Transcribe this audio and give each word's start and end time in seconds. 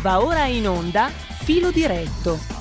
Va 0.00 0.22
ora 0.22 0.44
in 0.44 0.68
onda 0.68 1.08
Filo 1.08 1.70
diretto 1.70 2.57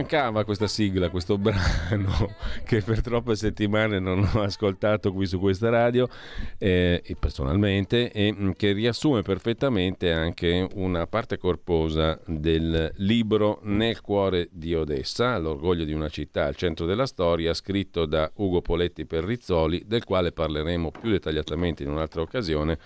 mancava 0.00 0.44
questa 0.44 0.66
sigla, 0.66 1.10
questo 1.10 1.36
brano 1.38 2.34
che 2.64 2.80
per 2.80 3.02
troppe 3.02 3.36
settimane 3.36 3.98
non 3.98 4.28
ho 4.32 4.40
ascoltato 4.40 5.12
qui 5.12 5.26
su 5.26 5.38
questa 5.38 5.68
radio 5.68 6.08
eh, 6.56 7.02
personalmente 7.18 8.10
e 8.10 8.32
mm, 8.32 8.50
che 8.52 8.72
riassume 8.72 9.20
perfettamente 9.20 10.10
anche 10.10 10.66
una 10.74 11.06
parte 11.06 11.36
corposa 11.36 12.18
del 12.26 12.92
libro 12.96 13.60
Nel 13.64 14.00
cuore 14.00 14.48
di 14.50 14.74
Odessa, 14.74 15.36
l'orgoglio 15.36 15.84
di 15.84 15.92
una 15.92 16.08
città 16.08 16.46
al 16.46 16.56
centro 16.56 16.86
della 16.86 17.06
storia, 17.06 17.52
scritto 17.52 18.06
da 18.06 18.30
Ugo 18.36 18.62
Poletti 18.62 19.04
per 19.04 19.24
Rizzoli, 19.24 19.84
del 19.86 20.04
quale 20.04 20.32
parleremo 20.32 20.90
più 20.90 21.10
dettagliatamente 21.10 21.82
in 21.82 21.90
un'altra 21.90 22.22
occasione 22.22 22.78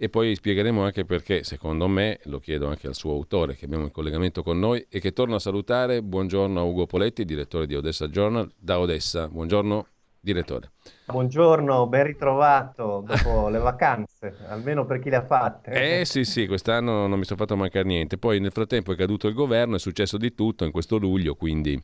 e 0.00 0.08
poi 0.08 0.32
spiegheremo 0.36 0.84
anche 0.84 1.04
perché, 1.04 1.42
secondo 1.42 1.88
me, 1.88 2.20
lo 2.26 2.38
chiedo 2.38 2.68
anche 2.68 2.86
al 2.86 2.94
suo 2.94 3.12
autore 3.14 3.56
che 3.56 3.64
abbiamo 3.64 3.82
in 3.82 3.90
collegamento 3.90 4.44
con 4.44 4.56
noi 4.56 4.86
e 4.88 5.00
che 5.00 5.12
torno 5.12 5.34
a 5.34 5.40
salutare. 5.40 6.02
Buongiorno 6.02 6.60
a 6.60 6.62
Ugo 6.62 6.86
Poletti, 6.86 7.24
direttore 7.24 7.66
di 7.66 7.74
Odessa 7.74 8.06
Journal 8.06 8.48
da 8.56 8.78
Odessa. 8.78 9.26
Buongiorno 9.26 9.86
direttore. 10.20 10.70
Buongiorno, 11.06 11.88
ben 11.88 12.04
ritrovato 12.04 13.02
dopo 13.04 13.48
le 13.50 13.58
vacanze, 13.58 14.36
almeno 14.46 14.86
per 14.86 15.00
chi 15.00 15.10
le 15.10 15.16
ha 15.16 15.26
fatte. 15.26 16.00
Eh 16.00 16.04
sì, 16.04 16.22
sì, 16.22 16.46
quest'anno 16.46 17.08
non 17.08 17.18
mi 17.18 17.24
sono 17.24 17.40
fatto 17.40 17.56
mancare 17.56 17.84
niente. 17.84 18.18
Poi 18.18 18.38
nel 18.38 18.52
frattempo 18.52 18.92
è 18.92 18.96
caduto 18.96 19.26
il 19.26 19.34
governo, 19.34 19.74
è 19.74 19.80
successo 19.80 20.16
di 20.16 20.32
tutto 20.32 20.64
in 20.64 20.70
questo 20.70 20.96
luglio, 20.96 21.34
quindi 21.34 21.82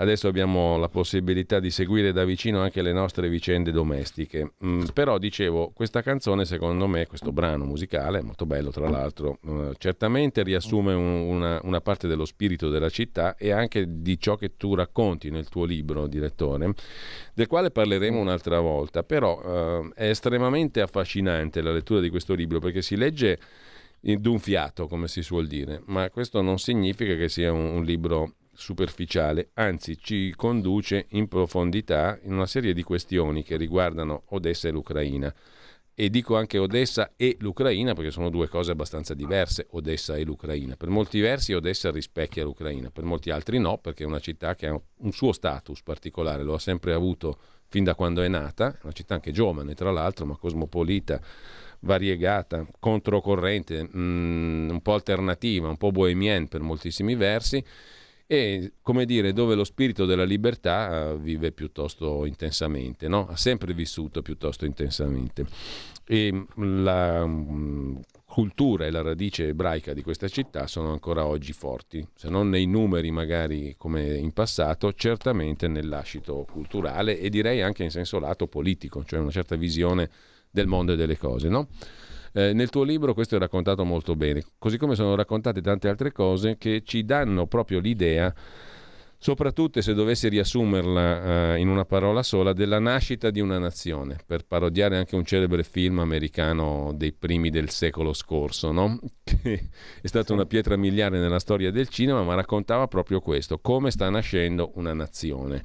Adesso 0.00 0.28
abbiamo 0.28 0.76
la 0.76 0.88
possibilità 0.88 1.58
di 1.58 1.70
seguire 1.70 2.12
da 2.12 2.24
vicino 2.24 2.60
anche 2.60 2.82
le 2.82 2.92
nostre 2.92 3.28
vicende 3.28 3.72
domestiche. 3.72 4.52
Mm, 4.64 4.84
però 4.94 5.18
dicevo, 5.18 5.72
questa 5.74 6.02
canzone 6.02 6.44
secondo 6.44 6.86
me, 6.86 7.06
questo 7.06 7.32
brano 7.32 7.64
musicale, 7.64 8.22
molto 8.22 8.46
bello 8.46 8.70
tra 8.70 8.88
l'altro, 8.88 9.40
eh, 9.44 9.74
certamente 9.78 10.44
riassume 10.44 10.94
un, 10.94 11.26
una, 11.28 11.60
una, 11.64 11.80
parte 11.80 12.06
dello 12.06 12.26
spirito 12.26 12.68
della 12.68 12.90
città 12.90 13.34
e 13.36 13.50
anche 13.50 13.86
di 14.00 14.20
ciò 14.20 14.36
che 14.36 14.56
tu 14.56 14.76
racconti 14.76 15.30
nel 15.30 15.48
tuo 15.48 15.64
libro, 15.64 16.06
direttore, 16.06 16.74
del 17.34 17.48
quale 17.48 17.72
parleremo 17.72 18.20
un'altra 18.20 18.60
volta. 18.60 19.02
Però 19.02 19.42
eh, 19.42 19.90
è 19.96 20.08
estremamente 20.10 20.80
affascinante 20.80 21.60
la 21.60 21.72
lettura 21.72 21.98
di 21.98 22.08
questo 22.08 22.34
libro 22.34 22.60
perché 22.60 22.82
si 22.82 22.94
legge 22.94 23.38
d'un 24.00 24.38
fiato, 24.38 24.86
come 24.86 25.08
si 25.08 25.22
suol 25.22 25.48
dire, 25.48 25.82
ma 25.86 26.08
questo 26.08 26.40
non 26.40 26.58
significa 26.60 27.16
che 27.16 27.28
sia 27.28 27.52
un, 27.52 27.64
un 27.64 27.82
libro 27.82 28.34
superficiale, 28.58 29.50
anzi 29.54 29.96
ci 29.98 30.34
conduce 30.36 31.06
in 31.10 31.28
profondità 31.28 32.18
in 32.24 32.32
una 32.32 32.46
serie 32.46 32.74
di 32.74 32.82
questioni 32.82 33.44
che 33.44 33.56
riguardano 33.56 34.24
Odessa 34.30 34.66
e 34.66 34.72
l'Ucraina. 34.72 35.32
E 35.94 36.10
dico 36.10 36.36
anche 36.36 36.58
Odessa 36.58 37.12
e 37.16 37.36
l'Ucraina 37.40 37.92
perché 37.94 38.10
sono 38.10 38.30
due 38.30 38.48
cose 38.48 38.72
abbastanza 38.72 39.14
diverse, 39.14 39.66
Odessa 39.70 40.16
e 40.16 40.24
l'Ucraina. 40.24 40.76
Per 40.76 40.88
molti 40.88 41.20
versi 41.20 41.54
Odessa 41.54 41.90
rispecchia 41.90 42.44
l'Ucraina, 42.44 42.90
per 42.90 43.04
molti 43.04 43.30
altri 43.30 43.58
no, 43.58 43.78
perché 43.78 44.02
è 44.02 44.06
una 44.06 44.20
città 44.20 44.54
che 44.56 44.66
ha 44.66 44.80
un 44.98 45.12
suo 45.12 45.32
status 45.32 45.82
particolare, 45.82 46.42
lo 46.42 46.54
ha 46.54 46.58
sempre 46.58 46.92
avuto 46.92 47.38
fin 47.68 47.84
da 47.84 47.94
quando 47.94 48.22
è 48.22 48.28
nata, 48.28 48.72
è 48.72 48.80
una 48.82 48.92
città 48.92 49.14
anche 49.14 49.30
giovane 49.30 49.74
tra 49.74 49.92
l'altro, 49.92 50.26
ma 50.26 50.36
cosmopolita, 50.36 51.20
variegata, 51.80 52.66
controcorrente, 52.80 53.84
mh, 53.84 53.98
mm, 53.98 54.70
un 54.70 54.80
po' 54.82 54.94
alternativa, 54.94 55.68
un 55.68 55.76
po' 55.76 55.92
bohemienne 55.92 56.48
per 56.48 56.60
moltissimi 56.60 57.14
versi 57.14 57.64
e 58.30 58.74
come 58.82 59.06
dire 59.06 59.32
dove 59.32 59.54
lo 59.54 59.64
spirito 59.64 60.04
della 60.04 60.24
libertà 60.24 61.12
eh, 61.12 61.18
vive 61.18 61.50
piuttosto 61.50 62.26
intensamente, 62.26 63.08
no? 63.08 63.26
ha 63.26 63.36
sempre 63.36 63.72
vissuto 63.72 64.20
piuttosto 64.20 64.66
intensamente. 64.66 65.46
E 66.04 66.30
mm, 66.30 66.84
la 66.84 67.26
mm, 67.26 67.96
cultura 68.26 68.84
e 68.84 68.90
la 68.90 69.00
radice 69.00 69.48
ebraica 69.48 69.94
di 69.94 70.02
questa 70.02 70.28
città 70.28 70.66
sono 70.66 70.92
ancora 70.92 71.24
oggi 71.24 71.54
forti, 71.54 72.06
se 72.14 72.28
non 72.28 72.50
nei 72.50 72.66
numeri 72.66 73.10
magari 73.10 73.74
come 73.78 74.18
in 74.18 74.32
passato, 74.32 74.92
certamente 74.92 75.66
nel 75.66 75.88
lascito 75.88 76.46
culturale 76.52 77.18
e 77.18 77.30
direi 77.30 77.62
anche 77.62 77.82
in 77.82 77.90
senso 77.90 78.18
lato 78.18 78.46
politico, 78.46 79.02
cioè 79.04 79.20
una 79.20 79.30
certa 79.30 79.56
visione 79.56 80.10
del 80.50 80.66
mondo 80.66 80.92
e 80.92 80.96
delle 80.96 81.16
cose. 81.16 81.48
No? 81.48 81.68
Eh, 82.32 82.52
nel 82.52 82.70
tuo 82.70 82.82
libro 82.82 83.14
questo 83.14 83.36
è 83.36 83.38
raccontato 83.38 83.84
molto 83.84 84.14
bene, 84.14 84.42
così 84.58 84.76
come 84.76 84.94
sono 84.94 85.14
raccontate 85.14 85.60
tante 85.60 85.88
altre 85.88 86.12
cose 86.12 86.56
che 86.58 86.82
ci 86.84 87.04
danno 87.04 87.46
proprio 87.46 87.80
l'idea 87.80 88.34
soprattutto 89.18 89.80
se 89.82 89.94
dovessi 89.94 90.28
riassumerla 90.28 91.54
uh, 91.54 91.58
in 91.58 91.68
una 91.68 91.84
parola 91.84 92.22
sola, 92.22 92.52
della 92.52 92.78
nascita 92.78 93.30
di 93.30 93.40
una 93.40 93.58
nazione, 93.58 94.16
per 94.24 94.46
parodiare 94.46 94.96
anche 94.96 95.16
un 95.16 95.24
celebre 95.24 95.64
film 95.64 95.98
americano 95.98 96.92
dei 96.94 97.12
primi 97.12 97.50
del 97.50 97.68
secolo 97.70 98.12
scorso, 98.12 98.70
no? 98.70 98.98
che 99.24 99.68
è 100.00 100.06
stata 100.06 100.32
una 100.32 100.46
pietra 100.46 100.76
miliare 100.76 101.18
nella 101.18 101.40
storia 101.40 101.72
del 101.72 101.88
cinema, 101.88 102.22
ma 102.22 102.34
raccontava 102.34 102.86
proprio 102.86 103.20
questo, 103.20 103.58
come 103.58 103.90
sta 103.90 104.08
nascendo 104.08 104.70
una 104.76 104.94
nazione. 104.94 105.64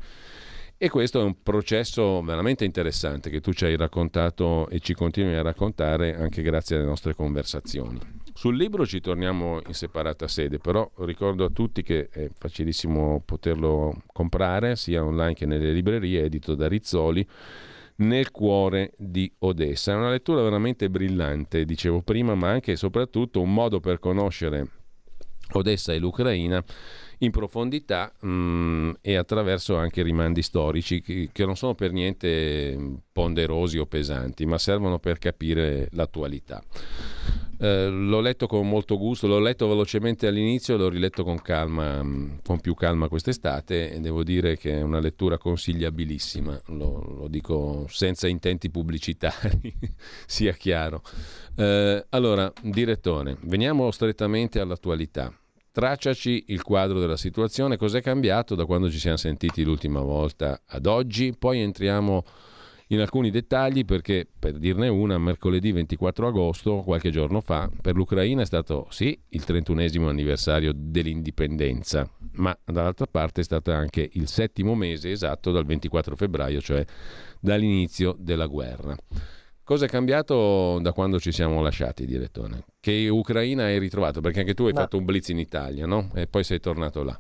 E 0.83 0.89
questo 0.89 1.21
è 1.21 1.23
un 1.23 1.41
processo 1.41 2.21
veramente 2.23 2.65
interessante 2.65 3.29
che 3.29 3.39
tu 3.39 3.53
ci 3.53 3.63
hai 3.63 3.77
raccontato 3.77 4.67
e 4.67 4.81
ci 4.81 4.93
continui 4.93 5.33
a 5.33 5.41
raccontare 5.41 6.13
anche 6.13 6.41
grazie 6.41 6.75
alle 6.75 6.83
nostre 6.83 7.15
conversazioni. 7.15 8.01
Sul 8.33 8.57
libro 8.57 8.85
ci 8.85 8.99
torniamo 8.99 9.61
in 9.65 9.73
separata 9.73 10.27
sede, 10.27 10.57
però 10.57 10.91
ricordo 10.97 11.45
a 11.45 11.49
tutti 11.51 11.83
che 11.83 12.09
è 12.09 12.27
facilissimo 12.37 13.21
poterlo 13.23 14.01
comprare 14.11 14.75
sia 14.75 15.05
online 15.05 15.35
che 15.35 15.45
nelle 15.45 15.71
librerie, 15.71 16.23
edito 16.23 16.53
da 16.53 16.67
Rizzoli, 16.67 17.25
nel 17.99 18.31
cuore 18.31 18.91
di 18.97 19.31
Odessa. 19.39 19.93
È 19.93 19.95
una 19.95 20.09
lettura 20.09 20.41
veramente 20.41 20.89
brillante, 20.89 21.63
dicevo 21.63 22.01
prima, 22.01 22.35
ma 22.35 22.49
anche 22.49 22.73
e 22.73 22.75
soprattutto 22.75 23.39
un 23.39 23.53
modo 23.53 23.79
per 23.79 23.99
conoscere 23.99 24.67
Odessa 25.51 25.93
e 25.93 25.99
l'Ucraina 25.99 26.61
in 27.23 27.31
profondità 27.31 28.11
mh, 28.19 28.27
mm, 28.27 28.91
e 29.01 29.15
attraverso 29.15 29.75
anche 29.75 30.03
rimandi 30.03 30.41
storici 30.41 31.01
che, 31.01 31.29
che, 31.31 31.45
non 31.45 31.55
sono 31.55 31.73
per 31.73 31.91
niente 31.91 32.77
ponderosi 33.11 33.77
o 33.77 33.85
pesanti, 33.85 34.45
ma 34.45 34.57
servono 34.57 34.99
per 34.99 35.19
capire 35.19 35.87
l'attualità. 35.91 36.61
Eh, 37.59 37.87
l'ho 37.87 38.19
letto 38.19 38.45
con 38.45 38.67
molto 38.67 38.97
gusto, 38.97 39.27
l'ho 39.27 39.39
letto 39.39 39.67
velocemente 39.67 40.27
all'inizio, 40.27 40.75
l'ho 40.75 40.89
riletto 40.89 41.23
con 41.23 41.41
calma, 41.41 42.03
mm, 42.03 42.39
con 42.43 42.59
più 42.59 42.73
calma 42.73 43.07
quest'estate 43.07 43.91
e 43.91 43.99
devo 44.01 44.23
dire 44.23 44.57
che 44.57 44.79
è 44.79 44.81
una 44.81 44.99
lettura 44.99 45.37
consigliabilissima, 45.37 46.61
lo, 46.67 47.15
lo 47.19 47.27
dico 47.29 47.85
senza 47.87 48.27
intenti 48.27 48.69
pubblicitari, 48.69 49.73
sia 50.27 50.51
chiaro. 50.53 51.03
Eh, 51.55 52.05
allora, 52.09 52.51
direttore, 52.61 53.37
veniamo 53.43 53.91
strettamente 53.91 54.59
all'attualità. 54.59 55.33
Tracciaci 55.73 56.43
il 56.49 56.61
quadro 56.61 56.99
della 56.99 57.17
situazione, 57.17 57.77
cos'è 57.77 57.99
cambiato 57.99 58.53
da 58.53 58.63
quando 58.65 58.91
ci 58.91 58.99
siamo 58.99 59.17
sentiti 59.17 59.63
l'ultima 59.63 60.01
volta 60.01 60.61
ad 60.67 60.85
oggi, 60.85 61.33
poi 61.35 61.61
entriamo 61.61 62.23
in 62.89 62.99
alcuni 62.99 63.31
dettagli 63.31 63.83
perché, 63.83 64.27
per 64.37 64.59
dirne 64.59 64.87
una, 64.87 65.17
mercoledì 65.17 65.71
24 65.71 66.27
agosto, 66.27 66.83
qualche 66.85 67.09
giorno 67.09 67.41
fa, 67.41 67.71
per 67.81 67.95
l'Ucraina 67.95 68.43
è 68.43 68.45
stato 68.45 68.85
sì 68.91 69.19
il 69.29 69.43
31 69.43 70.09
anniversario 70.09 70.73
dell'indipendenza, 70.75 72.07
ma 72.33 72.55
dall'altra 72.63 73.07
parte 73.07 73.41
è 73.41 73.43
stato 73.43 73.71
anche 73.71 74.07
il 74.13 74.27
settimo 74.27 74.75
mese 74.75 75.09
esatto 75.09 75.49
dal 75.49 75.65
24 75.65 76.15
febbraio, 76.15 76.61
cioè 76.61 76.85
dall'inizio 77.39 78.15
della 78.19 78.45
guerra. 78.45 78.95
Cosa 79.65 79.85
è 79.85 79.87
cambiato 79.87 80.77
da 80.79 80.91
quando 80.91 81.21
ci 81.21 81.31
siamo 81.31 81.61
lasciati, 81.61 82.05
direttore? 82.05 82.65
Che 82.81 83.07
Ucraina 83.07 83.63
hai 83.63 83.79
ritrovato? 83.79 84.19
Perché 84.19 84.41
anche 84.41 84.53
tu 84.53 84.65
hai 84.65 84.73
no. 84.73 84.81
fatto 84.81 84.97
un 84.97 85.05
blitz 85.05 85.29
in 85.29 85.39
Italia, 85.39 85.85
no? 85.85 86.09
E 86.15 86.27
poi 86.27 86.43
sei 86.43 86.59
tornato 86.59 87.01
là. 87.01 87.17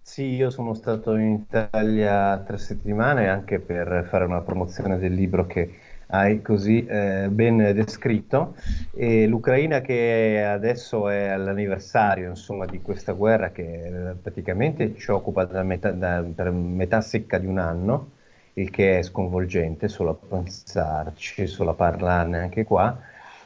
Sì, 0.00 0.22
io 0.22 0.48
sono 0.48 0.72
stato 0.72 1.14
in 1.16 1.44
Italia 1.46 2.38
tre 2.38 2.56
settimane 2.56 3.28
anche 3.28 3.60
per 3.60 4.06
fare 4.08 4.24
una 4.24 4.40
promozione 4.40 4.98
del 4.98 5.12
libro 5.12 5.46
che 5.46 5.70
hai 6.06 6.40
così 6.40 6.86
eh, 6.86 7.28
ben 7.30 7.58
descritto 7.74 8.54
e 8.94 9.26
l'Ucraina 9.26 9.82
che 9.82 10.42
adesso 10.48 11.10
è 11.10 11.26
all'anniversario 11.26 12.30
insomma, 12.30 12.64
di 12.64 12.80
questa 12.80 13.12
guerra 13.12 13.50
che 13.50 14.14
praticamente 14.22 14.96
ci 14.96 15.10
occupa 15.10 15.44
da 15.44 15.62
metà, 15.62 15.90
da, 15.90 16.24
per 16.34 16.52
metà 16.52 17.02
secca 17.02 17.36
di 17.36 17.46
un 17.46 17.58
anno 17.58 18.12
il 18.58 18.70
che 18.70 18.98
è 18.98 19.02
sconvolgente 19.02 19.88
solo 19.88 20.10
a 20.10 20.26
pensarci, 20.28 21.46
solo 21.46 21.70
a 21.70 21.74
parlarne 21.74 22.38
anche 22.38 22.64
qua. 22.64 22.98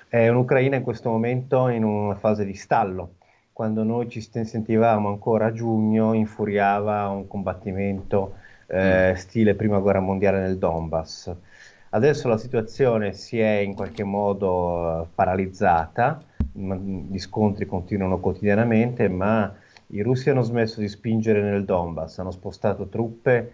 È 0.09 0.29
un'Ucraina 0.29 0.77
in 0.77 0.83
questo 0.83 1.11
momento 1.11 1.69
in 1.69 1.83
una 1.83 2.15
fase 2.15 2.45
di 2.45 2.55
stallo. 2.55 3.15
Quando 3.53 3.83
noi 3.83 4.09
ci 4.09 4.21
sentivamo 4.21 5.09
ancora 5.09 5.47
a 5.47 5.53
giugno, 5.53 6.13
infuriava 6.13 7.09
un 7.09 7.27
combattimento 7.27 8.35
eh, 8.67 9.11
mm. 9.13 9.15
stile 9.15 9.55
prima 9.55 9.79
guerra 9.81 10.01
mondiale 10.01 10.41
nel 10.41 10.59
Donbass. 10.59 11.35
Adesso 11.91 12.29
la 12.29 12.39
situazione 12.39 13.13
si 13.13 13.41
è 13.41 13.59
in 13.59 13.75
qualche 13.75 14.05
modo 14.05 15.09
paralizzata, 15.13 16.23
gli 16.53 17.19
scontri 17.19 17.67
continuano 17.67 18.21
quotidianamente, 18.21 19.09
ma 19.09 19.53
i 19.89 20.03
russi 20.03 20.31
hanno 20.31 20.43
smesso 20.43 20.79
di 20.79 20.89
spingere 20.89 21.43
nel 21.43 21.65
Donbass, 21.65 22.19
hanno 22.19 22.31
spostato 22.31 22.87
truppe 22.87 23.53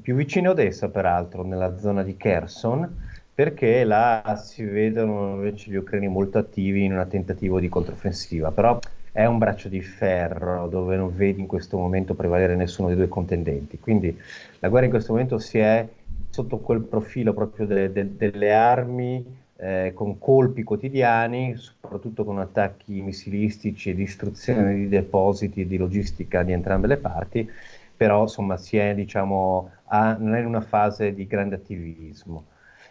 più 0.00 0.14
vicine 0.14 0.48
a 0.48 0.50
Odessa, 0.50 0.88
peraltro, 0.88 1.44
nella 1.44 1.76
zona 1.78 2.02
di 2.02 2.16
Kherson, 2.16 3.08
perché 3.34 3.84
là 3.84 4.40
si 4.42 4.64
vedono 4.64 5.34
invece 5.34 5.70
gli 5.70 5.76
ucraini 5.76 6.08
molto 6.08 6.38
attivi 6.38 6.84
in 6.84 6.92
un 6.92 7.06
tentativo 7.08 7.58
di 7.58 7.68
controffensiva, 7.68 8.50
però 8.50 8.78
è 9.12 9.24
un 9.24 9.38
braccio 9.38 9.68
di 9.68 9.80
ferro 9.80 10.68
dove 10.68 10.96
non 10.96 11.14
vedi 11.14 11.40
in 11.40 11.46
questo 11.46 11.76
momento 11.76 12.14
prevalere 12.14 12.54
nessuno 12.54 12.88
dei 12.88 12.96
due 12.96 13.08
contendenti. 13.08 13.78
Quindi 13.78 14.16
la 14.60 14.68
guerra 14.68 14.84
in 14.84 14.92
questo 14.92 15.12
momento 15.12 15.38
si 15.38 15.58
è 15.58 15.86
sotto 16.28 16.58
quel 16.58 16.80
profilo 16.80 17.32
proprio 17.32 17.66
de, 17.66 17.90
de, 17.92 18.16
delle 18.16 18.52
armi 18.52 19.38
eh, 19.56 19.92
con 19.94 20.18
colpi 20.18 20.62
quotidiani, 20.62 21.56
soprattutto 21.56 22.24
con 22.24 22.38
attacchi 22.38 23.00
missilistici 23.02 23.90
e 23.90 23.94
distruzione 23.94 24.74
di 24.74 24.88
depositi 24.88 25.62
e 25.62 25.66
di 25.66 25.76
logistica 25.76 26.42
di 26.42 26.52
entrambe 26.52 26.86
le 26.86 26.96
parti, 26.96 27.50
però 28.00 28.22
insomma 28.22 28.56
si 28.56 28.78
è 28.78 28.94
diciamo 28.94 29.72
a, 29.88 30.16
non 30.18 30.34
è 30.34 30.40
in 30.40 30.46
una 30.46 30.62
fase 30.62 31.12
di 31.12 31.26
grande 31.26 31.56
attivismo. 31.56 32.46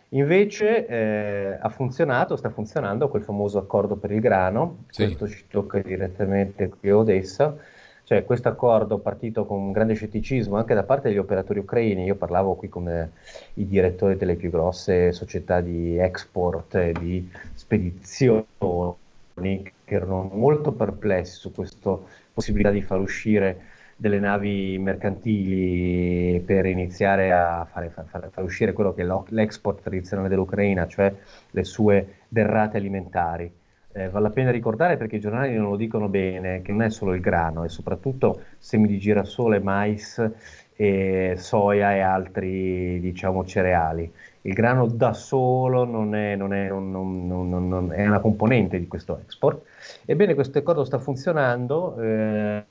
Invece 0.10 0.86
eh, 0.86 1.58
ha 1.60 1.70
funzionato, 1.70 2.36
sta 2.36 2.52
funzionando 2.52 3.10
quel 3.10 3.24
famoso 3.24 3.58
accordo 3.58 3.96
per 3.96 4.12
il 4.12 4.20
grano, 4.20 4.84
sì. 4.90 5.06
questo 5.06 5.28
ci 5.28 5.46
tocca 5.50 5.80
direttamente 5.80 6.70
qui 6.70 6.90
a 6.90 6.98
Odessa, 6.98 7.58
cioè 8.04 8.24
questo 8.24 8.50
accordo 8.50 9.00
partito 9.00 9.46
con 9.46 9.58
un 9.58 9.72
grande 9.72 9.96
scetticismo 9.96 10.58
anche 10.58 10.76
da 10.76 10.84
parte 10.84 11.08
degli 11.08 11.18
operatori 11.18 11.58
ucraini, 11.58 12.04
io 12.04 12.14
parlavo 12.14 12.54
qui 12.54 12.70
con 12.70 12.88
eh, 12.88 13.10
i 13.56 13.66
direttori 13.66 14.16
delle 14.16 14.36
più 14.36 14.52
grosse 14.52 15.12
società 15.12 15.60
di 15.60 15.98
export 15.98 16.76
e 16.76 16.92
di 16.92 17.28
spedizioni 17.56 18.94
che 19.34 19.74
erano 19.86 20.30
molto 20.32 20.72
perplessi 20.72 21.40
su 21.40 21.52
questa 21.52 21.98
possibilità 22.32 22.70
di 22.70 22.84
far 22.84 23.00
uscire 23.00 23.78
delle 24.00 24.20
navi 24.20 24.78
mercantili 24.80 26.40
per 26.40 26.66
iniziare 26.66 27.34
a 27.34 27.68
fare, 27.70 27.90
far, 27.90 28.30
far 28.32 28.44
uscire 28.46 28.72
quello 28.72 28.94
che 28.94 29.02
è 29.02 29.08
l'export 29.32 29.82
tradizionale 29.82 30.30
dell'Ucraina, 30.30 30.88
cioè 30.88 31.14
le 31.52 31.64
sue 31.66 32.20
derrate 32.30 32.78
alimentari. 32.78 33.52
Eh, 33.92 34.08
vale 34.08 34.28
la 34.28 34.30
pena 34.30 34.52
ricordare 34.52 34.96
perché 34.96 35.18
i 35.18 35.20
giornali 35.20 35.54
non 35.54 35.72
lo 35.72 35.76
dicono 35.76 36.08
bene, 36.08 36.62
che 36.62 36.72
non 36.72 36.84
è 36.84 36.90
solo 36.90 37.14
il 37.14 37.20
grano, 37.20 37.66
è 37.66 37.70
soprattutto 37.70 38.44
semi 38.58 38.88
di 38.88 39.00
girasole, 39.00 39.60
mais, 39.60 40.32
e 40.78 41.34
soia 41.36 41.94
e 41.94 42.00
altri 42.00 43.02
diciamo, 43.02 43.44
cereali. 43.44 44.10
Il 44.44 44.54
grano 44.54 44.88
da 44.88 45.12
solo 45.12 45.84
non 45.84 46.16
è, 46.16 46.38
non 46.38 46.54
è, 46.54 46.70
non, 46.70 46.90
non, 47.28 47.92
è, 47.92 48.08
una 48.08 48.22
componente 48.22 48.80
di 48.80 48.88
questo 48.88 49.20
export. 49.20 49.62
Ebbene, 50.06 50.36
questo 50.36 50.60
accordo 50.60 50.86
sta 50.86 51.00
funzionando. 51.00 52.00
Eh, 52.00 52.64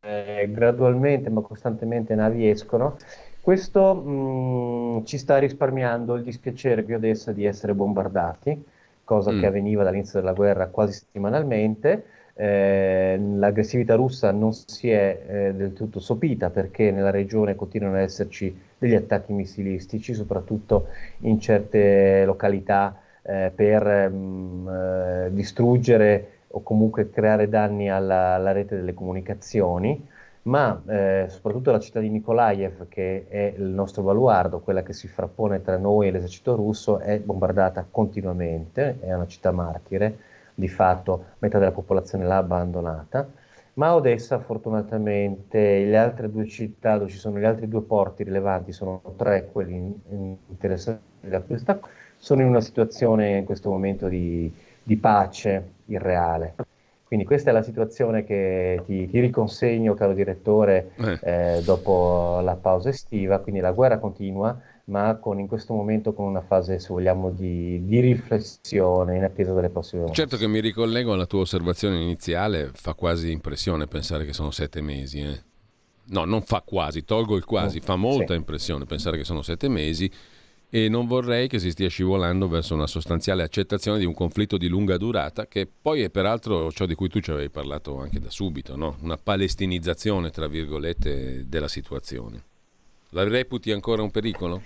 eh, 0.00 0.48
gradualmente 0.50 1.30
ma 1.30 1.40
costantemente 1.40 2.14
navi 2.14 2.48
escono. 2.48 2.96
Questo 3.40 3.94
mh, 3.94 5.00
mm, 5.00 5.04
ci 5.04 5.18
sta 5.18 5.38
risparmiando 5.38 6.14
il 6.14 6.22
dispiacere 6.22 6.84
qui 6.84 6.94
adesso 6.94 7.32
di 7.32 7.44
essere 7.44 7.74
bombardati, 7.74 8.64
cosa 9.04 9.32
mm. 9.32 9.40
che 9.40 9.46
avveniva 9.46 9.82
dall'inizio 9.82 10.20
della 10.20 10.32
guerra 10.32 10.68
quasi 10.68 10.92
settimanalmente. 10.92 12.04
Eh, 12.34 13.18
l'aggressività 13.18 13.96
russa 13.96 14.30
non 14.30 14.52
si 14.54 14.88
è 14.90 15.24
eh, 15.26 15.54
del 15.54 15.74
tutto 15.74 16.00
sopita 16.00 16.48
perché 16.48 16.90
nella 16.90 17.10
regione 17.10 17.54
continuano 17.54 17.96
ad 17.96 18.02
esserci 18.02 18.56
degli 18.78 18.94
attacchi 18.94 19.32
missilistici, 19.32 20.14
soprattutto 20.14 20.86
in 21.20 21.38
certe 21.38 22.24
località 22.24 22.98
eh, 23.22 23.52
per 23.54 24.10
mh, 24.10 24.14
mm, 24.14 24.68
eh, 24.68 25.28
distruggere 25.32 26.39
o 26.52 26.62
comunque 26.62 27.10
creare 27.10 27.48
danni 27.48 27.90
alla, 27.90 28.34
alla 28.34 28.52
rete 28.52 28.76
delle 28.76 28.94
comunicazioni, 28.94 30.08
ma 30.42 30.82
eh, 30.86 31.26
soprattutto 31.28 31.70
la 31.70 31.78
città 31.78 32.00
di 32.00 32.08
Nikolaev, 32.08 32.88
che 32.88 33.26
è 33.28 33.54
il 33.56 33.64
nostro 33.64 34.02
baluardo, 34.02 34.60
quella 34.60 34.82
che 34.82 34.92
si 34.92 35.06
frappone 35.06 35.62
tra 35.62 35.76
noi 35.76 36.08
e 36.08 36.10
l'esercito 36.10 36.54
russo, 36.54 36.98
è 36.98 37.18
bombardata 37.18 37.86
continuamente, 37.90 38.98
è 39.00 39.12
una 39.12 39.26
città 39.26 39.50
martire, 39.50 40.18
di 40.54 40.68
fatto 40.68 41.24
metà 41.38 41.58
della 41.58 41.72
popolazione 41.72 42.26
l'ha 42.26 42.38
abbandonata, 42.38 43.28
ma 43.74 43.94
Odessa 43.94 44.38
fortunatamente, 44.40 45.84
le 45.84 45.96
altre 45.96 46.30
due 46.30 46.46
città 46.46 46.98
dove 46.98 47.10
ci 47.10 47.18
sono 47.18 47.38
gli 47.38 47.44
altri 47.44 47.68
due 47.68 47.82
porti 47.82 48.24
rilevanti, 48.24 48.72
sono 48.72 49.00
tre 49.16 49.48
quelli 49.52 49.76
interessati 50.48 51.00
da 51.20 51.40
questa, 51.40 51.78
sono 52.16 52.42
in 52.42 52.48
una 52.48 52.60
situazione 52.60 53.38
in 53.38 53.44
questo 53.44 53.70
momento 53.70 54.08
di, 54.08 54.52
di 54.82 54.96
pace 54.96 55.78
irreale. 55.92 56.54
Quindi 57.10 57.26
questa 57.26 57.50
è 57.50 57.52
la 57.52 57.62
situazione 57.62 58.24
che 58.24 58.82
ti, 58.86 59.08
ti 59.08 59.18
riconsegno, 59.18 59.94
caro 59.94 60.14
direttore, 60.14 60.92
eh. 60.96 61.18
Eh, 61.22 61.62
dopo 61.64 62.38
la 62.40 62.54
pausa 62.54 62.90
estiva. 62.90 63.40
Quindi 63.40 63.60
la 63.60 63.72
guerra 63.72 63.98
continua, 63.98 64.56
ma 64.84 65.16
con, 65.16 65.40
in 65.40 65.48
questo 65.48 65.74
momento 65.74 66.12
con 66.12 66.26
una 66.26 66.40
fase, 66.40 66.78
se 66.78 66.86
vogliamo, 66.88 67.30
di, 67.30 67.84
di 67.84 67.98
riflessione 67.98 69.16
in 69.16 69.24
attesa 69.24 69.52
delle 69.52 69.70
prossime 69.70 70.04
ore. 70.04 70.12
Certo 70.12 70.36
che 70.36 70.46
mi 70.46 70.60
ricollego 70.60 71.12
alla 71.12 71.26
tua 71.26 71.40
osservazione 71.40 72.00
iniziale, 72.00 72.70
fa 72.72 72.94
quasi 72.94 73.32
impressione 73.32 73.88
pensare 73.88 74.24
che 74.24 74.32
sono 74.32 74.52
sette 74.52 74.80
mesi. 74.80 75.18
Eh. 75.18 75.42
No, 76.10 76.24
non 76.24 76.42
fa 76.42 76.62
quasi, 76.64 77.04
tolgo 77.04 77.34
il 77.34 77.44
quasi, 77.44 77.80
fa 77.80 77.96
molta 77.96 78.34
sì. 78.34 78.38
impressione 78.38 78.84
pensare 78.84 79.16
che 79.16 79.24
sono 79.24 79.42
sette 79.42 79.68
mesi 79.68 80.08
e 80.72 80.88
non 80.88 81.06
vorrei 81.06 81.48
che 81.48 81.58
si 81.58 81.72
stia 81.72 81.88
scivolando 81.88 82.48
verso 82.48 82.74
una 82.74 82.86
sostanziale 82.86 83.42
accettazione 83.42 83.98
di 83.98 84.04
un 84.04 84.14
conflitto 84.14 84.56
di 84.56 84.68
lunga 84.68 84.96
durata 84.96 85.48
che 85.48 85.66
poi 85.66 86.02
è 86.02 86.10
peraltro 86.10 86.70
ciò 86.70 86.86
di 86.86 86.94
cui 86.94 87.08
tu 87.08 87.18
ci 87.18 87.32
avevi 87.32 87.50
parlato 87.50 87.98
anche 87.98 88.20
da 88.20 88.30
subito, 88.30 88.76
no? 88.76 88.96
una 89.02 89.18
palestinizzazione 89.18 90.30
tra 90.30 90.46
virgolette 90.46 91.48
della 91.48 91.66
situazione. 91.66 92.44
La 93.10 93.24
reputi 93.24 93.72
ancora 93.72 94.02
un 94.02 94.12
pericolo? 94.12 94.62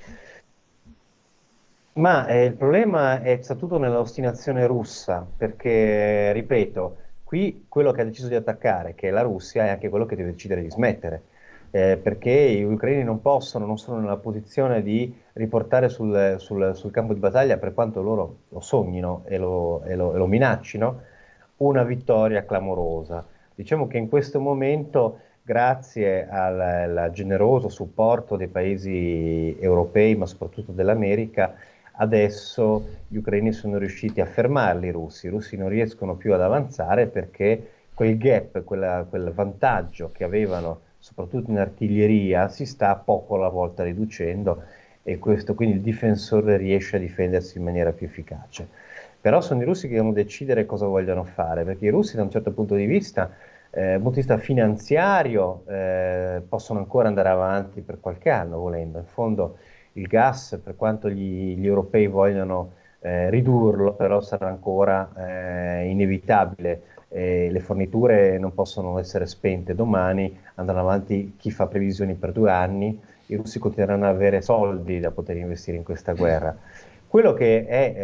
Ma 1.94 2.26
eh, 2.26 2.44
il 2.44 2.54
problema 2.54 3.22
è 3.22 3.40
tutto 3.40 3.78
nell'ostinazione 3.78 4.66
russa, 4.66 5.26
perché, 5.36 6.32
ripeto, 6.32 6.96
qui 7.22 7.64
quello 7.68 7.92
che 7.92 8.02
ha 8.02 8.04
deciso 8.04 8.28
di 8.28 8.34
attaccare, 8.34 8.94
che 8.94 9.08
è 9.08 9.10
la 9.10 9.22
Russia, 9.22 9.64
è 9.64 9.68
anche 9.70 9.88
quello 9.88 10.04
che 10.04 10.16
deve 10.16 10.32
decidere 10.32 10.60
di 10.60 10.70
smettere 10.70 11.22
eh, 11.74 11.98
perché 12.00 12.52
gli 12.52 12.62
ucraini 12.62 13.02
non 13.02 13.20
possono, 13.20 13.66
non 13.66 13.78
sono 13.78 13.98
nella 13.98 14.18
posizione 14.18 14.80
di 14.80 15.12
riportare 15.32 15.88
sul, 15.88 16.36
sul, 16.38 16.70
sul 16.72 16.92
campo 16.92 17.12
di 17.12 17.18
battaglia, 17.18 17.56
per 17.56 17.74
quanto 17.74 18.00
loro 18.00 18.36
lo 18.50 18.60
sognino 18.60 19.24
e 19.26 19.38
lo, 19.38 19.82
e 19.82 19.96
lo, 19.96 20.14
e 20.14 20.18
lo 20.18 20.26
minaccino, 20.28 21.00
una 21.56 21.82
vittoria 21.82 22.44
clamorosa. 22.44 23.26
Diciamo 23.56 23.88
che 23.88 23.98
in 23.98 24.08
questo 24.08 24.38
momento, 24.38 25.18
grazie 25.42 26.28
al, 26.28 26.60
al 26.96 27.10
generoso 27.10 27.68
supporto 27.68 28.36
dei 28.36 28.46
paesi 28.46 29.56
europei, 29.58 30.14
ma 30.14 30.26
soprattutto 30.26 30.70
dell'America, 30.70 31.56
adesso 31.96 32.86
gli 33.08 33.16
ucraini 33.16 33.50
sono 33.50 33.78
riusciti 33.78 34.20
a 34.20 34.26
fermarli 34.26 34.86
i 34.86 34.92
russi, 34.92 35.26
i 35.26 35.30
russi 35.30 35.56
non 35.56 35.70
riescono 35.70 36.14
più 36.14 36.34
ad 36.34 36.40
avanzare 36.40 37.08
perché 37.08 37.70
quel 37.94 38.16
gap, 38.16 38.62
quella, 38.62 39.04
quel 39.10 39.32
vantaggio 39.32 40.10
che 40.12 40.22
avevano 40.22 40.92
soprattutto 41.04 41.50
in 41.50 41.58
artiglieria, 41.58 42.48
si 42.48 42.64
sta 42.64 42.94
poco 42.96 43.34
alla 43.34 43.50
volta 43.50 43.82
riducendo 43.82 44.62
e 45.02 45.18
questo 45.18 45.54
quindi 45.54 45.74
il 45.76 45.82
difensore 45.82 46.56
riesce 46.56 46.96
a 46.96 46.98
difendersi 46.98 47.58
in 47.58 47.64
maniera 47.64 47.92
più 47.92 48.06
efficace. 48.06 48.66
Però 49.20 49.42
sono 49.42 49.60
i 49.60 49.66
russi 49.66 49.86
che 49.86 49.96
devono 49.96 50.14
decidere 50.14 50.64
cosa 50.64 50.86
vogliono 50.86 51.24
fare, 51.24 51.64
perché 51.64 51.84
i 51.84 51.90
russi 51.90 52.16
da 52.16 52.22
un 52.22 52.30
certo 52.30 52.52
punto 52.52 52.74
di 52.74 52.86
vista, 52.86 53.30
eh, 53.70 53.96
punto 53.96 54.10
di 54.12 54.16
vista 54.16 54.38
finanziario, 54.38 55.64
eh, 55.68 56.40
possono 56.48 56.78
ancora 56.78 57.08
andare 57.08 57.28
avanti 57.28 57.82
per 57.82 58.00
qualche 58.00 58.30
anno 58.30 58.58
volendo. 58.58 58.96
In 58.96 59.04
fondo 59.04 59.58
il 59.92 60.06
gas, 60.06 60.58
per 60.64 60.74
quanto 60.74 61.10
gli, 61.10 61.54
gli 61.54 61.66
europei 61.66 62.06
vogliono 62.06 62.72
eh, 63.00 63.28
ridurlo, 63.28 63.92
però 63.92 64.22
sarà 64.22 64.48
ancora 64.48 65.12
eh, 65.18 65.84
inevitabile 65.84 66.93
eh, 67.14 67.48
le 67.48 67.60
forniture 67.60 68.38
non 68.38 68.52
possono 68.52 68.98
essere 68.98 69.26
spente 69.26 69.76
domani, 69.76 70.36
andranno 70.56 70.80
avanti 70.80 71.36
chi 71.38 71.52
fa 71.52 71.68
previsioni 71.68 72.14
per 72.14 72.32
due 72.32 72.50
anni, 72.50 73.00
i 73.26 73.36
russi 73.36 73.60
continueranno 73.60 74.08
ad 74.08 74.16
avere 74.16 74.42
soldi 74.42 74.98
da 74.98 75.12
poter 75.12 75.36
investire 75.36 75.76
in 75.76 75.84
questa 75.84 76.12
guerra. 76.12 76.56
Quello 77.06 77.32
che 77.32 77.66
è 77.66 77.94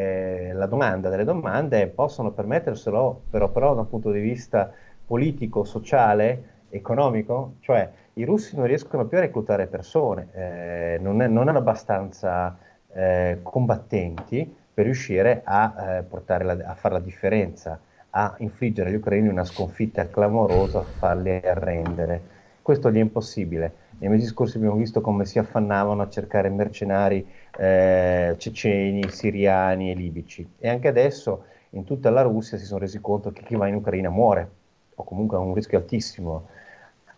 eh, 0.50 0.52
la 0.52 0.66
domanda 0.66 1.08
delle 1.08 1.24
domande 1.24 1.82
è 1.82 1.86
possono 1.88 2.30
permetterselo 2.30 3.22
però, 3.28 3.48
però 3.48 3.74
da 3.74 3.80
un 3.80 3.88
punto 3.88 4.12
di 4.12 4.20
vista 4.20 4.72
politico, 5.04 5.64
sociale, 5.64 6.44
economico? 6.68 7.54
Cioè 7.58 7.90
i 8.14 8.24
russi 8.24 8.54
non 8.54 8.66
riescono 8.66 9.06
più 9.06 9.18
a 9.18 9.22
reclutare 9.22 9.66
persone, 9.66 10.28
eh, 10.32 10.98
non, 11.00 11.20
è, 11.20 11.26
non, 11.26 11.48
hanno 11.48 11.58
abbastanza 11.58 12.56
eh, 12.92 13.40
combattenti 13.42 14.56
per 14.72 14.84
riuscire 14.84 15.42
a, 15.44 15.96
eh, 15.98 16.02
portare 16.02 16.44
la, 16.44 16.56
a 16.64 16.74
fare 16.74 16.94
la 16.94 17.00
differenza, 17.00 17.80
a 18.10 18.34
infliggere 18.38 18.90
agli 18.90 18.96
ucraini 18.96 19.28
una 19.28 19.44
sconfitta 19.44 20.08
clamorosa, 20.08 20.80
a 20.80 20.84
farli 20.84 21.30
arrendere. 21.30 22.38
Questo 22.62 22.90
gli 22.90 22.96
è 22.96 23.00
impossibile. 23.00 23.74
Nei 23.98 24.08
mesi 24.08 24.26
scorsi 24.26 24.56
abbiamo 24.56 24.76
visto 24.76 25.00
come 25.00 25.24
si 25.26 25.38
affannavano 25.38 26.02
a 26.02 26.08
cercare 26.08 26.48
mercenari 26.48 27.26
eh, 27.56 28.34
ceceni, 28.38 29.10
siriani 29.10 29.90
e 29.90 29.94
libici 29.94 30.48
e 30.58 30.68
anche 30.68 30.88
adesso 30.88 31.44
in 31.70 31.84
tutta 31.84 32.10
la 32.10 32.22
Russia 32.22 32.56
si 32.56 32.64
sono 32.64 32.80
resi 32.80 33.00
conto 33.00 33.30
che 33.32 33.42
chi 33.42 33.56
va 33.56 33.66
in 33.66 33.74
Ucraina 33.74 34.08
muore 34.08 34.50
o 34.94 35.04
comunque 35.04 35.36
ha 35.36 35.40
un 35.40 35.54
rischio 35.54 35.78
altissimo 35.78 36.48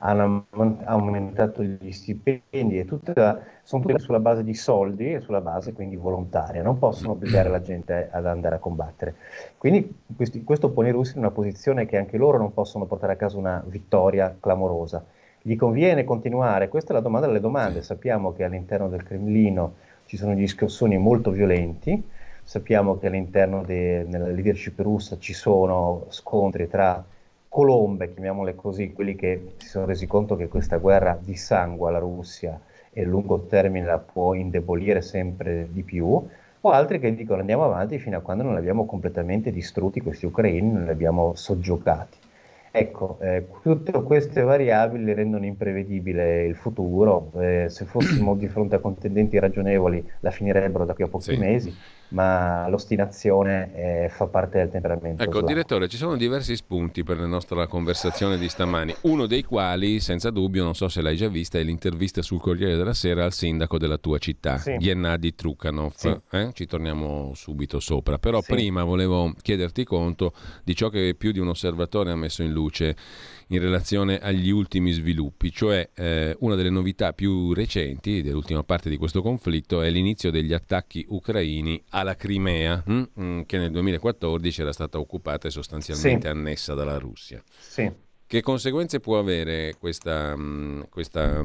hanno 0.05 0.47
aumentato 0.85 1.63
gli 1.63 1.93
stipendi 1.93 2.79
e 2.79 2.85
tutta, 2.85 3.41
sono 3.63 3.83
tutte 3.83 4.01
sulla 4.01 4.19
base 4.19 4.43
di 4.43 4.55
soldi 4.55 5.13
e 5.13 5.21
sulla 5.21 5.41
base 5.41 5.73
quindi 5.73 5.97
volontaria, 5.97 6.63
non 6.63 6.79
possono 6.79 7.13
obbligare 7.13 7.49
la 7.49 7.61
gente 7.61 8.09
ad 8.11 8.27
andare 8.27 8.57
a 8.57 8.59
combattere. 8.59 9.15
Quindi 9.57 9.95
questi, 10.17 10.43
questo 10.43 10.71
pone 10.71 10.89
i 10.89 10.93
russi 10.93 11.13
in 11.13 11.21
una 11.21 11.31
posizione 11.31 11.87
che 11.87 11.97
anche 11.97 12.17
loro 12.17 12.37
non 12.37 12.53
possono 12.53 12.87
portare 12.87 13.13
a 13.13 13.17
casa 13.17 13.39
una 13.39 13.63
vittoria 13.65 14.37
clamorosa. 14.41 15.05
Gli 15.41 15.55
conviene 15.57 16.05
continuare? 16.05 16.69
Questa 16.69 16.91
è 16.91 16.95
la 16.95 17.01
domanda 17.01 17.27
delle 17.29 17.41
domande. 17.41 17.83
Sappiamo 17.83 18.33
che 18.33 18.43
all'interno 18.45 18.89
del 18.89 19.05
Cremlino 19.05 19.75
ci 20.07 20.17
sono 20.17 20.35
degli 20.35 20.49
scossoni 20.49 20.99
molto 20.99 21.31
violenti, 21.31 22.03
sappiamo 22.43 22.99
che 22.99 23.07
all'interno 23.07 23.63
della 23.63 24.27
leadership 24.27 24.79
russa 24.81 25.17
ci 25.19 25.33
sono 25.33 26.07
scontri 26.09 26.69
tra 26.69 27.05
colombe, 27.53 28.11
chiamiamole 28.15 28.55
così, 28.55 28.95
quelli 28.95 29.15
che 29.15 29.53
si 29.59 29.69
sono 29.69 29.85
resi 29.85 30.07
conto 30.07 30.37
che 30.37 30.49
questa 30.49 30.79
guerra 30.79 31.19
dissangua 31.21 31.91
la 31.91 31.99
Russia 31.99 32.59
e 32.91 33.03
a 33.03 33.07
lungo 33.07 33.41
termine 33.41 33.85
la 33.85 33.99
può 33.99 34.33
indebolire 34.33 35.03
sempre 35.03 35.69
di 35.71 35.83
più, 35.83 36.07
o 36.65 36.71
altri 36.71 36.99
che 36.99 37.15
dicono 37.15 37.41
andiamo 37.41 37.65
avanti 37.65 37.99
fino 37.99 38.17
a 38.17 38.21
quando 38.21 38.43
non 38.43 38.57
abbiamo 38.57 38.87
completamente 38.87 39.53
distrutti 39.53 40.01
questi 40.01 40.25
ucraini, 40.25 40.73
non 40.73 40.85
li 40.85 40.91
abbiamo 40.91 41.35
soggiogati. 41.35 42.17
Ecco, 42.71 43.19
eh, 43.21 43.47
tutte 43.61 43.93
queste 44.03 44.41
variabili 44.41 45.13
rendono 45.13 45.45
imprevedibile 45.45 46.47
il 46.47 46.55
futuro. 46.57 47.33
Eh, 47.39 47.67
se 47.69 47.85
fossimo 47.85 48.35
di 48.35 48.49
fronte 48.49 48.77
a 48.77 48.79
contendenti 48.79 49.39
ragionevoli, 49.39 50.03
la 50.21 50.31
finirebbero 50.31 50.87
da 50.87 50.95
qui 50.95 51.05
a 51.05 51.09
pochi 51.09 51.35
sì. 51.35 51.37
mesi 51.37 51.77
ma 52.13 52.69
l'ostinazione 52.69 53.71
eh, 53.75 54.09
fa 54.09 54.27
parte 54.27 54.59
del 54.59 54.71
temperamento. 54.71 55.23
Ecco, 55.23 55.33
slavo. 55.33 55.47
direttore, 55.47 55.89
ci 55.89 55.97
sono 55.97 56.17
diversi 56.17 56.55
spunti 56.57 57.03
per 57.03 57.19
la 57.19 57.27
nostra 57.27 57.67
conversazione 57.67 58.39
di 58.39 58.49
stamani, 58.49 58.95
uno 59.03 59.27
dei 59.27 59.43
quali, 59.43 60.01
senza 60.01 60.31
dubbio, 60.31 60.63
non 60.63 60.75
so 60.75 60.89
se 60.89 61.01
l'hai 61.03 61.17
già 61.17 61.29
vista, 61.29 61.59
è 61.59 61.63
l'intervista 61.63 62.23
sul 62.23 62.41
Corriere 62.41 62.77
della 62.77 62.95
Sera 62.95 63.25
al 63.25 63.33
sindaco 63.33 63.79
della 63.79 63.99
tua 63.99 64.19
città, 64.19 64.59
sì. 64.59 64.77
Gennady 64.79 65.35
Trukhanov. 65.35 65.93
Sì. 65.95 66.15
Eh? 66.31 66.51
Ci 66.53 66.67
torniamo 66.67 67.33
subito 67.35 67.81
sopra, 67.81 68.19
però 68.19 68.41
sì. 68.41 68.53
prima 68.53 68.85
volevo 68.85 69.33
chiederti 69.41 69.85
conto 69.85 70.33
di 70.63 70.75
ciò 70.75 70.89
che 70.89 71.15
più 71.17 71.33
di 71.33 71.39
un 71.39 71.49
osservatore 71.49 72.11
ha 72.11 72.17
messo 72.17 72.43
in 72.43 72.53
luce 72.53 72.95
in 73.53 73.61
relazione 73.61 74.19
agli 74.19 74.51
ultimi 74.51 74.93
sviluppi, 74.93 75.53
cioè 75.53 75.91
eh, 75.95 76.35
una 76.41 76.55
delle 76.55 76.71
novità 76.71 77.13
più 77.13 77.53
recenti 77.53 78.23
dell'ultima 78.23 78.63
parte 78.63 78.89
di 78.89 78.97
questo 78.97 79.21
conflitto 79.21 79.83
è 79.83 79.91
l'inizio 79.91 80.31
degli 80.31 80.55
attacchi 80.55 81.05
ucraini 81.09 81.83
alla 81.91 82.17
Crimea, 82.17 82.83
hm? 82.85 83.03
mm, 83.21 83.41
che 83.43 83.59
nel 83.59 83.71
2014 83.71 84.61
era 84.63 84.73
stata 84.73 84.99
occupata 84.99 85.49
e 85.49 85.51
sostanzialmente 85.51 86.23
sì. 86.23 86.27
annessa 86.29 86.75
dalla 86.75 86.99
Russia. 86.99 87.43
Sì. 87.59 87.91
Che 88.33 88.41
conseguenze 88.41 88.99
può 88.99 89.19
avere 89.19 89.75
questa, 89.79 90.35
mm, 90.35 90.85
questa, 90.89 91.45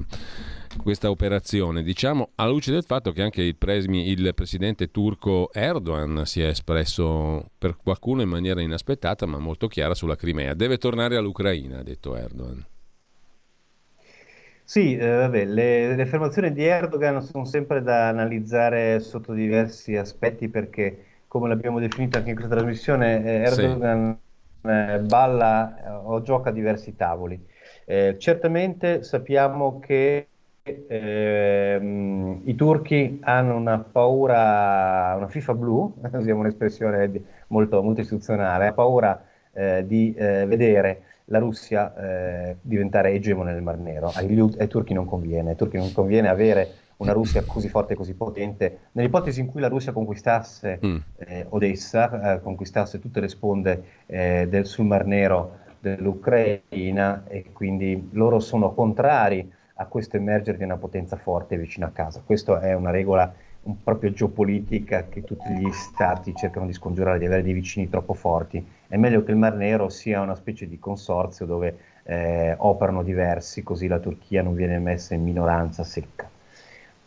questa, 0.82 1.10
operazione? 1.10 1.84
Diciamo 1.84 2.30
alla 2.36 2.52
luce 2.52 2.72
del 2.72 2.86
fatto 2.86 3.12
che 3.12 3.22
anche 3.22 3.42
il, 3.42 3.58
presmi, 3.58 4.10
il, 4.10 4.32
presidente 4.34 4.90
turco 4.90 5.52
Erdogan 5.52 6.26
si 6.26 6.42
è 6.42 6.48
espresso 6.48 7.50
per 7.58 7.76
qualcuno 7.76 8.22
in 8.22 8.30
maniera 8.30 8.62
inaspettata 8.62 9.26
ma 9.26 9.38
molto 9.38 9.68
chiara 9.68 9.96
sulla 9.96 10.16
Crimea. 10.16 10.54
Deve 10.54 10.78
tornare 10.78 11.18
all'Ucraina, 11.18 11.80
ha 11.80 11.84
detto 11.84 12.16
Erdogan. 12.16 12.66
Sì, 14.64 14.96
eh, 14.96 15.10
vabbè, 15.10 15.44
le, 15.44 15.94
le, 15.94 16.02
affermazioni 16.02 16.54
di 16.54 16.64
Erdogan 16.64 17.22
sono 17.22 17.44
sempre 17.44 17.82
da 17.82 18.08
analizzare 18.08 19.02
sotto 19.02 19.34
diversi 19.34 19.98
aspetti 19.98 20.48
perché, 20.48 21.04
come 21.28 21.50
l'abbiamo 21.50 21.82
definito 21.82 22.18
anche 22.18 22.30
in 22.30 22.36
questa 22.38 22.56
trasmissione, 22.56 23.26
eh, 23.26 23.42
Erdogan... 23.42 24.18
Sì 24.22 24.26
eh, 24.70 25.00
balla 25.00 25.78
eh, 25.78 25.90
o 25.90 26.22
gioca 26.22 26.50
a 26.50 26.54
diversi 26.54 26.96
tavoli. 26.96 27.44
Eh, 27.86 28.16
certamente 28.18 29.04
sappiamo 29.04 29.80
che 29.80 30.28
ehm, 30.64 32.42
i 32.44 32.56
turchi 32.56 33.20
hanno 33.24 33.56
una 33.56 33.80
paura, 33.80 35.14
una 35.16 35.28
FIFA 35.28 35.54
blu, 35.54 35.94
usiamo 36.14 36.42
un'espressione 36.42 37.12
molto, 37.48 37.82
molto 37.82 38.02
istituzionale, 38.02 38.68
ha 38.68 38.74
paura 38.74 39.26
eh, 39.54 39.86
di 39.86 40.14
vedere 40.18 41.02
la 41.30 41.40
Russia 41.40 42.56
diventare 42.62 43.12
egemone 43.12 43.52
nel 43.52 43.62
Mar 43.62 43.78
Nero. 43.78 44.12
Ai, 44.16 44.40
ai, 44.60 44.68
turchi 44.68 44.94
non 44.94 45.06
conviene, 45.06 45.50
ai 45.50 45.56
turchi 45.58 45.76
non 45.76 45.92
conviene 45.92 46.30
avere 46.30 46.70
una 46.98 47.12
Russia 47.14 47.44
così 47.46 47.70
forte 47.70 47.94
e 47.94 47.96
così 47.96 48.14
potente. 48.14 48.80
Nell'ipotesi 48.94 49.40
in 49.40 49.48
cui 49.48 49.62
la 49.62 49.68
Russia 49.68 49.92
conquistasse 49.92 50.80
mm. 50.84 50.98
eh, 51.18 51.46
Odessa, 51.50 52.36
eh, 52.36 52.42
conquistasse 52.42 53.00
tutte 53.00 53.20
le 53.20 53.28
sponde 53.28 53.84
eh, 54.06 54.48
del, 54.50 54.66
sul 54.66 54.86
Mar 54.86 55.06
Nero 55.06 55.66
dell'Ucraina 55.80 57.24
e 57.28 57.52
quindi 57.54 58.10
loro 58.12 58.40
sono 58.40 58.74
contrari 58.74 59.52
a 59.80 59.86
questo 59.86 60.18
emergere 60.18 60.58
di 60.58 60.64
una 60.64 60.78
potenza 60.78 61.16
forte 61.18 61.58
vicino 61.58 61.86
a 61.86 61.90
casa. 61.90 62.22
Questa 62.26 62.60
è 62.62 62.74
una 62.74 62.90
regola 62.90 63.32
un, 63.64 63.84
proprio 63.84 64.12
geopolitica 64.12 65.08
che 65.08 65.24
tutti 65.24 65.52
gli 65.54 65.72
stati 65.72 66.34
cercano 66.34 66.66
di 66.66 66.74
scongiurare, 66.74 67.20
di 67.20 67.26
avere 67.26 67.44
dei 67.44 67.54
vicini 67.54 67.90
troppo 67.90 68.14
forti. 68.14 68.66
È 68.88 68.98
meglio 68.98 69.24
che 69.24 69.32
il 69.32 69.38
Mar 69.38 69.54
Nero 69.54 69.90
sia 69.90 70.22
una 70.22 70.36
specie 70.36 70.68
di 70.68 70.80
consorzio 70.80 71.46
dove 71.46 71.78
eh, 72.04 72.56
operano 72.58 73.04
diversi, 73.04 73.62
così 73.62 73.88
la 73.88 74.00
Turchia 74.00 74.42
non 74.42 74.56
viene 74.56 74.80
messa 74.80 75.14
in 75.14 75.24
minoranza 75.24 75.84
secca. 75.84 76.28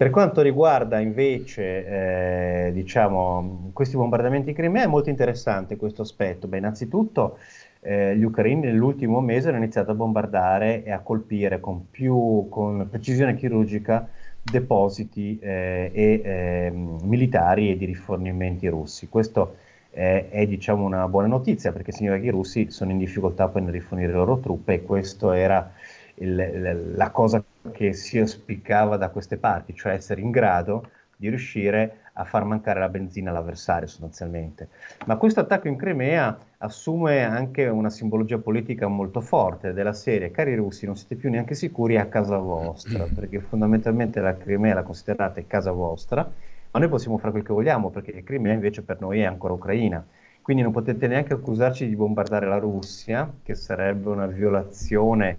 Per 0.01 0.09
quanto 0.09 0.41
riguarda 0.41 0.99
invece 0.99 2.69
eh, 2.69 2.73
diciamo, 2.73 3.69
questi 3.75 3.97
bombardamenti 3.97 4.49
in 4.49 4.55
Crimea, 4.55 4.85
è 4.85 4.87
molto 4.87 5.11
interessante 5.11 5.77
questo 5.77 6.01
aspetto. 6.01 6.49
Beh, 6.49 6.57
innanzitutto 6.57 7.37
eh, 7.81 8.17
gli 8.17 8.23
ucraini 8.23 8.63
nell'ultimo 8.63 9.21
mese 9.21 9.49
hanno 9.49 9.59
iniziato 9.59 9.91
a 9.91 9.95
bombardare 9.95 10.85
e 10.85 10.91
a 10.91 11.01
colpire 11.01 11.61
con, 11.61 11.91
più, 11.91 12.47
con 12.49 12.89
precisione 12.89 13.37
chirurgica 13.37 14.09
depositi 14.41 15.39
eh, 15.39 15.91
e, 15.93 16.23
ehm, 16.25 17.01
militari 17.03 17.71
e 17.71 17.77
di 17.77 17.85
rifornimenti 17.85 18.69
russi. 18.69 19.07
Questo 19.07 19.57
è, 19.91 20.29
è 20.31 20.47
diciamo, 20.47 20.83
una 20.83 21.09
buona 21.09 21.27
notizia 21.27 21.73
perché 21.73 21.93
significa 21.93 22.23
che 22.23 22.29
i 22.29 22.31
russi 22.31 22.71
sono 22.71 22.91
in 22.91 22.97
difficoltà 22.97 23.49
poi 23.49 23.61
nel 23.61 23.73
rifornire 23.73 24.13
le 24.13 24.17
loro 24.17 24.39
truppe 24.39 24.73
e 24.73 24.83
questo 24.83 25.33
era 25.33 25.73
il, 26.21 26.95
la 26.95 27.11
cosa 27.11 27.43
che 27.73 27.93
si 27.93 28.19
auspicava 28.19 28.97
da 28.97 29.11
queste 29.11 29.37
parti, 29.37 29.75
cioè 29.75 29.93
essere 29.93 30.21
in 30.21 30.31
grado 30.31 30.89
di 31.17 31.29
riuscire 31.29 31.99
a 32.15 32.25
far 32.25 32.45
mancare 32.45 32.81
la 32.81 32.89
benzina 32.89 33.31
all'avversario 33.31 33.87
sostanzialmente. 33.87 34.69
Ma 35.07 35.17
questo 35.17 35.41
attacco 35.41 35.69
in 35.69 35.77
Crimea 35.77 36.37
assume 36.59 37.23
anche 37.23 37.67
una 37.67 37.91
simbologia 37.91 38.39
politica 38.39 38.89
molto 38.89 39.21
forte 39.21 39.73
della 39.73 39.93
serie, 39.93 40.31
cari 40.31 40.55
russi 40.55 40.87
non 40.87 40.97
siete 40.97 41.17
più 41.17 41.31
neanche 41.31 41.55
sicuri 41.55 41.99
a 41.99 42.07
casa 42.07 42.39
vostra, 42.39 43.05
perché 43.15 43.41
fondamentalmente 43.41 44.21
la 44.21 44.37
Crimea 44.37 44.75
la 44.75 44.83
considerate 44.83 45.47
casa 45.47 45.73
vostra, 45.73 46.29
ma 46.71 46.79
noi 46.79 46.89
possiamo 46.89 47.19
fare 47.19 47.33
quel 47.33 47.45
che 47.45 47.53
vogliamo, 47.53 47.91
perché 47.91 48.13
la 48.13 48.23
Crimea 48.23 48.53
invece 48.53 48.83
per 48.83 49.01
noi 49.01 49.21
è 49.21 49.25
ancora 49.25 49.55
Ucraina. 49.55 50.05
Quindi 50.43 50.63
non 50.63 50.73
potete 50.73 51.07
neanche 51.07 51.35
accusarci 51.35 51.87
di 51.87 51.95
bombardare 51.95 52.47
la 52.47 52.57
Russia, 52.57 53.31
che 53.43 53.55
sarebbe 53.55 54.09
una 54.09 54.27
violazione 54.27 55.37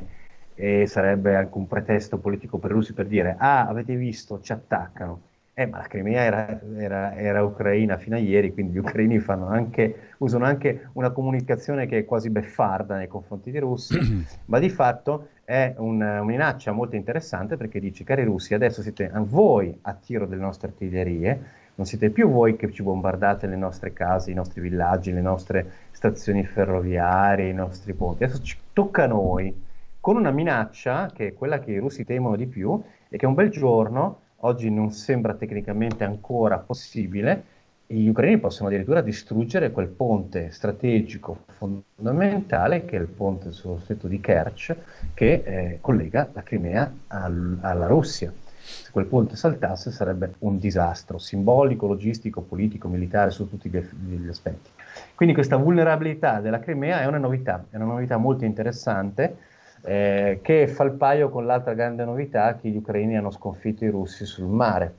e 0.55 0.85
sarebbe 0.87 1.35
anche 1.35 1.57
un 1.57 1.67
pretesto 1.67 2.17
politico 2.17 2.57
per 2.57 2.71
i 2.71 2.73
russi 2.73 2.93
per 2.93 3.07
dire 3.07 3.35
ah 3.37 3.67
avete 3.67 3.95
visto 3.95 4.39
ci 4.41 4.51
attaccano. 4.51 5.29
Eh, 5.53 5.65
ma 5.65 5.79
la 5.79 5.87
Crimea 5.87 6.23
era, 6.23 6.59
era, 6.77 7.15
era, 7.15 7.43
ucraina 7.43 7.97
fino 7.97 8.15
a 8.15 8.19
ieri, 8.19 8.53
quindi 8.53 8.71
gli 8.71 8.77
ucraini 8.77 9.21
anche, 9.27 10.13
usano 10.19 10.45
anche 10.45 10.87
una 10.93 11.09
comunicazione 11.09 11.87
che 11.87 11.99
è 11.99 12.05
quasi 12.05 12.29
beffarda 12.29 12.95
nei 12.95 13.09
confronti 13.09 13.51
dei 13.51 13.59
russi, 13.59 13.99
ma 14.45 14.59
di 14.59 14.69
fatto 14.69 15.27
è 15.43 15.73
un, 15.77 15.95
una 15.95 16.23
minaccia 16.23 16.71
molto 16.71 16.95
interessante 16.95 17.57
perché 17.57 17.81
dice, 17.81 18.05
cari 18.05 18.23
russi, 18.23 18.53
adesso 18.53 18.81
siete 18.81 19.11
voi 19.13 19.77
a 19.81 19.93
tiro 19.93 20.25
delle 20.25 20.41
nostre 20.41 20.69
artiglierie, 20.69 21.39
non 21.75 21.85
siete 21.85 22.11
più 22.11 22.29
voi 22.29 22.55
che 22.55 22.71
ci 22.71 22.81
bombardate 22.81 23.45
le 23.45 23.57
nostre 23.57 23.91
case, 23.91 24.31
i 24.31 24.35
nostri 24.35 24.61
villaggi, 24.61 25.11
le 25.11 25.21
nostre 25.21 25.71
stazioni 25.91 26.45
ferroviarie, 26.45 27.49
i 27.49 27.53
nostri 27.53 27.93
ponti, 27.93 28.23
adesso 28.23 28.41
ci 28.41 28.57
tocca 28.71 29.03
a 29.03 29.07
noi 29.07 29.69
con 30.01 30.15
una 30.15 30.31
minaccia 30.31 31.11
che 31.13 31.27
è 31.27 31.33
quella 31.33 31.59
che 31.59 31.71
i 31.71 31.77
russi 31.77 32.03
temono 32.03 32.35
di 32.35 32.47
più 32.47 32.81
e 33.07 33.17
che 33.17 33.27
un 33.27 33.35
bel 33.35 33.49
giorno, 33.49 34.19
oggi 34.37 34.71
non 34.71 34.91
sembra 34.91 35.35
tecnicamente 35.35 36.03
ancora 36.03 36.57
possibile, 36.57 37.59
gli 37.85 38.07
ucraini 38.07 38.39
possono 38.39 38.69
addirittura 38.69 39.01
distruggere 39.01 39.69
quel 39.71 39.87
ponte 39.87 40.49
strategico 40.49 41.43
fondamentale 41.49 42.85
che 42.85 42.97
è 42.97 42.99
il 42.99 43.07
ponte 43.07 43.51
sullo 43.51 43.79
stretto 43.79 44.07
di 44.07 44.19
Kerch 44.19 44.75
che 45.13 45.43
eh, 45.45 45.77
collega 45.81 46.29
la 46.33 46.41
Crimea 46.41 46.91
al, 47.07 47.57
alla 47.61 47.85
Russia. 47.87 48.33
Se 48.63 48.91
quel 48.91 49.05
ponte 49.05 49.35
saltasse 49.35 49.91
sarebbe 49.91 50.35
un 50.39 50.57
disastro 50.57 51.17
simbolico, 51.17 51.87
logistico, 51.87 52.41
politico, 52.41 52.87
militare 52.87 53.29
su 53.29 53.47
tutti 53.49 53.69
gli, 53.69 53.77
gli 53.77 54.27
aspetti. 54.29 54.69
Quindi 55.13 55.35
questa 55.35 55.57
vulnerabilità 55.57 56.39
della 56.39 56.59
Crimea 56.59 57.01
è 57.01 57.05
una 57.05 57.17
novità, 57.17 57.65
è 57.69 57.75
una 57.75 57.85
novità 57.85 58.17
molto 58.17 58.45
interessante 58.45 59.49
eh, 59.83 60.39
che 60.41 60.67
fa 60.67 60.83
il 60.83 60.91
paio 60.91 61.29
con 61.29 61.45
l'altra 61.45 61.73
grande 61.73 62.05
novità 62.05 62.55
che 62.55 62.69
gli 62.69 62.77
ucraini 62.77 63.17
hanno 63.17 63.31
sconfitto 63.31 63.85
i 63.85 63.89
russi 63.89 64.25
sul 64.25 64.47
mare. 64.47 64.95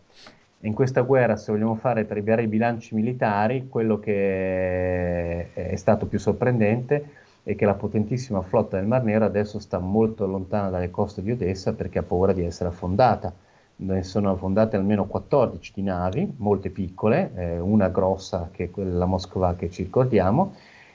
In 0.61 0.75
questa 0.75 1.01
guerra, 1.01 1.37
se 1.37 1.51
vogliamo 1.51 1.75
fare 1.75 2.07
traviare 2.07 2.43
i 2.43 2.47
bilanci 2.47 2.95
militari, 2.95 3.69
quello 3.69 3.99
che 3.99 5.53
è 5.53 5.75
stato 5.75 6.07
più 6.07 6.21
sorprendente 6.21 7.21
è 7.43 7.57
che 7.57 7.65
la 7.65 7.75
potentissima 7.75 8.43
flotta 8.43 8.77
del 8.77 8.87
Mar 8.87 9.03
Nero 9.03 9.25
adesso 9.25 9.59
sta 9.59 9.79
molto 9.81 10.27
lontana 10.27 10.71
dalle 10.71 10.91
coste 10.91 11.23
di 11.23 11.33
Odessa 11.33 11.73
perché 11.73 11.99
ha 11.99 12.03
paura 12.05 12.33
di 12.33 12.45
essere 12.45 12.69
affondata. 12.69 13.33
Ne 13.75 14.05
sono 14.05 14.31
affondate 14.31 14.77
almeno 14.77 15.07
14 15.07 15.73
di 15.75 15.83
navi, 15.83 16.33
molte 16.37 16.71
piccole, 16.71 17.33
eh, 17.35 17.59
una 17.59 17.89
grossa 17.89 18.49
che 18.53 18.65
è 18.65 18.71
quella 18.71 19.07
Mosca 19.07 19.57
che 19.57 19.71
ci 19.71 19.83
ricordiamo, 19.83 20.55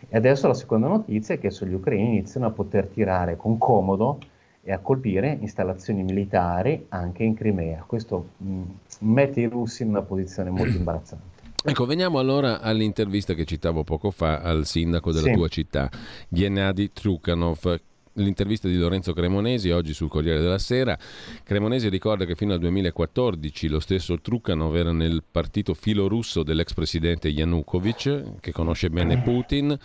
e 0.10 0.18
adesso 0.18 0.48
la 0.48 0.54
seconda 0.54 0.88
notizia 0.88 1.36
è 1.36 1.40
che 1.40 1.50
gli 1.50 1.74
ucraini 1.74 2.08
iniziano 2.08 2.48
a 2.48 2.52
poter 2.52 2.88
tirare 2.88 3.36
con 3.36 3.58
comodo 3.58 4.20
e 4.64 4.72
a 4.72 4.80
colpire 4.80 5.38
installazioni 5.40 6.04
militari 6.04 6.86
anche 6.90 7.24
in 7.24 7.34
Crimea. 7.34 7.84
Questo 7.88 8.30
mh, 8.38 8.62
mette 9.00 9.42
i 9.42 9.46
russi 9.46 9.84
in 9.84 9.90
una 9.90 10.02
posizione 10.02 10.50
molto 10.50 10.76
imbarazzante. 10.78 11.36
Ecco, 11.64 11.86
veniamo 11.86 12.20
allora 12.20 12.62
all'intervista 12.62 13.34
che 13.34 13.44
citavo 13.44 13.84
poco 13.84 14.12
fa 14.12 14.40
al 14.40 14.66
sindaco 14.66 15.12
della 15.12 15.28
sì. 15.28 15.34
tua 15.34 15.48
città, 15.50 15.90
Gennady 16.30 16.92
Trukhanov, 16.94 17.80
l'intervista 18.18 18.68
di 18.68 18.78
Lorenzo 18.78 19.14
Cremonesi 19.14 19.70
oggi 19.72 19.94
sul 19.94 20.10
Corriere 20.10 20.40
della 20.40 20.60
Sera. 20.60 20.98
Cremonesi 21.44 21.90
ricorda 21.90 22.26
che 22.26 22.36
fino 22.36 22.54
al 22.54 22.60
2014 22.60 23.68
lo 23.68 23.80
stesso 23.80 24.20
Trukhanov 24.20 24.76
era 24.76 24.92
nel 24.92 25.24
partito 25.30 25.74
filorusso 25.74 26.44
dell'ex 26.44 26.74
presidente 26.74 27.30
Yanukovych, 27.30 28.40
che 28.40 28.52
conosce 28.52 28.90
bene 28.90 29.22
Putin, 29.22 29.78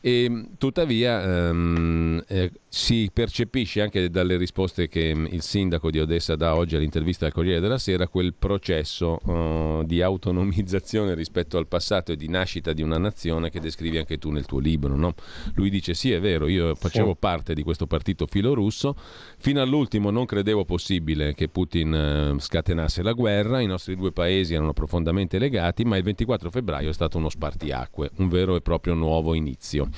e 0.00 0.46
tuttavia 0.58 1.22
ehm, 1.22 2.24
eh, 2.26 2.52
si 2.68 3.08
percepisce 3.12 3.80
anche 3.80 4.10
dalle 4.10 4.36
risposte 4.36 4.88
che 4.88 5.14
mm, 5.14 5.26
il 5.30 5.40
sindaco 5.42 5.90
di 5.90 6.00
Odessa 6.00 6.36
dà 6.36 6.54
oggi 6.54 6.76
all'intervista 6.76 7.24
al 7.24 7.32
Corriere 7.32 7.60
della 7.60 7.78
Sera 7.78 8.08
quel 8.08 8.34
processo 8.34 9.18
uh, 9.24 9.84
di 9.84 10.02
autonomizzazione 10.02 11.14
rispetto 11.14 11.56
al 11.56 11.68
passato 11.68 12.12
e 12.12 12.16
di 12.16 12.28
nascita 12.28 12.72
di 12.72 12.82
una 12.82 12.98
nazione 12.98 13.48
che 13.48 13.60
descrivi 13.60 13.96
anche 13.96 14.18
tu 14.18 14.30
nel 14.30 14.44
tuo 14.44 14.58
libro. 14.58 14.94
No? 14.94 15.14
Lui 15.54 15.70
dice 15.70 15.94
sì 15.94 16.12
è 16.12 16.20
vero, 16.20 16.48
io 16.48 16.74
facevo 16.74 17.14
parte 17.14 17.54
di 17.54 17.62
questo 17.62 17.73
partito 17.86 18.26
filorusso, 18.26 18.96
fino 19.38 19.60
all'ultimo 19.60 20.10
non 20.10 20.24
credevo 20.24 20.64
possibile 20.64 21.34
che 21.34 21.48
Putin 21.48 22.34
uh, 22.34 22.38
scatenasse 22.38 23.02
la 23.02 23.12
guerra, 23.12 23.60
i 23.60 23.66
nostri 23.66 23.96
due 23.96 24.12
paesi 24.12 24.54
erano 24.54 24.72
profondamente 24.72 25.38
legati, 25.38 25.84
ma 25.84 25.96
il 25.96 26.02
24 26.02 26.50
febbraio 26.50 26.90
è 26.90 26.92
stato 26.92 27.18
uno 27.18 27.28
spartiacque, 27.28 28.10
un 28.16 28.28
vero 28.28 28.56
e 28.56 28.60
proprio 28.60 28.94
nuovo 28.94 29.34
inizio. 29.34 29.88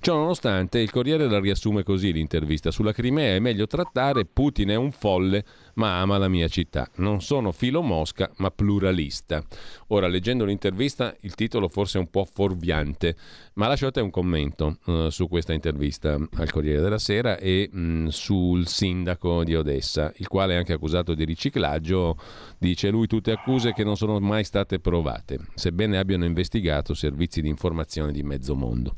Ciò 0.00 0.14
nonostante, 0.14 0.78
il 0.78 0.90
Corriere 0.90 1.28
la 1.28 1.40
riassume 1.40 1.82
così 1.82 2.12
l'intervista. 2.12 2.70
Sulla 2.70 2.92
Crimea 2.92 3.34
è 3.34 3.38
meglio 3.40 3.66
trattare, 3.66 4.24
Putin 4.24 4.68
è 4.68 4.76
un 4.76 4.92
folle, 4.92 5.44
ma 5.78 6.00
ama 6.00 6.18
la 6.18 6.28
mia 6.28 6.48
città. 6.48 6.88
Non 6.96 7.22
sono 7.22 7.52
filo 7.52 7.82
Mosca, 7.82 8.30
ma 8.36 8.50
pluralista. 8.50 9.42
Ora, 9.88 10.06
leggendo 10.06 10.44
l'intervista, 10.44 11.16
il 11.20 11.34
titolo 11.34 11.68
forse 11.68 11.98
è 11.98 12.00
un 12.00 12.10
po' 12.10 12.26
fuorviante, 12.30 13.16
ma 13.54 13.68
lascio 13.68 13.86
a 13.86 13.90
te 13.90 14.00
un 14.00 14.10
commento 14.10 14.78
uh, 14.86 15.08
su 15.08 15.28
questa 15.28 15.52
intervista 15.52 16.18
al 16.34 16.50
Corriere 16.50 16.80
della 16.80 16.98
Sera 16.98 17.38
e 17.38 17.70
mh, 17.72 17.80
mm, 17.80 18.06
sul 18.08 18.66
sindaco 18.66 19.44
di 19.44 19.54
Odessa, 19.54 20.12
il 20.16 20.28
quale 20.28 20.54
è 20.54 20.56
anche 20.56 20.72
accusato 20.72 21.14
di 21.14 21.24
riciclaggio. 21.24 22.16
Dice 22.58 22.90
lui 22.90 23.06
tutte 23.06 23.30
accuse 23.30 23.72
che 23.72 23.84
non 23.84 23.96
sono 23.96 24.18
mai 24.18 24.44
state 24.44 24.80
provate, 24.80 25.38
sebbene 25.54 25.96
abbiano 25.96 26.24
investigato 26.24 26.92
servizi 26.92 27.40
di 27.40 27.48
informazione 27.48 28.12
di 28.12 28.22
mezzo 28.22 28.54
mondo. 28.54 28.92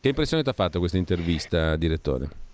Che 0.00 0.08
impressione 0.08 0.44
ti 0.44 0.48
ha 0.48 0.52
fatto 0.52 0.78
questa 0.78 0.96
intervista, 0.96 1.74
direttore? 1.74 2.46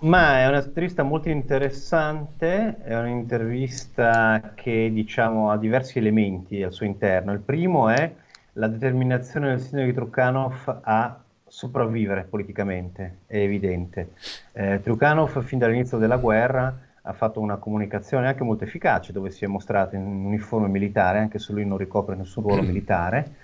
Ma 0.00 0.38
è 0.38 0.46
un'intervista 0.46 1.02
molto 1.02 1.28
interessante, 1.28 2.82
è 2.84 2.96
un'intervista 2.96 4.52
che 4.54 4.90
diciamo 4.92 5.50
ha 5.50 5.56
diversi 5.56 5.98
elementi 5.98 6.62
al 6.62 6.72
suo 6.72 6.86
interno. 6.86 7.32
Il 7.32 7.40
primo 7.40 7.88
è 7.88 8.12
la 8.52 8.68
determinazione 8.68 9.48
del 9.48 9.60
sindaco 9.60 9.86
di 9.86 9.94
Trukhanov 9.94 10.80
a 10.82 11.20
sopravvivere 11.44 12.22
politicamente, 12.24 13.18
è 13.26 13.38
evidente. 13.38 14.12
Eh, 14.52 14.80
Trukhanov 14.82 15.42
fin 15.42 15.58
dall'inizio 15.58 15.98
della 15.98 16.18
guerra 16.18 16.78
ha 17.02 17.12
fatto 17.12 17.40
una 17.40 17.56
comunicazione 17.56 18.28
anche 18.28 18.44
molto 18.44 18.62
efficace 18.62 19.12
dove 19.12 19.30
si 19.30 19.44
è 19.44 19.48
mostrato 19.48 19.96
in 19.96 20.02
uniforme 20.02 20.68
militare, 20.68 21.18
anche 21.18 21.40
se 21.40 21.52
lui 21.52 21.66
non 21.66 21.76
ricopre 21.76 22.14
nessun 22.14 22.44
ruolo 22.44 22.62
militare 22.66 23.34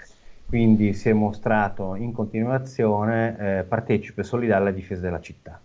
quindi 0.47 0.93
si 0.93 1.09
è 1.09 1.13
mostrato 1.13 1.97
in 1.97 2.13
continuazione 2.13 3.37
eh, 3.39 3.63
partecipe 3.65 4.23
solidale 4.23 4.61
alla 4.61 4.71
difesa 4.71 5.01
della 5.01 5.21
città. 5.21 5.61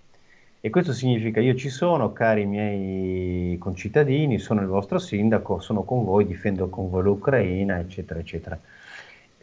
E 0.62 0.69
questo 0.69 0.91
significa 0.91 1.39
io 1.39 1.56
ci 1.56 1.69
sono, 1.69 2.12
cari 2.12 2.45
miei 2.45 3.58
concittadini, 3.58 4.39
sono 4.39 4.62
il 4.62 4.67
vostro 4.67 5.00
sindaco, 5.00 5.60
sono 5.60 5.84
con 5.84 6.04
voi, 6.04 6.28
difendo 6.28 6.67
con 6.67 6.89
voi 6.89 7.04
l'Ucraina, 7.04 7.80
eccetera, 7.80 8.19
eccetera. 8.19 8.60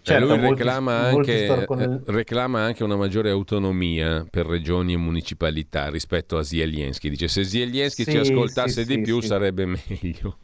Certo, 0.03 0.27
lui 0.27 0.39
molti, 0.39 0.63
reclama, 0.63 0.99
anche, 1.01 1.67
nel... 1.71 2.03
Eh, 2.07 2.13
reclama, 2.13 2.61
anche, 2.61 2.85
una 2.85 2.95
maggiore 2.97 3.31
autonomia 3.31 4.25
per 4.31 4.47
regioni 4.47 4.93
e 4.93 4.97
municipalità 4.99 5.89
rispetto 5.89 6.37
a 6.37 6.45
Zelensky. 6.45 7.09
Dice 7.09 7.27
se 7.27 7.43
Zelensky 7.45 8.05
sì, 8.05 8.11
ci 8.13 8.19
ascoltasse 8.19 8.83
sì, 8.83 8.87
di 8.87 8.95
sì, 8.95 9.01
più 9.01 9.21
sarebbe 9.21 9.65
meglio. 9.67 10.37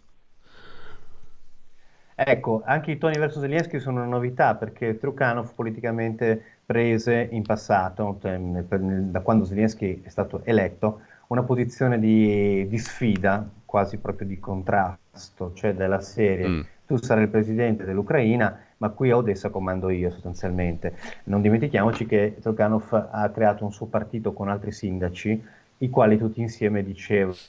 Ecco, 2.24 2.62
anche 2.64 2.92
i 2.92 2.98
toni 2.98 3.18
verso 3.18 3.40
Zelensky 3.40 3.80
sono 3.80 3.98
una 3.98 4.08
novità 4.08 4.54
perché 4.54 4.98
Trukhanov 4.98 5.54
politicamente 5.54 6.42
prese 6.64 7.28
in 7.30 7.42
passato, 7.42 8.18
cioè, 8.20 8.38
da 8.38 9.20
quando 9.20 9.44
Zelensky 9.44 10.02
è 10.02 10.08
stato 10.08 10.42
eletto, 10.44 11.00
una 11.28 11.42
posizione 11.42 11.98
di, 11.98 12.66
di 12.68 12.78
sfida, 12.78 13.48
quasi 13.64 13.98
proprio 13.98 14.26
di 14.26 14.38
contrasto, 14.38 15.52
cioè 15.54 15.74
della 15.74 16.00
serie 16.00 16.46
mm. 16.46 16.61
tu 16.87 16.96
sarai 16.96 17.24
il 17.24 17.30
presidente 17.30 17.85
dell'Ucraina, 17.85 18.58
ma 18.76 18.90
qui 18.90 19.11
a 19.11 19.16
Odessa 19.16 19.48
comando 19.48 19.88
io 19.88 20.11
sostanzialmente. 20.11 20.94
Non 21.24 21.40
dimentichiamoci 21.40 22.06
che 22.06 22.37
Trukhanov 22.40 23.08
ha 23.11 23.28
creato 23.30 23.64
un 23.64 23.72
suo 23.72 23.87
partito 23.87 24.32
con 24.32 24.48
altri 24.48 24.72
sindaci, 24.72 25.42
i 25.78 25.90
quali 25.90 26.18
tutti 26.18 26.40
insieme 26.40 26.85
dicevano 26.85 27.40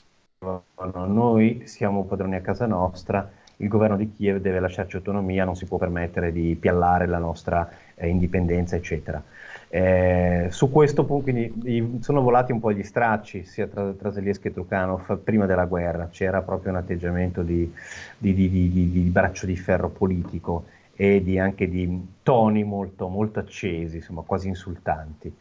noi 1.06 1.62
siamo 1.66 2.04
padroni 2.04 2.36
a 2.36 2.40
casa 2.40 2.66
nostra, 2.66 3.30
il 3.64 3.70
governo 3.70 3.96
di 3.96 4.12
Kiev 4.12 4.40
deve 4.40 4.60
lasciarci 4.60 4.96
autonomia, 4.96 5.44
non 5.44 5.56
si 5.56 5.64
può 5.64 5.78
permettere 5.78 6.30
di 6.30 6.56
piallare 6.58 7.06
la 7.06 7.18
nostra 7.18 7.68
eh, 7.94 8.06
indipendenza, 8.08 8.76
eccetera. 8.76 9.22
Eh, 9.68 10.48
su 10.50 10.70
questo 10.70 11.04
punto 11.04 11.32
quindi, 11.32 11.98
sono 12.00 12.20
volati 12.20 12.52
un 12.52 12.60
po' 12.60 12.70
gli 12.70 12.84
stracci 12.84 13.44
sia 13.44 13.66
tra, 13.66 13.90
tra 13.92 14.12
Zelensky 14.12 14.48
e 14.48 14.52
Trukhanov 14.52 15.18
prima 15.18 15.46
della 15.46 15.64
guerra, 15.64 16.08
c'era 16.12 16.42
proprio 16.42 16.70
un 16.70 16.78
atteggiamento 16.78 17.42
di, 17.42 17.72
di, 18.16 18.34
di, 18.34 18.70
di 18.70 19.00
braccio 19.10 19.46
di 19.46 19.56
ferro 19.56 19.88
politico 19.88 20.66
e 20.94 21.40
anche 21.40 21.68
di 21.68 22.06
toni 22.22 22.62
molto, 22.62 23.08
molto 23.08 23.40
accesi, 23.40 23.96
insomma, 23.96 24.22
quasi 24.22 24.46
insultanti. 24.46 25.34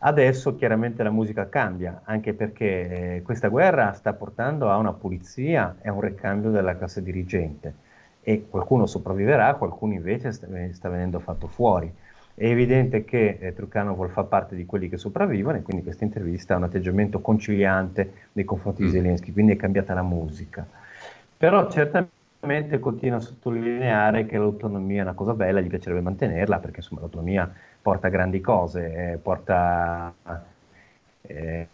Adesso 0.00 0.54
chiaramente 0.54 1.02
la 1.02 1.10
musica 1.10 1.48
cambia, 1.48 2.02
anche 2.04 2.32
perché 2.32 3.16
eh, 3.16 3.22
questa 3.22 3.48
guerra 3.48 3.92
sta 3.94 4.12
portando 4.12 4.70
a 4.70 4.76
una 4.76 4.92
pulizia 4.92 5.76
e 5.80 5.88
a 5.88 5.92
un 5.92 6.00
ricambio 6.00 6.50
della 6.50 6.76
classe 6.76 7.02
dirigente 7.02 7.86
e 8.22 8.46
qualcuno 8.48 8.86
sopravviverà, 8.86 9.54
qualcuno 9.54 9.94
invece 9.94 10.32
sta, 10.32 10.46
eh, 10.46 10.72
sta 10.72 10.88
venendo 10.88 11.18
fatto 11.18 11.48
fuori. 11.48 11.92
È 12.34 12.44
evidente 12.44 13.04
che 13.04 13.38
eh, 13.40 13.54
Truccano 13.54 13.94
vuole 13.94 14.12
fare 14.12 14.28
parte 14.28 14.54
di 14.54 14.66
quelli 14.66 14.88
che 14.88 14.98
sopravvivono 14.98 15.56
e 15.56 15.62
quindi 15.62 15.82
questa 15.82 16.04
intervista 16.04 16.54
ha 16.54 16.58
un 16.58 16.64
atteggiamento 16.64 17.20
conciliante 17.20 18.12
nei 18.32 18.44
confronti 18.44 18.82
di 18.82 18.88
mm. 18.88 18.92
Zelensky, 18.92 19.32
quindi 19.32 19.52
è 19.52 19.56
cambiata 19.56 19.94
la 19.94 20.02
musica. 20.02 20.64
Però 21.36 21.68
certamente 21.68 22.78
continua 22.78 23.16
a 23.16 23.20
sottolineare 23.20 24.26
che 24.26 24.38
l'autonomia 24.38 25.00
è 25.00 25.02
una 25.02 25.14
cosa 25.14 25.34
bella, 25.34 25.60
gli 25.60 25.66
piacerebbe 25.66 26.02
mantenerla 26.02 26.58
perché 26.58 26.76
insomma 26.76 27.00
l'autonomia 27.00 27.52
porta 27.88 28.08
grandi 28.08 28.42
cose, 28.42 29.12
eh, 29.12 29.16
porta 29.16 30.12
eh, 31.22 31.66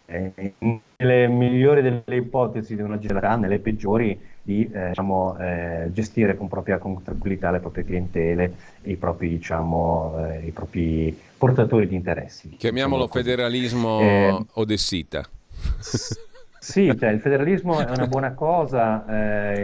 nelle 0.95 1.27
migliori 1.27 1.81
delle 1.81 2.15
ipotesi 2.15 2.73
di 2.73 2.81
una 2.81 2.97
generalità, 2.97 3.35
nelle 3.35 3.59
peggiori 3.59 4.17
di 4.41 4.69
eh, 4.71 4.89
diciamo, 4.89 5.37
eh, 5.37 5.89
gestire 5.91 6.37
con, 6.37 6.47
propria, 6.47 6.77
con 6.77 7.03
tranquillità 7.03 7.51
le 7.51 7.59
proprie 7.59 7.83
clientele 7.83 8.53
e 8.81 8.91
i 8.91 8.95
propri, 8.95 9.27
diciamo, 9.27 10.25
eh, 10.25 10.45
i 10.47 10.51
propri 10.51 11.19
portatori 11.37 11.85
di 11.85 11.95
interessi. 11.95 12.55
Chiamiamolo 12.55 13.07
diciamo 13.07 13.21
federalismo 13.21 13.99
eh, 13.99 14.45
odessita. 14.53 15.27
Sì, 16.59 16.97
cioè, 16.97 17.09
il 17.09 17.19
federalismo 17.19 17.77
è 17.85 17.91
una 17.91 18.07
buona 18.07 18.33
cosa 18.33 19.03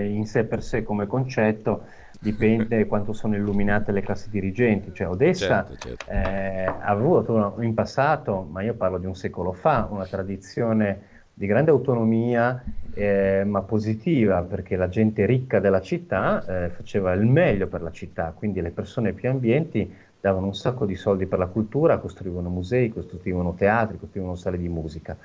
in 0.03 0.25
sé 0.25 0.43
per 0.43 0.61
sé 0.61 0.83
come 0.83 1.07
concetto, 1.07 1.85
dipende 2.21 2.85
quanto 2.87 3.13
sono 3.13 3.35
illuminate 3.35 3.91
le 3.91 4.01
classi 4.01 4.29
dirigenti. 4.29 4.93
Cioè, 4.93 5.09
Odessa 5.09 5.65
certo, 5.65 5.77
certo. 5.77 6.11
Eh, 6.11 6.65
ha 6.65 6.85
avuto 6.85 7.55
in 7.61 7.73
passato, 7.73 8.47
ma 8.49 8.61
io 8.61 8.75
parlo 8.75 8.99
di 8.99 9.07
un 9.07 9.15
secolo 9.15 9.51
fa, 9.53 9.87
una 9.89 10.05
tradizione 10.05 11.09
di 11.33 11.47
grande 11.47 11.71
autonomia 11.71 12.63
eh, 12.93 13.43
ma 13.45 13.61
positiva 13.61 14.41
perché 14.43 14.75
la 14.75 14.89
gente 14.89 15.25
ricca 15.25 15.59
della 15.59 15.81
città 15.81 16.65
eh, 16.65 16.69
faceva 16.69 17.13
il 17.13 17.25
meglio 17.25 17.67
per 17.67 17.81
la 17.81 17.91
città, 17.91 18.33
quindi 18.35 18.61
le 18.61 18.71
persone 18.71 19.13
più 19.13 19.29
ambienti 19.29 19.91
davano 20.19 20.45
un 20.47 20.53
sacco 20.55 20.85
di 20.85 20.95
soldi 20.95 21.25
per 21.25 21.39
la 21.39 21.47
cultura, 21.47 21.97
costruivano 21.97 22.49
musei, 22.49 22.89
costruivano 22.89 23.55
teatri, 23.55 23.97
costruivano 23.97 24.35
sale 24.35 24.57
di 24.57 24.69
musica. 24.69 25.17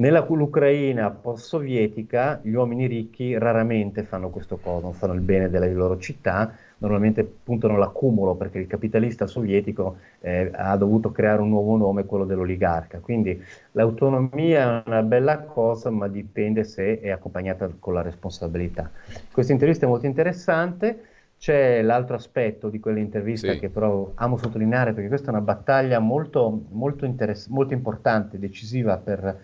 Nell'Ucraina 0.00 1.10
post-sovietica 1.10 2.40
gli 2.42 2.54
uomini 2.54 2.86
ricchi 2.86 3.36
raramente 3.36 4.02
fanno 4.02 4.30
questo 4.30 4.56
cosa, 4.56 4.84
non 4.84 4.94
fanno 4.94 5.12
il 5.12 5.20
bene 5.20 5.50
delle 5.50 5.70
loro 5.74 5.98
città, 5.98 6.56
normalmente 6.78 7.22
puntano 7.22 7.76
l'accumulo 7.76 8.34
perché 8.34 8.60
il 8.60 8.66
capitalista 8.66 9.26
sovietico 9.26 9.98
eh, 10.20 10.50
ha 10.54 10.74
dovuto 10.78 11.12
creare 11.12 11.42
un 11.42 11.50
nuovo 11.50 11.76
nome, 11.76 12.06
quello 12.06 12.24
dell'oligarca. 12.24 13.00
Quindi 13.00 13.44
l'autonomia 13.72 14.82
è 14.82 14.88
una 14.88 15.02
bella 15.02 15.40
cosa, 15.40 15.90
ma 15.90 16.08
dipende 16.08 16.64
se 16.64 16.98
è 16.98 17.10
accompagnata 17.10 17.70
con 17.78 17.92
la 17.92 18.00
responsabilità. 18.00 18.90
Questa 19.30 19.52
intervista 19.52 19.84
è 19.84 19.88
molto 19.88 20.06
interessante. 20.06 21.04
C'è 21.36 21.82
l'altro 21.82 22.16
aspetto 22.16 22.70
di 22.70 22.80
quell'intervista 22.80 23.52
sì. 23.52 23.58
che 23.58 23.68
però 23.68 24.12
amo 24.14 24.38
sottolineare 24.38 24.92
perché 24.94 25.08
questa 25.08 25.28
è 25.28 25.30
una 25.30 25.40
battaglia 25.42 25.98
molto, 25.98 26.64
molto, 26.70 27.04
interess- 27.04 27.48
molto 27.48 27.74
importante, 27.74 28.38
decisiva 28.38 28.96
per 28.96 29.38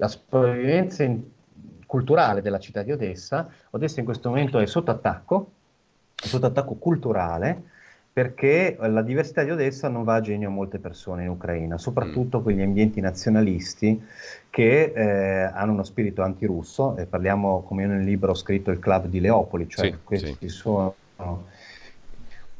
la 0.00 0.08
sopravvivenza 0.08 1.04
in- 1.04 1.22
culturale 1.86 2.40
della 2.40 2.58
città 2.58 2.82
di 2.82 2.92
Odessa. 2.92 3.48
Odessa 3.70 4.00
in 4.00 4.06
questo 4.06 4.28
momento 4.30 4.58
è 4.58 4.66
sotto 4.66 4.90
attacco, 4.90 5.50
è 6.14 6.26
sotto 6.26 6.46
attacco 6.46 6.74
culturale 6.74 7.62
perché 8.12 8.76
la 8.80 9.02
diversità 9.02 9.44
di 9.44 9.50
Odessa 9.50 9.88
non 9.88 10.02
va 10.02 10.16
a 10.16 10.20
genio 10.20 10.48
a 10.48 10.52
molte 10.52 10.78
persone 10.78 11.24
in 11.24 11.28
Ucraina, 11.28 11.78
soprattutto 11.78 12.40
mm. 12.40 12.42
quegli 12.42 12.60
ambienti 12.60 13.00
nazionalisti 13.00 14.02
che 14.50 14.92
eh, 14.94 15.42
hanno 15.42 15.72
uno 15.72 15.84
spirito 15.84 16.22
antirusso, 16.22 16.96
e 16.96 17.06
parliamo, 17.06 17.62
come 17.62 17.82
io 17.82 17.88
nel 17.88 18.04
libro 18.04 18.32
ho 18.32 18.34
scritto, 18.34 18.72
il 18.72 18.80
club 18.80 19.06
di 19.06 19.20
Leopoli, 19.20 19.68
cioè 19.68 19.90
sì, 19.90 19.98
questi 20.02 20.36
sì. 20.40 20.48
sono 20.48 20.94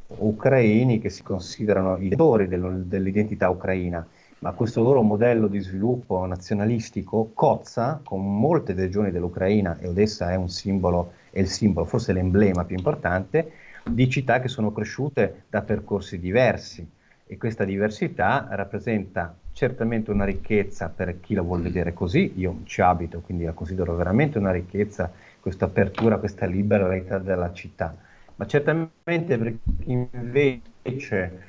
ucraini 0.07 1.00
che 1.00 1.11
si 1.11 1.22
considerano 1.22 1.96
i 1.98 2.09
del, 2.09 2.85
dell'identità 2.87 3.48
ucraina, 3.48 4.07
ma 4.40 4.53
questo 4.53 4.83
loro 4.83 5.03
modello 5.03 5.48
di 5.48 5.61
sviluppo 5.61 6.24
nazionalistico 6.24 7.31
cozza 7.35 8.00
con 8.03 8.38
molte 8.38 8.72
regioni 8.72 9.11
dell'Ucraina, 9.11 9.79
e 9.79 9.87
Odessa 9.87 10.31
è 10.31 10.35
un 10.35 10.48
simbolo, 10.48 11.12
è 11.31 11.40
il 11.40 11.48
simbolo, 11.48 11.85
forse 11.85 12.12
l'emblema 12.12 12.64
più 12.64 12.76
importante, 12.76 13.53
di 13.85 14.09
città 14.09 14.40
che 14.40 14.48
sono 14.48 14.72
cresciute 14.72 15.44
da 15.48 15.62
percorsi 15.62 16.18
diversi. 16.18 16.88
E 17.26 17.37
questa 17.37 17.64
diversità 17.64 18.48
rappresenta 18.50 19.35
certamente 19.53 20.11
una 20.11 20.24
ricchezza 20.24 20.88
per 20.88 21.20
chi 21.20 21.35
la 21.35 21.42
vuole 21.42 21.64
vedere 21.64 21.92
così, 21.92 22.33
io 22.37 22.61
ci 22.64 22.81
abito, 22.81 23.20
quindi 23.20 23.44
la 23.44 23.53
considero 23.53 23.94
veramente 23.94 24.38
una 24.38 24.53
ricchezza 24.53 25.12
questa 25.38 25.66
apertura, 25.66 26.16
questa 26.16 26.46
liberalità 26.46 27.18
della 27.18 27.53
città. 27.53 27.94
Ma 28.37 28.46
certamente 28.46 29.37
per 29.37 29.55
chi 29.85 29.92
invece 29.92 31.48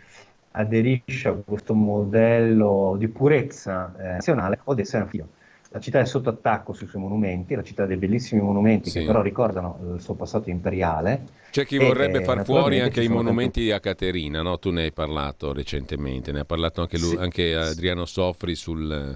aderisce 0.51 1.27
a 1.27 1.33
questo 1.33 1.73
modello 1.73 2.95
di 2.97 3.07
purezza 3.07 3.93
eh, 3.97 4.03
nazionale, 4.13 4.59
Odessa 4.63 4.97
è 4.97 5.01
un 5.01 5.07
figlio. 5.07 5.27
La 5.73 5.79
città 5.79 5.99
è 5.99 6.05
sotto 6.05 6.29
attacco 6.29 6.73
sui 6.73 6.85
suoi 6.85 7.01
monumenti, 7.01 7.55
la 7.55 7.63
città 7.63 7.83
ha 7.83 7.85
dei 7.85 7.95
bellissimi 7.95 8.41
monumenti 8.41 8.89
sì. 8.89 8.99
che 8.99 9.05
però 9.05 9.21
ricordano 9.21 9.79
il 9.93 10.01
suo 10.01 10.15
passato 10.15 10.49
imperiale. 10.49 11.23
C'è 11.49 11.65
chi 11.65 11.77
e, 11.77 11.85
vorrebbe 11.85 12.19
eh, 12.19 12.23
far 12.25 12.43
fuori 12.43 12.81
anche 12.81 13.01
i 13.01 13.07
monumenti 13.07 13.67
tanti... 13.67 13.71
a 13.71 13.79
Caterina, 13.79 14.41
no? 14.41 14.59
tu 14.59 14.71
ne 14.71 14.83
hai 14.83 14.91
parlato 14.91 15.53
recentemente, 15.53 16.33
ne 16.33 16.41
ha 16.41 16.45
parlato 16.45 16.81
anche, 16.81 16.97
lui, 16.97 17.11
sì. 17.11 17.17
anche 17.17 17.55
Adriano 17.55 18.05
Soffri 18.05 18.53
sul, 18.53 19.15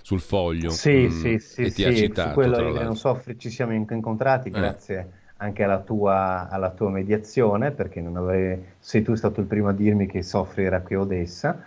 sul 0.00 0.20
foglio 0.20 0.70
sì, 0.70 1.06
mh, 1.06 1.10
sì, 1.10 1.38
sì, 1.40 1.60
e 1.62 1.64
ti 1.70 1.82
sì, 1.82 1.84
ha 1.84 1.92
citato. 1.92 2.28
Su 2.28 2.34
quello 2.34 2.56
Adriano 2.56 2.94
Soffri 2.94 3.36
ci 3.36 3.50
siamo 3.50 3.72
incontrati, 3.74 4.50
eh. 4.50 4.76
Anche 5.38 5.62
alla 5.62 5.80
tua, 5.80 6.48
alla 6.48 6.70
tua 6.70 6.90
mediazione, 6.90 7.70
perché 7.70 8.00
avevi, 8.00 8.64
sei 8.78 9.02
tu 9.02 9.14
stato 9.14 9.40
il 9.40 9.46
primo 9.46 9.68
a 9.68 9.72
dirmi 9.72 10.06
che 10.06 10.22
Soffri 10.22 10.64
era 10.64 10.80
qui 10.80 10.94
a 10.94 11.00
Odessa, 11.00 11.62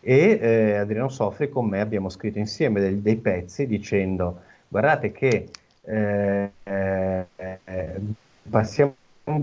e 0.00 0.38
eh, 0.40 0.76
Adriano 0.76 1.08
Soffri 1.08 1.48
con 1.48 1.66
me 1.66 1.80
abbiamo 1.80 2.10
scritto 2.10 2.38
insieme 2.38 2.80
dei, 2.80 3.00
dei 3.00 3.16
pezzi 3.16 3.66
dicendo 3.66 4.42
guardate 4.68 5.12
che 5.12 5.48
eh, 5.82 6.50
eh, 6.62 7.26
passiamo, 8.50 8.94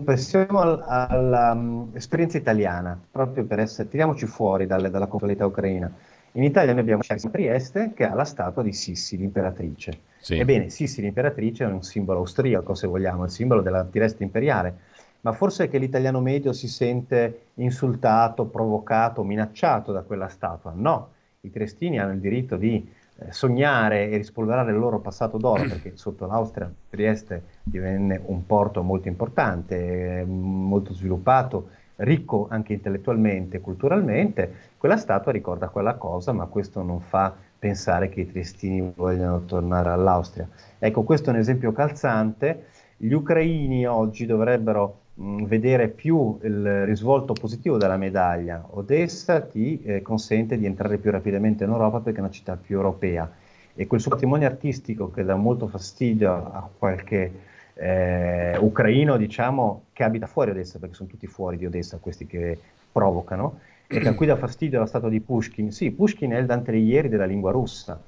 passiamo 0.04 0.60
all'esperienza 0.60 2.38
um, 2.38 2.42
italiana, 2.44 3.00
proprio 3.12 3.44
per 3.46 3.60
essere, 3.60 3.90
tiriamoci 3.90 4.28
fuori 4.28 4.68
dalle, 4.68 4.90
dalla 4.90 5.08
conflittualità 5.08 5.46
ucraina. 5.46 5.92
In 6.34 6.44
Italia 6.44 6.72
noi 6.72 6.82
abbiamo 6.82 7.02
Trieste 7.32 7.92
che 7.94 8.06
ha 8.06 8.14
la 8.14 8.24
statua 8.24 8.64
di 8.64 8.72
Sissi, 8.72 9.18
l'imperatrice 9.18 10.10
sì. 10.22 10.38
Ebbene, 10.38 10.70
Sissi 10.70 11.02
l'imperatrice 11.02 11.64
è 11.64 11.68
un 11.68 11.82
simbolo 11.82 12.20
austriaco, 12.20 12.76
se 12.76 12.86
vogliamo, 12.86 13.24
il 13.24 13.32
simbolo 13.32 13.62
della 13.62 13.84
Trieste 13.84 14.24
imperiale, 14.24 14.76
ma 15.22 15.32
forse 15.32 15.64
è 15.64 15.70
che 15.70 15.80
l'italiano 15.80 16.22
medio 16.22 16.54
si 16.54 16.68
sente 16.68 17.48
insultato, 17.56 18.46
provocato, 18.46 19.24
minacciato 19.24 19.92
da 19.92 20.04
quella 20.04 20.28
statua. 20.28 20.74
No, 20.76 21.10
i 21.42 21.50
triestini 21.50 22.00
hanno 22.00 22.14
il 22.14 22.20
diritto 22.20 22.56
di 22.56 22.88
eh, 23.18 23.32
sognare 23.32 24.10
e 24.10 24.18
rispolverare 24.18 24.72
il 24.72 24.78
loro 24.78 25.00
passato 25.00 25.38
d'oro, 25.38 25.64
perché 25.64 25.94
sotto 25.96 26.28
l'Austria 26.28 26.72
Trieste 26.88 27.44
divenne 27.64 28.22
un 28.24 28.46
porto 28.46 28.84
molto 28.84 29.08
importante, 29.08 30.20
eh, 30.20 30.24
molto 30.24 30.94
sviluppato, 30.94 31.70
ricco 32.02 32.48
anche 32.50 32.74
intellettualmente 32.74 33.58
e 33.58 33.62
culturalmente. 33.62 34.54
Quella 34.78 34.98
statua 34.98 35.32
ricorda 35.32 35.70
quella 35.70 35.96
cosa, 35.96 36.32
ma 36.32 36.46
questo 36.46 36.82
non 36.82 37.00
fa 37.00 37.34
pensare 37.58 38.10
che 38.10 38.22
i 38.22 38.28
triestini 38.28 38.92
vogliano 38.96 39.44
tornare 39.46 39.90
all'Austria. 39.90 40.48
Ecco, 40.80 41.04
questo 41.04 41.30
è 41.30 41.34
un 41.34 41.40
esempio 41.40 41.72
calzante. 41.72 42.68
Gli 42.98 43.12
ucraini 43.14 43.86
oggi 43.86 44.26
dovrebbero 44.26 45.00
mh, 45.16 45.46
vedere 45.46 45.88
più 45.88 46.40
il 46.44 46.86
risvolto 46.86 47.34
positivo 47.34 47.78
della 47.78 47.98
medaglia. 47.98 48.66
Odessa 48.72 49.42
ti 49.42 49.82
eh, 49.84 50.02
consente 50.02 50.58
di 50.58 50.66
entrare 50.66 50.98
più 50.98 51.12
rapidamente 51.12 51.64
in 51.64 51.70
Europa 51.72 52.00
perché 52.00 52.20
è 52.20 52.22
una 52.22 52.32
città 52.32 52.56
più 52.56 52.76
europea 52.76 53.32
e 53.74 53.88
quel 53.88 54.02
suo 54.02 54.12
patrimonio 54.12 54.48
artistico 54.48 55.12
che 55.12 55.24
dà 55.24 55.36
molto 55.36 55.68
fastidio 55.68 56.32
a 56.32 56.70
qualche 56.78 57.32
eh, 57.74 58.58
ucraino, 58.60 59.18
diciamo, 59.18 59.86
che 59.94 60.04
abita 60.04 60.28
fuori 60.28 60.52
Odessa, 60.52 60.80
perché 60.80 60.96
sono 60.96 61.10
tutti 61.10 61.28
fuori 61.28 61.58
di 61.58 61.66
Odessa 61.66 61.98
questi 61.98 62.26
che 62.28 62.60
provocano, 62.92 63.60
e 63.88 64.08
a 64.08 64.14
cui 64.14 64.26
dà 64.26 64.36
fastidio 64.36 64.80
la 64.80 64.86
statua 64.86 65.10
di 65.10 65.20
Pushkin. 65.20 65.72
Sì, 65.72 65.92
Pushkin 65.92 66.32
è 66.32 66.38
il 66.38 66.46
Dante 66.46 66.72
Alighieri 66.72 67.10
della 67.10 67.26
lingua 67.26 67.52
russa, 67.52 68.02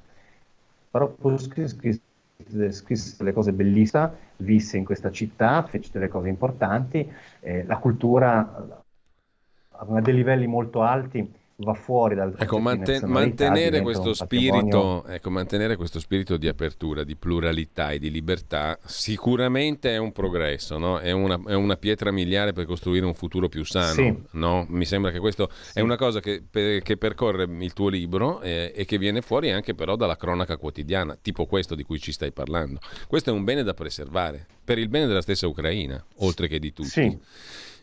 però 0.90 1.08
Pushkin 1.10 1.68
scrisse, 1.68 2.02
scrisse 2.72 3.16
delle 3.18 3.34
cose 3.34 3.52
bellissime, 3.52 4.12
visse 4.38 4.78
in 4.78 4.86
questa 4.86 5.12
città, 5.12 5.64
fece 5.64 5.90
delle 5.92 6.08
cose 6.08 6.30
importanti, 6.30 7.10
eh, 7.40 7.66
la 7.66 7.78
cultura 7.78 8.82
a 9.76 10.02
dei 10.02 10.14
livelli 10.14 10.48
molto 10.48 10.82
alti 10.82 11.42
va 11.64 11.74
fuori 11.74 12.16
dal 12.16 12.36
ecco, 12.38 12.60
manten- 12.60 13.10
mantenere, 13.10 13.82
questo 13.82 14.14
spirito, 14.14 15.06
ecco, 15.06 15.30
mantenere 15.30 15.76
questo 15.76 16.00
spirito 16.00 16.38
di 16.38 16.48
apertura, 16.48 17.04
di 17.04 17.16
pluralità 17.16 17.92
e 17.92 18.00
di 18.00 18.12
libertà 18.12 18.78
sicuramente 18.86 19.94
è 19.94 19.98
un 19.98 20.12
progresso, 20.12 20.78
no? 20.78 21.00
è, 21.00 21.12
una, 21.12 21.40
è, 21.48 21.54
una, 21.54 21.76
pietra 21.76 22.12
miliare 22.12 22.54
per 22.54 22.66
costruire 22.66 23.06
un 23.06 23.14
futuro 23.14 23.50
più 23.50 23.64
sano. 23.64 23.94
Sì. 23.94 24.16
No? 24.32 24.66
Mi 24.70 24.86
sembra 24.86 25.12
che 25.12 25.20
questo 25.20 25.50
sì. 25.52 25.80
è 25.80 25.82
una 25.82 25.96
cosa 25.96 26.20
che, 26.20 26.44
per, 26.50 26.82
che, 26.82 26.98
percorre 26.98 27.44
il 27.44 27.74
tuo 27.74 27.90
libro 27.90 28.42
eh, 28.42 28.72
e 28.76 28.86
che 28.86 28.98
viene 28.98 29.22
fuori 29.22 29.52
anche 29.52 29.74
però 29.74 29.96
dalla 29.96 30.16
cronaca 30.16 30.58
quotidiana, 30.58 31.18
tipo 31.22 31.46
questo 31.46 31.76
di 31.76 31.84
cui 31.84 32.00
ci 32.00 32.12
stai 32.12 32.32
parlando. 32.32 32.80
Questo 33.08 33.30
è 33.30 33.34
un 33.34 33.44
bene 33.44 33.64
da 33.64 33.74
preservare, 33.74 34.46
per 34.64 34.78
il 34.78 34.90
bene 34.90 35.08
della 35.08 35.22
stessa 35.22 35.48
Ucraina, 35.48 36.04
oltre 36.18 36.48
che 36.48 36.60
di 36.60 36.74
tutti. 36.74 36.90
Sì. 36.90 37.20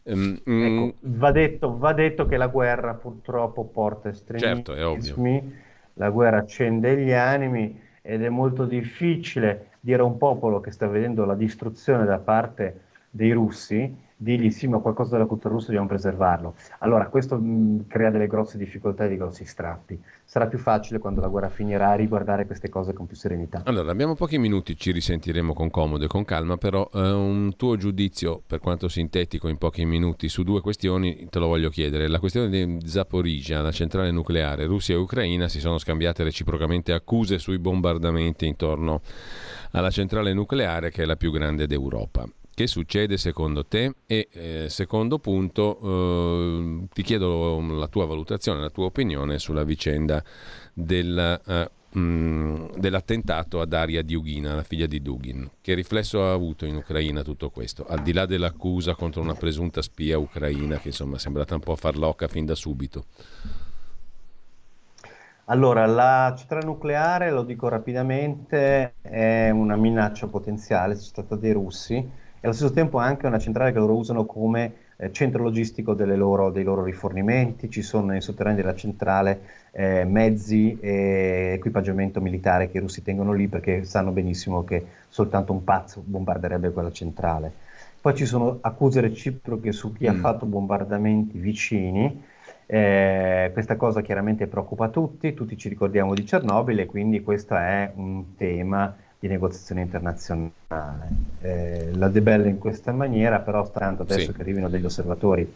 Um, 0.03 0.41
ecco, 0.45 0.95
va, 1.01 1.31
detto, 1.31 1.77
va, 1.77 1.93
detto, 1.93 2.27
che 2.27 2.37
la 2.37 2.47
guerra 2.47 2.95
purtroppo 2.95 3.65
porta 3.67 4.09
estremismi, 4.09 4.63
certo, 4.65 5.53
la 5.95 6.11
guerra 6.11 6.39
accende 6.39 6.97
gli 6.97 7.13
animi 7.13 7.79
ed 8.01 8.23
è 8.23 8.29
molto 8.31 8.65
difficile 8.65 9.73
dire 9.81 10.01
a 10.03 10.05
un 10.05 10.17
popolo 10.17 10.61
che 10.61 10.71
sta 10.71 10.87
vedendo 10.87 11.25
la 11.25 11.35
distruzione 11.35 12.05
da 12.07 12.19
parte 12.19 12.81
dei 13.11 13.33
russi 13.33 14.09
digli 14.21 14.51
sì, 14.51 14.67
ma 14.69 14.79
qualcosa 14.81 15.13
della 15.13 15.25
cultura 15.25 15.55
russa 15.55 15.69
dobbiamo 15.69 15.89
preservarlo. 15.89 16.55
Allora, 16.81 17.09
questo 17.09 17.39
mh, 17.39 17.87
crea 17.87 18.11
delle 18.11 18.27
grosse 18.27 18.59
difficoltà 18.59 19.05
e 19.05 19.09
dei 19.09 19.17
grossi 19.17 19.47
strappi. 19.47 19.99
Sarà 20.25 20.47
più 20.47 20.59
facile 20.59 20.99
quando 20.99 21.23
la 21.23 21.29
guerra 21.29 21.49
finirà 21.49 21.95
riguardare 21.95 22.45
queste 22.45 22.69
cose 22.69 22.93
con 22.93 23.07
più 23.07 23.17
serenità. 23.17 23.63
Allora, 23.65 23.91
abbiamo 23.91 24.15
pochi 24.15 24.37
minuti, 24.37 24.77
ci 24.77 24.93
risentiremo 24.93 25.55
con 25.55 25.71
comodo 25.71 26.05
e 26.05 26.07
con 26.07 26.27
calma, 26.27 26.59
però 26.59 26.89
eh, 26.93 27.01
un 27.01 27.57
tuo 27.57 27.79
giudizio, 27.79 28.43
per 28.47 28.61
quanto 28.61 28.89
sintetico 28.89 29.49
in 29.49 29.57
pochi 29.57 29.87
minuti, 29.87 30.29
su 30.29 30.43
due 30.43 30.61
questioni 30.61 31.27
te 31.31 31.39
lo 31.39 31.47
voglio 31.47 31.71
chiedere. 31.71 32.07
La 32.07 32.19
questione 32.19 32.51
di 32.51 32.79
Zaporizhia, 32.85 33.63
la 33.63 33.73
centrale 33.73 34.11
nucleare, 34.11 34.67
Russia 34.67 34.95
e 34.95 34.99
Ucraina 34.99 35.49
si 35.49 35.61
sono 35.61 35.79
scambiate 35.79 36.23
reciprocamente 36.25 36.93
accuse 36.93 37.39
sui 37.39 37.59
bombardamenti 37.59 38.47
intorno 38.47 39.01
alla 39.71 39.91
centrale 39.91 40.35
nucleare 40.35 40.91
che 40.91 41.05
è 41.05 41.07
la 41.07 41.17
più 41.17 41.31
grande 41.31 41.67
d'Europa. 41.67 42.29
Che 42.61 42.67
succede 42.67 43.17
secondo 43.17 43.65
te? 43.65 43.95
E 44.05 44.29
eh, 44.33 44.67
secondo 44.69 45.19
punto, 45.19 45.81
eh, 45.83 46.89
ti 46.93 47.03
chiedo 47.03 47.59
la 47.59 47.89
tua 47.89 48.05
valutazione, 48.05 48.61
la 48.61 48.69
tua 48.69 48.85
opinione 48.85 49.39
sulla 49.39 49.63
vicenda 49.65 50.23
della 50.75 51.41
uh, 51.43 51.99
mh, 51.99 52.73
dell'attentato 52.77 53.63
a 53.63 53.65
Daria 53.65 54.03
Diughina, 54.03 54.57
la 54.57 54.63
figlia 54.63 54.85
di 54.85 55.01
Dugin. 55.01 55.49
Che 55.63 55.73
riflesso 55.73 56.23
ha 56.23 56.35
avuto 56.35 56.67
in 56.67 56.77
Ucraina 56.77 57.23
tutto 57.23 57.49
questo? 57.49 57.87
Al 57.89 58.03
di 58.03 58.13
là 58.13 58.27
dell'accusa 58.27 58.95
contro 58.95 59.23
una 59.23 59.33
presunta 59.33 59.81
spia 59.81 60.19
ucraina 60.19 60.77
che 60.81 60.89
insomma 60.89 61.17
è 61.17 61.19
sembrata 61.19 61.55
un 61.55 61.61
po' 61.61 61.77
farlocca 61.77 62.29
fin 62.29 62.45
da 62.45 62.55
subito. 62.55 63.07
Allora, 65.47 65.87
la 65.87 66.35
centrale 66.37 66.67
nucleare, 66.67 67.31
lo 67.31 67.43
dico 67.43 67.69
rapidamente, 67.69 68.97
è 69.01 69.49
una 69.49 69.77
minaccia 69.77 70.27
potenziale, 70.27 70.95
si 70.95 71.11
tratta 71.11 71.37
dei 71.37 71.53
russi, 71.53 72.29
e 72.43 72.47
allo 72.47 72.55
stesso 72.55 72.73
tempo 72.73 72.97
anche 72.97 73.27
una 73.27 73.39
centrale 73.39 73.71
che 73.71 73.79
loro 73.79 73.97
usano 73.97 74.25
come 74.25 74.73
eh, 74.97 75.13
centro 75.13 75.43
logistico 75.43 75.93
loro, 75.93 76.51
dei 76.51 76.65
loro 76.65 76.83
rifornimenti, 76.83 77.69
ci 77.69 77.83
sono 77.83 78.07
nei 78.07 78.23
sotterranei 78.23 78.63
della 78.63 78.75
centrale 78.75 79.41
eh, 79.73 80.05
mezzi 80.05 80.79
e 80.81 81.53
equipaggiamento 81.55 82.21
militare 82.23 82.71
che 82.71 82.79
i 82.79 82.81
russi 82.81 83.03
tengono 83.03 83.33
lì 83.33 83.47
perché 83.47 83.85
sanno 83.85 84.11
benissimo 84.11 84.65
che 84.65 84.85
soltanto 85.09 85.53
un 85.53 85.65
pazzo 85.65 86.03
bombarderebbe 86.03 86.71
quella 86.71 86.91
centrale. 86.91 87.53
Poi 88.01 88.15
ci 88.15 88.25
sono 88.25 88.57
accuse 88.63 89.03
reciproche 89.03 89.73
su 89.73 89.93
chi 89.93 90.05
mm. 90.05 90.09
ha 90.09 90.15
fatto 90.15 90.47
bombardamenti 90.47 91.39
vicini. 91.39 92.23
Eh, 92.65 93.51
questa 93.53 93.77
cosa 93.77 94.01
chiaramente 94.01 94.47
preoccupa 94.47 94.89
tutti, 94.89 95.35
tutti 95.35 95.59
ci 95.59 95.69
ricordiamo 95.69 96.15
di 96.15 96.25
Cernobile, 96.25 96.87
quindi 96.87 97.21
questo 97.21 97.55
è 97.55 97.91
un 97.97 98.37
tema 98.37 98.97
di 99.21 99.29
negoziazione 99.29 99.83
internazionale. 99.83 101.09
Eh, 101.43 101.91
la 101.95 102.09
debella 102.09 102.49
in 102.49 102.59
questa 102.59 102.91
maniera, 102.91 103.39
però 103.41 103.71
tanto 103.71 104.03
adesso 104.03 104.31
sì. 104.31 104.33
che 104.33 104.41
arrivino 104.41 104.71
degli 104.71 104.87
osservatori 104.87 105.55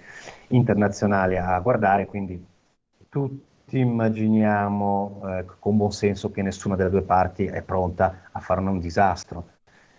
internazionali 0.49 1.39
a 1.39 1.59
guardare, 1.61 2.05
quindi 2.05 2.45
tutti 3.09 3.79
immaginiamo 3.79 5.23
eh, 5.25 5.45
con 5.59 5.79
buon 5.79 5.93
senso 5.93 6.31
che 6.31 6.43
nessuna 6.43 6.77
delle 6.77 6.91
due 6.91 7.03
parti 7.03 7.47
è 7.47 7.63
pronta 7.63 8.29
a 8.31 8.39
fare 8.39 8.61
un 8.61 8.79
disastro. 8.79 9.49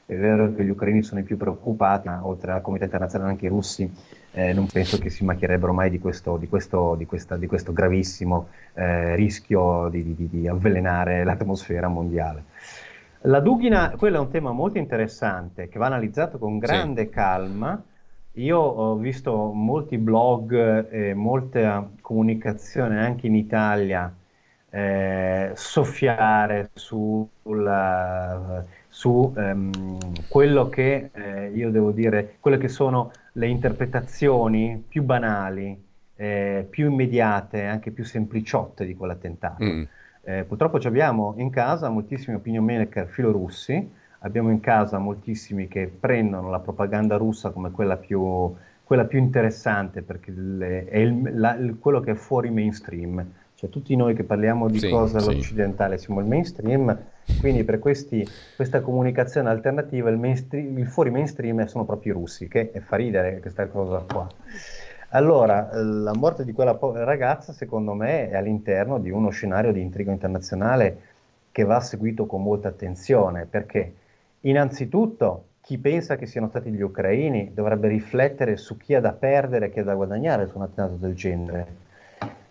È 0.05 0.15
vero 0.15 0.53
che 0.53 0.63
gli 0.63 0.69
ucraini 0.69 1.01
sono 1.01 1.21
i 1.21 1.23
più 1.23 1.35
preoccupati, 1.35 2.07
ma 2.07 2.23
oltre 2.23 2.51
alla 2.51 2.61
comunità 2.61 2.85
internazionale 2.85 3.31
anche 3.31 3.47
i 3.47 3.49
russi 3.49 3.91
eh, 4.33 4.53
non 4.53 4.67
penso 4.67 4.99
che 4.99 5.09
si 5.09 5.23
macchierebbero 5.23 5.73
mai 5.73 5.89
di 5.89 5.97
questo, 5.97 6.37
di 6.37 6.47
questo, 6.47 6.93
di 6.95 7.07
questa, 7.07 7.37
di 7.37 7.47
questo 7.47 7.73
gravissimo 7.73 8.49
eh, 8.75 9.15
rischio 9.15 9.89
di 9.89 10.47
avvelenare 10.47 11.23
l'atmosfera 11.23 11.87
mondiale. 11.87 12.43
La 13.25 13.39
Dughina, 13.39 13.91
quello 13.97 14.17
è 14.17 14.19
un 14.19 14.29
tema 14.29 14.51
molto 14.51 14.77
interessante 14.77 15.67
che 15.67 15.79
va 15.79 15.87
analizzato 15.87 16.37
con 16.37 16.59
grande 16.59 17.05
sì. 17.05 17.09
calma. 17.09 17.83
Io 18.33 18.59
ho 18.59 18.95
visto 18.97 19.51
molti 19.51 19.97
blog 19.97 20.91
e 20.91 21.13
molta 21.13 21.89
comunicazione 22.01 23.03
anche 23.03 23.27
in 23.27 23.35
Italia 23.35 24.13
eh, 24.69 25.51
soffiare 25.55 26.69
sul, 26.73 28.65
su 28.89 29.33
ehm, 29.35 30.27
quello 30.27 30.69
che 30.69 31.09
eh, 31.11 31.51
io 31.53 31.71
devo 31.71 31.91
dire, 31.91 32.35
quelle 32.39 32.57
che 32.57 32.67
sono 32.67 33.11
le 33.33 33.47
interpretazioni 33.47 34.83
più 34.87 35.01
banali, 35.01 35.83
eh, 36.15 36.67
più 36.69 36.91
immediate, 36.91 37.63
anche 37.63 37.91
più 37.91 38.03
sempliciotte 38.03 38.85
di 38.85 38.93
quell'attentato. 38.93 39.63
Mm. 39.63 39.83
Eh, 40.27 40.43
purtroppo 40.43 40.77
abbiamo 40.77 41.35
in 41.37 41.51
casa 41.51 41.87
moltissimi 41.89 42.35
opinion 42.35 42.65
maker 42.65 43.07
filorussi, 43.07 43.91
abbiamo 44.19 44.49
in 44.49 44.59
casa 44.59 44.97
moltissimi 44.97 45.67
che 45.67 45.87
prendono 45.87 46.49
la 46.49 46.59
propaganda 46.59 47.15
russa 47.15 47.51
come 47.51 47.69
quella 47.69 47.95
più, 47.95 48.51
quella 48.83 49.05
più 49.05 49.19
interessante 49.19 50.01
perché 50.01 50.31
le, 50.31 50.85
è 50.85 50.97
il, 50.97 51.39
la, 51.39 51.55
il, 51.55 51.77
quello 51.79 51.99
che 51.99 52.11
è 52.11 52.15
fuori 52.15 52.49
mainstream. 52.49 53.23
Cioè 53.53 53.69
tutti 53.69 53.95
noi 53.95 54.15
che 54.15 54.23
parliamo 54.23 54.67
di 54.67 54.79
sì, 54.79 54.89
cose 54.89 55.17
all'occidentale 55.17 55.99
siamo 55.99 56.19
il 56.19 56.25
mainstream, 56.25 56.97
quindi 57.39 57.63
per 57.63 57.77
questi, 57.77 58.27
questa 58.55 58.81
comunicazione 58.81 59.47
alternativa 59.49 60.09
il, 60.09 60.17
mainstream, 60.17 60.77
il 60.79 60.87
fuori 60.87 61.11
mainstream 61.11 61.63
sono 61.65 61.85
proprio 61.85 62.13
i 62.13 62.15
russi, 62.15 62.47
che 62.47 62.71
fa 62.83 62.95
ridere 62.95 63.39
questa 63.39 63.67
cosa 63.67 64.03
qua. 64.11 64.27
Allora, 65.15 65.69
la 65.71 66.13
morte 66.13 66.43
di 66.43 66.51
quella 66.51 66.77
ragazza, 67.05 67.53
secondo 67.53 67.93
me, 67.93 68.29
è 68.29 68.35
all'interno 68.35 68.99
di 68.99 69.09
uno 69.09 69.29
scenario 69.29 69.71
di 69.71 69.79
intrigo 69.79 70.11
internazionale 70.11 70.97
che 71.53 71.63
va 71.63 71.79
seguito 71.79 72.25
con 72.25 72.43
molta 72.43 72.67
attenzione, 72.67 73.47
perché 73.49 73.93
innanzitutto 74.41 75.45
chi 75.61 75.77
pensa 75.77 76.17
che 76.17 76.25
siano 76.25 76.49
stati 76.49 76.69
gli 76.69 76.81
ucraini 76.81 77.51
dovrebbe 77.53 77.87
riflettere 77.87 78.57
su 78.57 78.75
chi 78.75 78.93
ha 78.93 78.99
da 78.99 79.13
perdere 79.13 79.67
e 79.67 79.71
chi 79.71 79.79
ha 79.79 79.85
da 79.85 79.95
guadagnare 79.95 80.47
su 80.47 80.57
un 80.57 80.63
attentato 80.63 80.97
del 80.97 81.15
genere. 81.15 81.67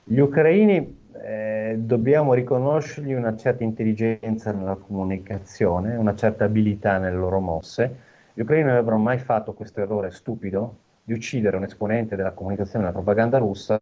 Gli 0.02 0.18
ucraini 0.18 1.00
eh, 1.22 1.74
dobbiamo 1.76 2.32
riconoscergli 2.32 3.12
una 3.12 3.36
certa 3.36 3.62
intelligenza 3.62 4.52
nella 4.52 4.76
comunicazione, 4.76 5.96
una 5.96 6.14
certa 6.14 6.44
abilità 6.44 6.96
nelle 6.96 7.16
loro 7.18 7.40
mosse. 7.40 7.94
Gli 8.32 8.40
ucraini 8.40 8.64
non 8.64 8.72
avrebbero 8.72 8.96
mai 8.96 9.18
fatto 9.18 9.52
questo 9.52 9.82
errore 9.82 10.10
stupido 10.12 10.76
di 11.04 11.12
uccidere 11.12 11.56
un 11.56 11.64
esponente 11.64 12.16
della 12.16 12.32
comunicazione 12.32 12.86
della 12.86 12.96
propaganda 12.96 13.38
russa 13.38 13.78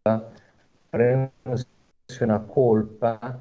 prendendosi 0.89 1.65
una 2.19 2.39
colpa 2.39 3.39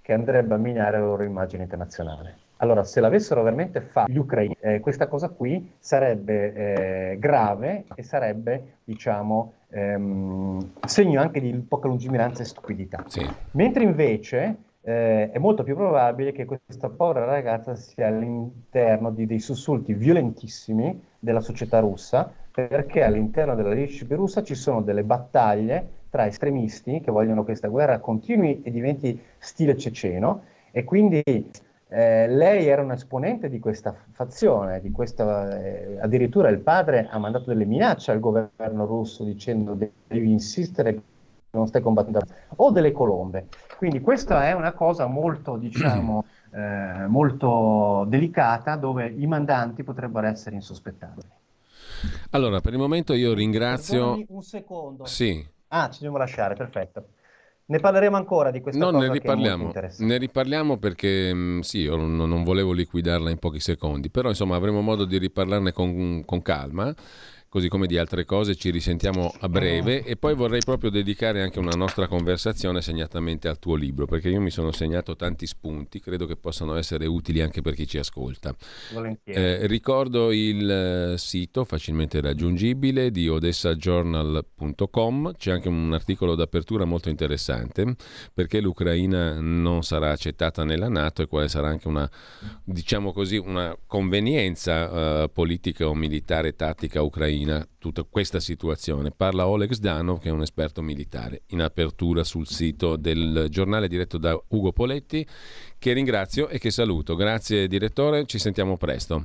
che 0.00 0.12
andrebbe 0.12 0.54
a 0.54 0.58
minare 0.58 0.98
la 0.98 1.04
loro 1.04 1.24
immagine 1.24 1.64
internazionale. 1.64 2.42
Allora, 2.58 2.84
se 2.84 3.00
l'avessero 3.00 3.42
veramente 3.42 3.80
fatto 3.80 4.10
gli 4.10 4.16
ucraini, 4.16 4.56
eh, 4.60 4.80
questa 4.80 5.08
cosa 5.08 5.28
qui 5.28 5.72
sarebbe 5.78 6.52
eh, 7.12 7.18
grave 7.18 7.84
e 7.94 8.02
sarebbe, 8.02 8.76
diciamo, 8.84 9.54
ehm, 9.68 10.70
segno 10.86 11.20
anche 11.20 11.40
di 11.40 11.52
poca 11.68 11.88
lungimiranza 11.88 12.42
e 12.42 12.46
stupidità. 12.46 13.04
Sì. 13.06 13.28
Mentre 13.50 13.82
invece 13.82 14.56
eh, 14.82 15.30
è 15.30 15.38
molto 15.38 15.62
più 15.62 15.74
probabile 15.74 16.32
che 16.32 16.44
questa 16.44 16.88
povera 16.88 17.24
ragazza 17.24 17.74
sia 17.74 18.06
all'interno 18.06 19.10
di 19.10 19.26
dei 19.26 19.40
sussulti 19.40 19.92
violentissimi 19.92 21.02
della 21.18 21.40
società 21.40 21.80
russa, 21.80 22.32
perché 22.54 23.02
all'interno 23.02 23.56
della 23.56 23.70
leadership 23.70 24.12
russa 24.12 24.44
ci 24.44 24.54
sono 24.54 24.80
delle 24.80 25.02
battaglie 25.02 26.02
tra 26.08 26.26
estremisti 26.26 27.00
che 27.00 27.10
vogliono 27.10 27.40
che 27.40 27.46
questa 27.46 27.66
guerra 27.66 27.98
continui 27.98 28.62
e 28.62 28.70
diventi 28.70 29.20
stile 29.38 29.76
ceceno 29.76 30.42
e 30.70 30.84
quindi 30.84 31.20
eh, 31.24 32.28
lei 32.28 32.68
era 32.68 32.82
un 32.82 32.92
esponente 32.92 33.48
di 33.48 33.58
questa 33.58 33.92
fazione, 34.12 34.80
di 34.80 34.92
questa, 34.92 35.60
eh, 35.60 35.98
addirittura 36.00 36.48
il 36.48 36.60
padre 36.60 37.08
ha 37.10 37.18
mandato 37.18 37.46
delle 37.46 37.64
minacce 37.64 38.12
al 38.12 38.20
governo 38.20 38.86
russo 38.86 39.24
dicendo 39.24 39.74
devi 39.74 40.30
insistere 40.30 40.94
che 40.94 41.02
non 41.50 41.66
stai 41.66 41.82
combattendo, 41.82 42.20
o 42.56 42.70
delle 42.70 42.92
colombe. 42.92 43.48
Quindi 43.76 44.00
questa 44.00 44.46
è 44.46 44.52
una 44.52 44.72
cosa 44.72 45.06
molto, 45.06 45.56
diciamo, 45.56 46.24
eh, 46.52 47.06
molto 47.08 48.04
delicata 48.06 48.76
dove 48.76 49.08
i 49.08 49.26
mandanti 49.26 49.82
potrebbero 49.82 50.28
essere 50.28 50.54
insospettabili. 50.54 51.26
Allora, 52.30 52.60
per 52.60 52.72
il 52.72 52.78
momento 52.78 53.14
io 53.14 53.34
ringrazio... 53.34 53.98
Perdonami 53.98 54.26
un 54.28 54.42
secondo. 54.42 55.04
Sì. 55.06 55.46
Ah, 55.68 55.88
ci 55.88 55.98
dobbiamo 55.98 56.18
lasciare, 56.18 56.54
perfetto. 56.54 57.08
Ne 57.66 57.78
parleremo 57.78 58.16
ancora 58.16 58.50
di 58.50 58.60
questa 58.60 58.84
no, 58.84 58.90
cosa 58.90 59.06
ne 59.06 59.12
riparliamo, 59.12 59.72
ne 59.98 60.18
riparliamo 60.18 60.76
perché 60.76 61.32
mm, 61.32 61.60
sì, 61.60 61.78
io 61.78 61.96
non, 61.96 62.14
non, 62.14 62.42
volevo 62.42 62.72
liquidarla 62.72 63.30
in 63.30 63.38
pochi 63.38 63.58
secondi, 63.58 64.10
però 64.10 64.28
insomma 64.28 64.56
avremo 64.56 64.82
modo 64.82 65.06
di 65.06 65.16
riparlarne 65.16 65.72
con, 65.72 66.22
con 66.26 66.42
calma 66.42 66.94
così 67.54 67.68
come 67.68 67.86
di 67.86 67.96
altre 67.96 68.24
cose. 68.24 68.56
Ci 68.56 68.70
risentiamo 68.70 69.32
a 69.38 69.48
breve 69.48 70.02
e 70.02 70.16
poi 70.16 70.34
vorrei 70.34 70.58
proprio 70.64 70.90
dedicare 70.90 71.40
anche 71.40 71.60
una 71.60 71.76
nostra 71.76 72.08
conversazione 72.08 72.82
segnatamente 72.82 73.46
al 73.46 73.60
tuo 73.60 73.76
libro, 73.76 74.06
perché 74.06 74.28
io 74.28 74.40
mi 74.40 74.50
sono 74.50 74.72
segnato 74.72 75.14
tanti 75.14 75.46
spunti, 75.46 76.00
credo 76.00 76.26
che 76.26 76.34
possano 76.34 76.74
essere 76.74 77.06
utili 77.06 77.40
anche 77.40 77.60
per 77.60 77.74
chi 77.74 77.86
ci 77.86 77.98
ascolta. 77.98 78.52
Eh, 79.22 79.68
ricordo 79.68 80.32
il 80.32 80.68
eh, 80.68 81.14
sito 81.16 81.64
facilmente 81.64 82.20
raggiungibile 82.20 83.12
di 83.12 83.28
odessajournal.com, 83.28 85.34
c'è 85.36 85.52
anche 85.52 85.68
un 85.68 85.92
articolo 85.92 86.34
d'apertura 86.34 86.84
molto 86.84 87.08
interessante, 87.08 87.94
perché 88.34 88.60
l'Ucraina 88.60 89.38
non 89.38 89.84
sarà 89.84 90.10
accettata 90.10 90.64
nella 90.64 90.88
Nato 90.88 91.22
e 91.22 91.28
quale 91.28 91.46
sarà 91.46 91.68
anche 91.68 91.86
una, 91.86 92.10
diciamo 92.64 93.12
così, 93.12 93.36
una 93.36 93.78
convenienza 93.86 95.22
uh, 95.22 95.30
politica 95.32 95.86
o 95.86 95.94
militare 95.94 96.56
tattica 96.56 97.00
ucraina 97.00 97.42
Ucraina 97.44 97.66
tutta 97.78 98.02
questa 98.04 98.40
situazione. 98.40 99.10
Parla 99.10 99.46
Oleg 99.46 99.72
Zdanov, 99.72 100.18
che 100.18 100.28
è 100.28 100.32
un 100.32 100.42
esperto 100.42 100.82
militare, 100.82 101.42
in 101.48 101.60
apertura 101.60 102.24
sul 102.24 102.46
sito 102.46 102.96
del 102.96 103.46
giornale 103.50 103.88
diretto 103.88 104.18
da 104.18 104.38
Ugo 104.48 104.72
Poletti, 104.72 105.26
che 105.78 105.92
ringrazio 105.92 106.48
e 106.48 106.58
che 106.58 106.70
saluto. 106.70 107.14
Grazie 107.14 107.68
direttore, 107.68 108.24
ci 108.26 108.38
sentiamo 108.38 108.76
presto. 108.76 109.22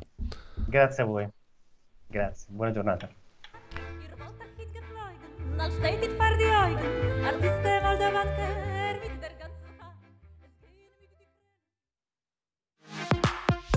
Grazie 0.67 1.03
a 1.03 1.05
voi. 1.05 1.27
Grazie, 2.07 2.47
buona 2.49 2.71
giornata. 2.71 3.09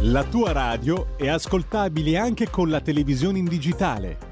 La 0.05 0.25
tua 0.25 0.51
radio 0.51 1.17
è 1.17 1.29
ascoltabile 1.29 2.17
anche 2.17 2.51
con 2.51 2.69
la 2.69 2.81
televisione 2.81 3.39
in 3.39 3.45
digitale. 3.45 4.32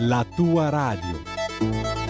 la 0.00 0.24
tua 0.24 0.70
radio. 0.70 2.09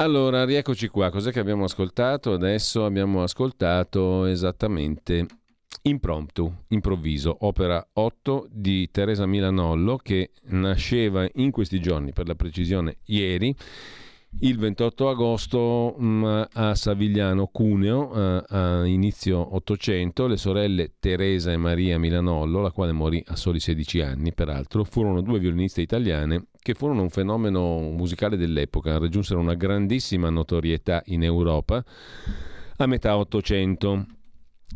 Allora, 0.00 0.44
rieccoci 0.44 0.86
qua. 0.86 1.10
Cos'è 1.10 1.32
che 1.32 1.40
abbiamo 1.40 1.64
ascoltato? 1.64 2.32
Adesso 2.32 2.84
abbiamo 2.84 3.24
ascoltato 3.24 4.26
esattamente 4.26 5.26
Impromptu, 5.82 6.64
improvviso, 6.68 7.36
opera 7.40 7.84
8 7.94 8.46
di 8.48 8.90
Teresa 8.92 9.26
Milanollo 9.26 9.96
che 9.96 10.30
nasceva 10.50 11.28
in 11.34 11.50
questi 11.50 11.80
giorni, 11.80 12.12
per 12.12 12.28
la 12.28 12.34
precisione 12.36 12.98
ieri, 13.06 13.54
il 14.40 14.58
28 14.58 15.08
agosto 15.08 15.94
mh, 15.98 16.06
mm, 16.06 16.42
a 16.52 16.74
Savigliano 16.74 17.46
Cuneo, 17.46 18.12
a, 18.12 18.44
a 18.80 18.86
inizio 18.86 19.54
800, 19.56 20.26
le 20.26 20.36
sorelle 20.36 20.92
Teresa 21.00 21.50
e 21.50 21.56
Maria 21.56 21.98
Milanollo, 21.98 22.60
la 22.60 22.70
quale 22.70 22.92
morì 22.92 23.22
a 23.26 23.36
soli 23.36 23.58
16 23.58 24.00
anni 24.00 24.32
peraltro, 24.32 24.84
furono 24.84 25.22
due 25.22 25.38
violiniste 25.38 25.80
italiane 25.80 26.46
che 26.60 26.74
furono 26.74 27.02
un 27.02 27.10
fenomeno 27.10 27.80
musicale 27.80 28.36
dell'epoca, 28.36 28.98
raggiunsero 28.98 29.40
una 29.40 29.54
grandissima 29.54 30.28
notorietà 30.28 31.02
in 31.06 31.22
Europa 31.24 31.82
a 32.76 32.86
metà 32.86 33.16
800. 33.16 34.06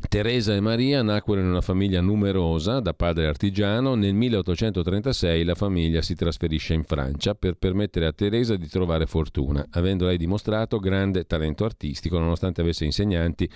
Teresa 0.09 0.55
e 0.55 0.61
Maria 0.61 1.03
nacquero 1.03 1.41
in 1.41 1.47
una 1.47 1.61
famiglia 1.61 2.01
numerosa 2.01 2.81
da 2.81 2.95
padre 2.95 3.27
artigiano. 3.27 3.95
Nel 3.95 4.15
1836 4.15 5.45
la 5.45 5.55
famiglia 5.55 6.01
si 6.01 6.15
trasferisce 6.15 6.73
in 6.73 6.83
Francia 6.85 7.35
per 7.35 7.55
permettere 7.55 8.07
a 8.07 8.13
Teresa 8.13 8.57
di 8.57 8.69
trovare 8.69 9.05
fortuna, 9.05 9.67
avendo 9.73 10.07
lei 10.07 10.17
dimostrato 10.17 10.79
grande 10.79 11.25
talento 11.25 11.67
artistico 11.67 12.19
nonostante 12.19 12.63
avesse 12.63 12.87
insegnanti 12.87 13.49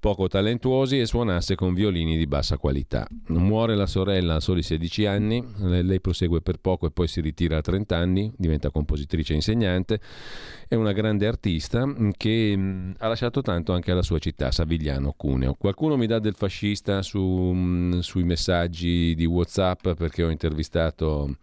poco 0.00 0.28
talentuosi 0.28 0.98
e 1.00 1.06
suonasse 1.06 1.54
con 1.54 1.74
violini 1.74 2.16
di 2.16 2.26
bassa 2.26 2.56
qualità. 2.56 3.06
Muore 3.28 3.74
la 3.74 3.86
sorella 3.86 4.36
a 4.36 4.40
soli 4.40 4.62
16 4.62 5.06
anni, 5.06 5.44
lei 5.58 6.00
prosegue 6.00 6.40
per 6.40 6.58
poco 6.58 6.86
e 6.86 6.90
poi 6.90 7.08
si 7.08 7.20
ritira 7.20 7.58
a 7.58 7.60
30 7.60 7.96
anni, 7.96 8.32
diventa 8.36 8.70
compositrice 8.70 9.32
e 9.32 9.36
insegnante, 9.36 10.00
è 10.68 10.74
una 10.74 10.92
grande 10.92 11.26
artista 11.26 11.86
che 12.16 12.94
ha 12.96 13.08
lasciato 13.08 13.42
tanto 13.42 13.72
anche 13.72 13.90
alla 13.90 14.02
sua 14.02 14.18
città, 14.18 14.50
Savigliano 14.50 15.14
Cuneo. 15.16 15.54
Qualcuno 15.54 15.96
mi 15.96 16.06
dà 16.06 16.18
del 16.18 16.34
fascista 16.34 17.02
su, 17.02 17.98
sui 18.00 18.22
messaggi 18.22 19.14
di 19.14 19.26
Whatsapp 19.26 19.90
perché 19.94 20.22
ho 20.22 20.30
intervistato 20.30 21.36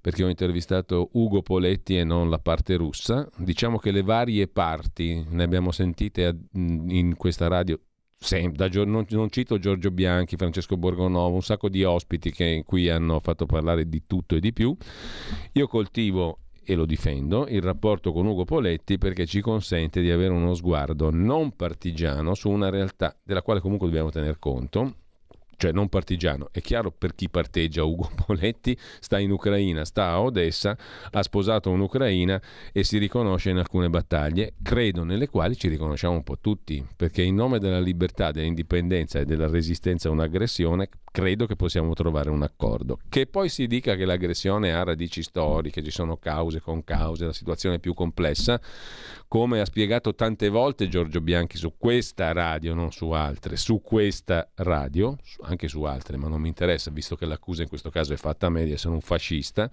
perché 0.00 0.24
ho 0.24 0.28
intervistato 0.28 1.10
Ugo 1.14 1.42
Poletti 1.42 1.98
e 1.98 2.04
non 2.04 2.30
la 2.30 2.38
parte 2.38 2.76
russa. 2.76 3.28
Diciamo 3.36 3.78
che 3.78 3.90
le 3.90 4.02
varie 4.02 4.46
parti, 4.46 5.22
ne 5.28 5.42
abbiamo 5.42 5.70
sentite 5.72 6.34
in 6.52 7.14
questa 7.16 7.48
radio 7.48 7.78
Sem- 8.20 8.52
da, 8.52 8.68
non, 8.84 9.06
non, 9.08 9.30
cito 9.30 9.58
Giorgio 9.58 9.90
Bianchi, 9.90 10.36
Francesco 10.36 10.76
Borgonovo, 10.76 11.34
un 11.34 11.42
sacco 11.42 11.68
di 11.68 11.84
ospiti 11.84 12.32
che 12.32 12.64
qui 12.66 12.88
hanno 12.88 13.20
fatto 13.20 13.46
parlare 13.46 13.88
di 13.88 14.02
tutto 14.06 14.34
e 14.34 14.40
di 14.40 14.52
più. 14.52 14.76
Io 15.52 15.66
coltivo 15.68 16.40
e 16.64 16.74
lo 16.74 16.84
difendo, 16.84 17.46
il 17.48 17.62
rapporto 17.62 18.12
con 18.12 18.26
Ugo 18.26 18.44
Poletti 18.44 18.98
perché 18.98 19.24
ci 19.24 19.40
consente 19.40 20.02
di 20.02 20.10
avere 20.10 20.34
uno 20.34 20.52
sguardo 20.52 21.10
non 21.10 21.56
partigiano 21.56 22.34
su 22.34 22.50
una 22.50 22.68
realtà 22.68 23.16
della 23.22 23.40
quale 23.40 23.60
comunque 23.60 23.86
dobbiamo 23.86 24.10
tener 24.10 24.38
conto 24.38 24.94
cioè 25.58 25.72
non 25.72 25.88
partigiano. 25.88 26.48
È 26.52 26.60
chiaro 26.60 26.90
per 26.92 27.14
chi 27.14 27.28
parteggia 27.28 27.82
Ugo 27.82 28.10
Poletti, 28.24 28.78
sta 29.00 29.18
in 29.18 29.32
Ucraina, 29.32 29.84
sta 29.84 30.06
a 30.06 30.22
Odessa, 30.22 30.78
ha 31.10 31.22
sposato 31.22 31.70
un'Ucraina 31.70 32.40
e 32.72 32.84
si 32.84 32.96
riconosce 32.96 33.50
in 33.50 33.58
alcune 33.58 33.90
battaglie, 33.90 34.54
credo 34.62 35.02
nelle 35.02 35.28
quali 35.28 35.56
ci 35.56 35.68
riconosciamo 35.68 36.14
un 36.14 36.22
po' 36.22 36.38
tutti, 36.38 36.86
perché 36.96 37.22
in 37.22 37.34
nome 37.34 37.58
della 37.58 37.80
libertà, 37.80 38.30
dell'indipendenza 38.30 39.18
e 39.18 39.24
della 39.24 39.48
resistenza 39.48 40.08
a 40.08 40.12
un'aggressione, 40.12 40.88
credo 41.10 41.46
che 41.46 41.56
possiamo 41.56 41.92
trovare 41.94 42.30
un 42.30 42.42
accordo. 42.42 43.00
Che 43.08 43.26
poi 43.26 43.48
si 43.48 43.66
dica 43.66 43.96
che 43.96 44.04
l'aggressione 44.04 44.72
ha 44.72 44.84
radici 44.84 45.22
storiche, 45.22 45.82
ci 45.82 45.90
sono 45.90 46.16
cause 46.16 46.60
con 46.60 46.84
cause, 46.84 47.24
la 47.24 47.32
situazione 47.32 47.76
è 47.76 47.80
più 47.80 47.94
complessa, 47.94 48.60
come 49.26 49.60
ha 49.60 49.64
spiegato 49.64 50.14
tante 50.14 50.48
volte 50.48 50.88
Giorgio 50.88 51.20
Bianchi 51.20 51.56
su 51.56 51.74
questa 51.76 52.32
radio, 52.32 52.74
non 52.74 52.92
su 52.92 53.10
altre, 53.10 53.56
su 53.56 53.80
questa 53.82 54.48
radio, 54.54 55.16
anche 55.48 55.68
su 55.68 55.82
altre, 55.82 56.16
ma 56.16 56.28
non 56.28 56.40
mi 56.40 56.48
interessa, 56.48 56.90
visto 56.90 57.16
che 57.16 57.26
l'accusa 57.26 57.62
in 57.62 57.68
questo 57.68 57.90
caso 57.90 58.12
è 58.12 58.16
fatta 58.16 58.46
a 58.46 58.50
me 58.50 58.64
di 58.64 58.72
essere 58.72 58.94
un 58.94 59.00
fascista. 59.00 59.70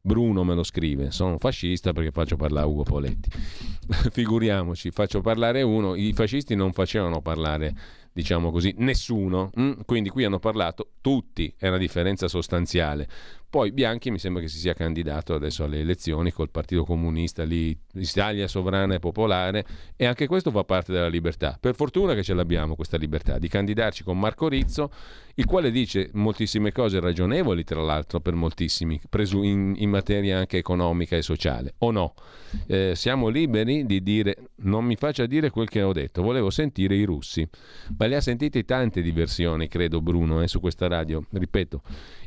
Bruno 0.00 0.44
me 0.44 0.54
lo 0.54 0.62
scrive, 0.62 1.10
sono 1.10 1.32
un 1.32 1.38
fascista 1.38 1.92
perché 1.92 2.10
faccio 2.10 2.36
parlare 2.36 2.66
Ugo 2.66 2.82
Poletti. 2.82 3.30
Figuriamoci, 4.12 4.90
faccio 4.90 5.20
parlare 5.20 5.62
uno, 5.62 5.94
i 5.94 6.12
fascisti 6.12 6.54
non 6.54 6.72
facevano 6.72 7.20
parlare 7.22 7.74
diciamo 8.14 8.50
così, 8.50 8.72
nessuno. 8.78 9.50
Mm? 9.58 9.80
Quindi 9.84 10.08
qui 10.08 10.24
hanno 10.24 10.38
parlato 10.38 10.92
tutti, 11.00 11.52
è 11.58 11.68
una 11.68 11.78
differenza 11.78 12.28
sostanziale. 12.28 13.08
Poi 13.54 13.70
Bianchi 13.70 14.10
mi 14.10 14.18
sembra 14.18 14.42
che 14.42 14.48
si 14.48 14.58
sia 14.58 14.74
candidato 14.74 15.32
adesso 15.32 15.62
alle 15.62 15.78
elezioni 15.78 16.32
col 16.32 16.50
Partito 16.50 16.84
Comunista 16.84 17.44
lì, 17.44 17.78
Italia 17.92 18.48
Sovrana 18.48 18.94
e 18.94 18.98
Popolare 18.98 19.64
e 19.94 20.06
anche 20.06 20.26
questo 20.26 20.50
fa 20.50 20.64
parte 20.64 20.90
della 20.90 21.06
libertà. 21.06 21.56
Per 21.60 21.76
fortuna 21.76 22.14
che 22.14 22.24
ce 22.24 22.34
l'abbiamo 22.34 22.74
questa 22.74 22.96
libertà 22.96 23.38
di 23.38 23.46
candidarci 23.46 24.02
con 24.02 24.18
Marco 24.18 24.48
Rizzo, 24.48 24.90
il 25.36 25.44
quale 25.44 25.70
dice 25.70 26.10
moltissime 26.14 26.72
cose 26.72 26.98
ragionevoli, 26.98 27.62
tra 27.62 27.80
l'altro 27.80 28.18
per 28.18 28.34
moltissimi, 28.34 29.00
in, 29.42 29.74
in 29.76 29.88
materia 29.88 30.38
anche 30.38 30.58
economica 30.58 31.16
e 31.16 31.22
sociale, 31.22 31.74
o 31.78 31.92
no? 31.92 32.14
Eh, 32.66 32.94
siamo 32.96 33.28
liberi 33.28 33.86
di 33.86 34.02
dire, 34.02 34.36
non 34.62 34.84
mi 34.84 34.96
faccia 34.96 35.26
dire 35.26 35.50
quel 35.50 35.68
che 35.68 35.82
ho 35.82 35.92
detto, 35.92 36.22
volevo 36.22 36.50
sentire 36.50 36.96
i 36.96 37.04
russi, 37.04 37.48
ma 37.96 38.03
le 38.06 38.16
ha 38.16 38.20
sentite 38.20 38.64
tante 38.64 39.02
diversioni, 39.02 39.68
credo 39.68 40.00
Bruno, 40.00 40.42
eh, 40.42 40.48
su 40.48 40.60
questa 40.60 40.88
radio, 40.88 41.24
ripeto. 41.30 41.82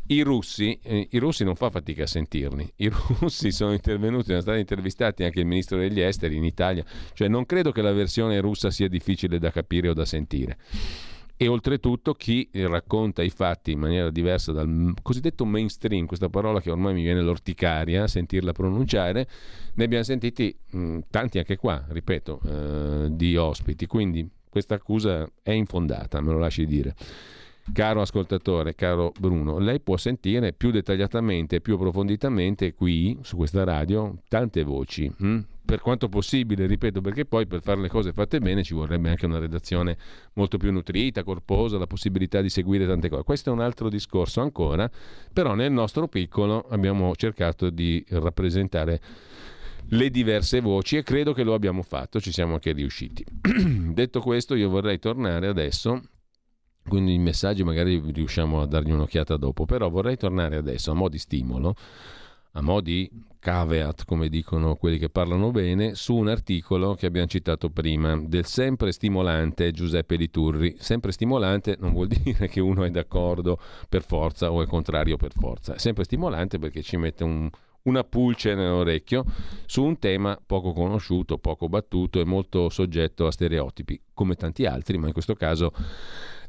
I 0.08 0.22
russi, 0.22 0.80
eh, 0.82 1.08
I 1.12 1.18
russi, 1.18 1.44
non 1.44 1.56
fa 1.56 1.70
fatica 1.70 2.04
a 2.04 2.08
sentirli. 2.08 2.74
I 2.78 2.90
russi 3.20 3.52
sono 3.52 3.74
intervenuti, 3.74 4.28
sono 4.28 4.42
stati 4.42 4.60
intervistati 4.60 5.24
anche 5.24 5.40
il 5.40 5.46
ministro 5.46 5.78
degli 5.78 6.00
esteri 6.00 6.36
in 6.36 6.46
Italia. 6.46 6.84
Cioè 7.14 7.28
non 7.28 7.46
credo 7.46 7.72
che 7.72 7.82
la 7.82 7.92
versione 7.92 8.40
russa 8.40 8.72
sia 8.72 8.88
difficile 8.88 9.40
da 9.40 9.52
capire 9.52 9.90
o 9.90 9.94
da 9.94 10.06
sentire. 10.06 10.58
E 11.40 11.48
oltretutto 11.48 12.14
chi 12.14 12.50
racconta 12.54 13.22
i 13.22 13.30
fatti 13.30 13.72
in 13.72 13.80
maniera 13.80 14.10
diversa 14.10 14.52
dal 14.52 14.96
cosiddetto 15.04 15.46
mainstream, 15.46 16.08
questa 16.08 16.30
parola 16.30 16.60
che 16.60 16.72
ormai 16.72 16.96
mi 16.96 17.04
viene 17.04 17.22
l'orticaria 17.22 18.04
a 18.04 18.08
sentirla 18.08 18.54
pronunciare, 18.54 19.28
ne 19.76 19.84
abbiamo 19.84 20.04
sentiti 20.04 20.58
mh, 20.72 21.00
tanti 21.12 21.38
anche 21.38 21.56
qua, 21.56 21.86
ripeto, 21.88 22.42
eh, 22.44 23.08
di 23.12 23.36
ospiti. 23.36 23.86
Quindi 23.86 24.28
questa 24.58 24.74
accusa 24.74 25.30
è 25.44 25.52
infondata, 25.52 26.20
me 26.20 26.32
lo 26.32 26.40
lasci 26.40 26.66
dire. 26.66 26.96
Caro 27.72 28.02
ascoltatore, 28.02 28.74
caro 28.74 29.12
Bruno, 29.20 29.60
lei 29.60 29.80
può 29.80 29.98
sentire 29.98 30.52
più 30.52 30.72
dettagliatamente, 30.72 31.62
più 31.62 31.76
approfonditamente 31.76 32.74
qui, 32.74 33.20
su 33.22 33.36
questa 33.36 33.64
radio, 33.64 34.18
tante 34.28 34.64
voci. 34.64 35.12
Hm? 35.16 35.40
Per 35.64 35.82
quanto 35.82 36.10
possibile, 36.10 36.66
ripeto, 36.66 37.02
perché 37.02 37.26
poi 37.26 37.46
per 37.46 37.62
fare 37.62 37.82
le 37.82 37.90
cose 37.90 38.14
fatte 38.14 38.40
bene 38.40 38.64
ci 38.64 38.74
vorrebbe 38.74 39.10
anche 39.10 39.26
una 39.28 39.38
redazione 39.38 39.96
molto 40.34 40.58
più 40.58 40.72
nutrita, 40.72 41.24
corposa, 41.24 41.78
la 41.78 41.86
possibilità 41.86 42.42
di 42.42 42.50
seguire 42.50 42.88
tante 42.88 43.10
cose. 43.10 43.24
Questo 43.24 43.52
è 43.52 43.54
un 43.54 43.60
altro 43.60 43.90
discorso 43.90 44.42
ancora, 44.42 44.90
però 45.32 45.54
nel 45.54 45.72
nostro 45.72 46.08
piccolo 46.08 46.66
abbiamo 46.70 47.14
cercato 47.16 47.70
di 47.70 48.04
rappresentare 48.10 49.02
le 49.90 50.10
diverse 50.10 50.60
voci 50.62 50.98
e 50.98 51.04
credo 51.04 51.34
che 51.34 51.44
lo 51.44 51.54
abbiamo 51.54 51.82
fatto, 51.82 52.20
ci 52.20 52.32
siamo 52.32 52.54
anche 52.54 52.72
riusciti. 52.72 53.26
Detto 53.94 54.20
questo, 54.22 54.56
io 54.56 54.70
vorrei 54.70 55.00
tornare 55.00 55.48
adesso 55.48 56.02
quindi 56.88 57.14
i 57.14 57.20
messaggi 57.20 57.64
magari 57.64 58.00
riusciamo 58.00 58.62
a 58.62 58.66
dargli 58.66 58.92
un'occhiata 58.92 59.36
dopo, 59.36 59.66
però 59.66 59.90
vorrei 59.90 60.16
tornare 60.16 60.56
adesso 60.56 60.92
a 60.92 60.94
mo' 60.94 61.10
di 61.10 61.18
stimolo, 61.18 61.76
a 62.54 62.62
mo' 62.62 62.82
di 62.82 63.10
caveat, 63.40 64.06
come 64.06 64.30
dicono 64.30 64.76
quelli 64.76 64.98
che 64.98 65.10
parlano 65.10 65.52
bene, 65.52 65.96
su 65.96 66.16
un 66.16 66.30
articolo 66.30 66.96
che 66.96 67.06
abbiamo 67.06 67.28
citato 67.28 67.70
prima, 67.70 68.18
del 68.18 68.46
sempre 68.46 68.92
stimolante 68.92 69.72
Giuseppe 69.72 70.16
Liturri. 70.16 70.78
Sempre 70.80 71.12
stimolante 71.12 71.76
non 71.80 71.92
vuol 71.92 72.08
dire 72.24 72.48
che 72.48 72.62
uno 72.62 72.84
è 72.84 72.90
d'accordo 72.90 73.60
per 73.90 74.04
forza 74.04 74.52
o 74.52 74.62
è 74.62 74.66
contrario 74.66 75.18
per 75.18 75.34
forza, 75.34 75.76
è 75.76 75.78
sempre 75.78 76.06
stimolante 76.06 76.58
perché 76.58 76.82
ci 76.82 76.96
mette 76.96 77.24
un, 77.24 77.50
una 77.88 78.04
pulce 78.04 78.54
nell'orecchio 78.54 79.26
su 79.66 79.84
un 79.84 79.98
tema 79.98 80.40
poco 80.46 80.74
conosciuto, 80.74 81.38
poco 81.38 81.68
battuto 81.68 82.20
e 82.20 82.26
molto 82.26 82.70
soggetto 82.70 83.28
a 83.28 83.32
stereotipi, 83.32 84.00
come 84.14 84.36
tanti 84.36 84.66
altri, 84.66 84.98
ma 84.98 85.08
in 85.08 85.14
questo 85.14 85.34
caso 85.34 85.72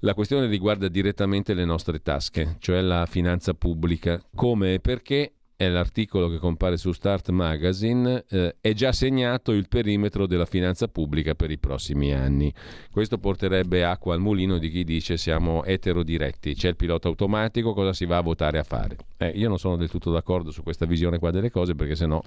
la 0.00 0.14
questione 0.14 0.46
riguarda 0.46 0.88
direttamente 0.88 1.54
le 1.54 1.64
nostre 1.64 2.00
tasche, 2.00 2.56
cioè 2.60 2.80
la 2.80 3.06
finanza 3.06 3.54
pubblica, 3.54 4.20
come 4.34 4.74
e 4.74 4.80
perché 4.80 5.32
è 5.60 5.68
l'articolo 5.68 6.28
che 6.28 6.38
compare 6.38 6.76
su 6.76 6.92
Start 6.92 7.30
Magazine, 7.30 8.24
eh, 8.30 8.58
è 8.60 8.72
già 8.74 8.92
segnato 8.92 9.50
il 9.50 9.66
perimetro 9.66 10.28
della 10.28 10.44
finanza 10.44 10.86
pubblica 10.86 11.34
per 11.34 11.50
i 11.50 11.58
prossimi 11.58 12.14
anni. 12.14 12.54
Questo 12.92 13.18
porterebbe 13.18 13.82
acqua 13.82 14.14
al 14.14 14.20
mulino 14.20 14.58
di 14.58 14.70
chi 14.70 14.84
dice 14.84 15.16
siamo 15.16 15.64
eterodiretti, 15.64 16.54
c'è 16.54 16.68
il 16.68 16.76
pilota 16.76 17.08
automatico, 17.08 17.74
cosa 17.74 17.92
si 17.92 18.04
va 18.04 18.18
a 18.18 18.20
votare 18.20 18.60
a 18.60 18.62
fare? 18.62 18.98
Eh, 19.16 19.30
io 19.30 19.48
non 19.48 19.58
sono 19.58 19.74
del 19.74 19.90
tutto 19.90 20.12
d'accordo 20.12 20.52
su 20.52 20.62
questa 20.62 20.86
visione 20.86 21.18
qua 21.18 21.32
delle 21.32 21.50
cose 21.50 21.74
perché 21.74 21.96
se 21.96 22.06
no 22.06 22.22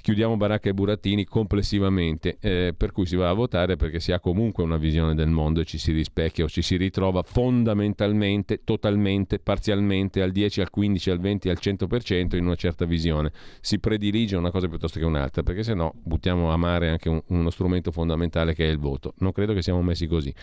chiudiamo 0.00 0.36
Baracca 0.36 0.68
e 0.68 0.74
Burattini 0.74 1.24
complessivamente, 1.24 2.38
eh, 2.40 2.74
per 2.76 2.92
cui 2.92 3.06
si 3.06 3.16
va 3.16 3.28
a 3.28 3.32
votare 3.32 3.76
perché 3.76 4.00
si 4.00 4.12
ha 4.12 4.20
comunque 4.20 4.64
una 4.64 4.76
visione 4.76 5.14
del 5.14 5.28
mondo 5.28 5.60
e 5.60 5.64
ci 5.64 5.78
si 5.78 5.92
rispecchia 5.92 6.44
o 6.44 6.48
ci 6.48 6.62
si 6.62 6.76
ritrova 6.76 7.22
fondamentalmente, 7.22 8.62
totalmente, 8.64 9.38
parzialmente 9.38 10.22
al 10.22 10.32
10, 10.32 10.60
al 10.60 10.70
15, 10.70 11.10
al 11.10 11.20
20, 11.20 11.48
al 11.48 11.58
100% 11.60 12.36
in 12.36 12.44
una 12.44 12.54
certa 12.54 12.84
visione. 12.84 13.32
Si 13.60 13.78
predilige 13.78 14.36
una 14.36 14.50
cosa 14.50 14.68
piuttosto 14.68 14.98
che 14.98 15.04
un'altra, 15.04 15.42
perché 15.42 15.62
se 15.62 15.74
no 15.74 15.94
buttiamo 16.02 16.50
a 16.50 16.56
mare 16.56 16.90
anche 16.90 17.08
un, 17.08 17.22
uno 17.28 17.50
strumento 17.50 17.90
fondamentale 17.90 18.54
che 18.54 18.66
è 18.66 18.70
il 18.70 18.78
voto. 18.78 19.14
Non 19.18 19.32
credo 19.32 19.52
che 19.52 19.62
siamo 19.62 19.82
messi 19.82 20.06
così. 20.06 20.34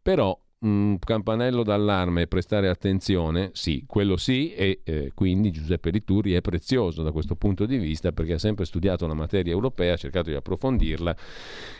Però 0.00 0.36
un 0.62 0.98
campanello 0.98 1.62
d'allarme 1.62 2.22
e 2.22 2.26
prestare 2.26 2.68
attenzione, 2.68 3.50
sì, 3.52 3.84
quello 3.86 4.16
sì, 4.16 4.52
e 4.52 4.80
eh, 4.84 5.12
quindi 5.14 5.50
Giuseppe 5.50 5.90
Rituri 5.90 6.32
è 6.34 6.40
prezioso 6.40 7.02
da 7.02 7.12
questo 7.12 7.36
punto 7.36 7.66
di 7.66 7.78
vista 7.78 8.12
perché 8.12 8.34
ha 8.34 8.38
sempre 8.38 8.64
studiato 8.64 9.06
la 9.06 9.14
materia 9.14 9.52
europea, 9.52 9.94
ha 9.94 9.96
cercato 9.96 10.30
di 10.30 10.36
approfondirla 10.36 11.16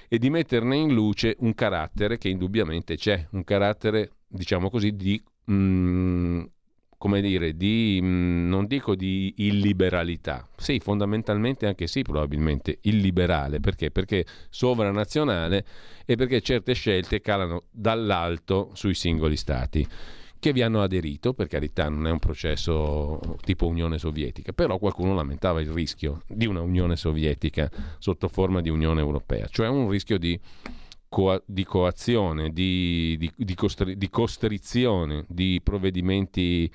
e 0.09 0.19
di 0.19 0.31
metterne 0.31 0.77
in 0.77 0.93
luce 0.93 1.37
un 1.41 1.55
carattere 1.55 2.19
che 2.19 2.29
indubbiamente 2.29 2.97
c'è, 2.97 3.27
un 3.31 3.45
carattere, 3.45 4.11
diciamo 4.27 4.69
così, 4.69 4.95
di 4.97 5.23
mh, 5.45 5.55
mm, 5.55 6.43
come 7.03 7.21
dire, 7.21 7.57
di, 7.57 7.99
mm, 8.01 8.49
non 8.49 8.67
dico 8.67 8.95
di 8.95 9.35
illiberalità, 9.39 10.47
sì, 10.57 10.79
fondamentalmente 10.79 11.67
anche 11.67 11.89
sì, 11.89 12.03
probabilmente 12.03 12.79
illiberale, 12.83 13.59
perché? 13.59 13.91
Perché 13.91 14.25
sovranazionale 14.51 15.65
e 16.07 16.15
perché 16.15 16.41
certe 16.43 16.75
scelte 16.75 17.21
calano 17.21 17.65
dall'alto 17.73 18.71
sui 18.75 18.95
singoli 18.95 19.37
stati 19.37 19.85
che 20.39 20.53
vi 20.53 20.63
hanno 20.63 20.81
aderito, 20.81 21.35
per 21.35 21.49
carità 21.49 21.89
non 21.89 22.07
è 22.07 22.11
un 22.13 22.21
processo 22.21 23.19
tipo 23.43 23.67
Unione 23.67 23.99
Sovietica, 23.99 24.53
però 24.53 24.79
qualcuno 24.79 25.13
lamentava 25.13 25.61
il 25.61 25.71
rischio 25.71 26.23
di 26.29 26.47
una 26.47 26.61
Unione 26.61 26.95
Sovietica 26.95 27.69
sotto 27.99 28.29
forma 28.29 28.61
di 28.61 28.69
Unione 28.69 29.01
Europea, 29.01 29.49
cioè 29.49 29.67
un 29.67 29.91
rischio 29.91 30.19
di 30.19 30.39
co- 31.13 31.43
di 31.45 31.65
coazione, 31.65 32.51
di, 32.55 33.17
di, 33.19 33.31
di, 33.37 33.55
costri- 33.55 33.99
di 33.99 34.09
costrizione, 34.09 35.27
di 35.29 35.61
provvedimenti 35.63 36.73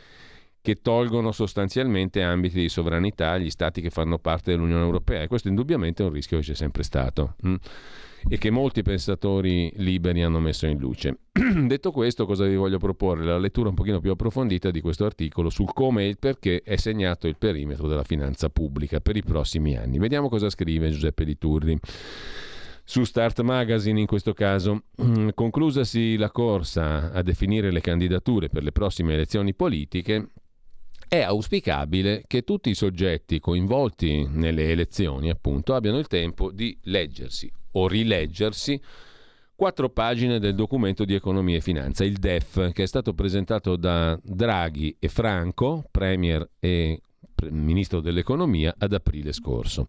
che 0.62 0.76
tolgono 0.76 1.32
sostanzialmente 1.32 2.22
ambiti 2.22 2.60
di 2.60 2.70
sovranità 2.70 3.32
agli 3.32 3.50
stati 3.50 3.82
che 3.82 3.90
fanno 3.90 4.20
parte 4.20 4.52
dell'Unione 4.52 4.84
Europea 4.84 5.24
e 5.24 5.28
questo 5.28 5.48
indubbiamente 5.48 6.04
è 6.04 6.06
un 6.06 6.12
rischio 6.12 6.38
che 6.38 6.44
c'è 6.44 6.56
sempre 6.56 6.84
stato 6.84 7.36
mh? 7.42 7.50
Mm? 7.50 7.56
e 8.28 8.38
che 8.38 8.50
molti 8.50 8.82
pensatori 8.82 9.72
liberi 9.78 10.22
hanno 10.22 10.40
messo 10.40 10.68
in 10.68 10.78
luce. 10.78 11.20
Detto 11.32 11.92
questo, 11.92 12.26
cosa 12.26 12.46
vi 12.46 12.56
voglio 12.56 12.78
proporre? 12.78 13.24
La 13.24 13.38
lettura 13.38 13.70
un 13.70 13.76
pochino 13.76 14.00
più 14.00 14.12
approfondita 14.12 14.70
di 14.70 14.82
questo 14.82 15.06
articolo 15.06 15.50
sul 15.50 15.72
come 15.74 16.04
e 16.04 16.10
il 16.10 16.18
perché 16.20 16.62
è 16.64 16.76
segnato 16.76 17.28
il 17.28 17.38
perimetro 17.38 17.88
della 17.88 18.04
finanza 18.04 18.50
pubblica 18.50 19.00
per 19.00 19.16
i 19.16 19.24
prossimi 19.24 19.78
anni. 19.78 19.98
Vediamo 19.98 20.30
cosa 20.30 20.50
scrive 20.50 20.92
Giuseppe 20.92 21.24
Liturri 21.24 21.80
su 22.90 23.04
Start 23.04 23.42
Magazine 23.42 24.00
in 24.00 24.06
questo 24.06 24.34
caso. 24.34 24.84
Mm, 25.04 25.30
conclusasi 25.34 26.16
la 26.16 26.32
corsa 26.32 27.12
a 27.12 27.22
definire 27.22 27.70
le 27.70 27.82
candidature 27.82 28.48
per 28.48 28.64
le 28.64 28.72
prossime 28.72 29.14
elezioni 29.14 29.54
politiche, 29.54 30.30
è 31.10 31.20
auspicabile 31.20 32.24
che 32.26 32.44
tutti 32.44 32.70
i 32.70 32.76
soggetti 32.76 33.42
coinvolti 33.42 34.26
nelle 34.30 34.72
elezioni, 34.72 35.30
appunto, 35.30 35.76
abbiano 35.76 35.98
il 35.98 36.08
tempo 36.08 36.50
di 36.50 36.78
leggersi 36.84 37.52
o 37.72 37.90
rileggersi 37.90 38.82
quattro 39.54 39.90
pagine 39.90 40.40
del 40.40 40.56
documento 40.56 41.04
di 41.04 41.14
economia 41.14 41.58
e 41.58 41.62
finanza, 41.62 42.06
il 42.06 42.18
DEF, 42.18 42.72
che 42.72 42.84
è 42.84 42.88
stato 42.88 43.14
presentato 43.14 43.76
da 43.76 44.18
Draghi 44.24 44.96
e 44.98 45.10
Franco, 45.10 45.84
Premier 45.92 46.48
e 46.58 47.02
ministro 47.50 48.00
dell'economia, 48.00 48.76
ad 48.78 48.94
aprile 48.94 49.32
scorso. 49.32 49.88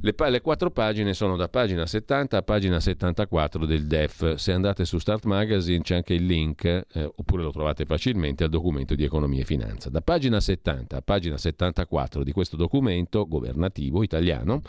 Le, 0.00 0.14
le, 0.28 0.40
quattro 0.40 0.70
pagine 0.70 1.12
sono 1.12 1.36
da 1.36 1.48
pagina 1.48 1.84
70 1.84 2.36
a 2.36 2.42
pagina 2.42 2.78
74 2.78 3.66
del 3.66 3.86
DEF. 3.86 4.34
Se 4.34 4.52
andate 4.52 4.84
su 4.84 4.98
Start 4.98 5.24
Magazine 5.24 5.82
c'è 5.82 5.96
anche 5.96 6.14
il 6.14 6.24
link, 6.24 6.64
eh, 6.64 6.86
oppure 7.16 7.42
lo 7.42 7.50
trovate 7.50 7.84
facilmente, 7.84 8.44
al 8.44 8.50
documento 8.50 8.94
di 8.94 9.04
economia 9.04 9.40
e 9.40 9.44
finanza. 9.44 9.90
Da 9.90 10.00
pagina 10.00 10.38
70 10.38 10.96
a 10.96 11.02
pagina 11.02 11.36
74 11.36 12.22
di 12.22 12.32
questo 12.32 12.56
documento 12.56 13.26
governativo 13.26 14.02
italiano 14.02 14.62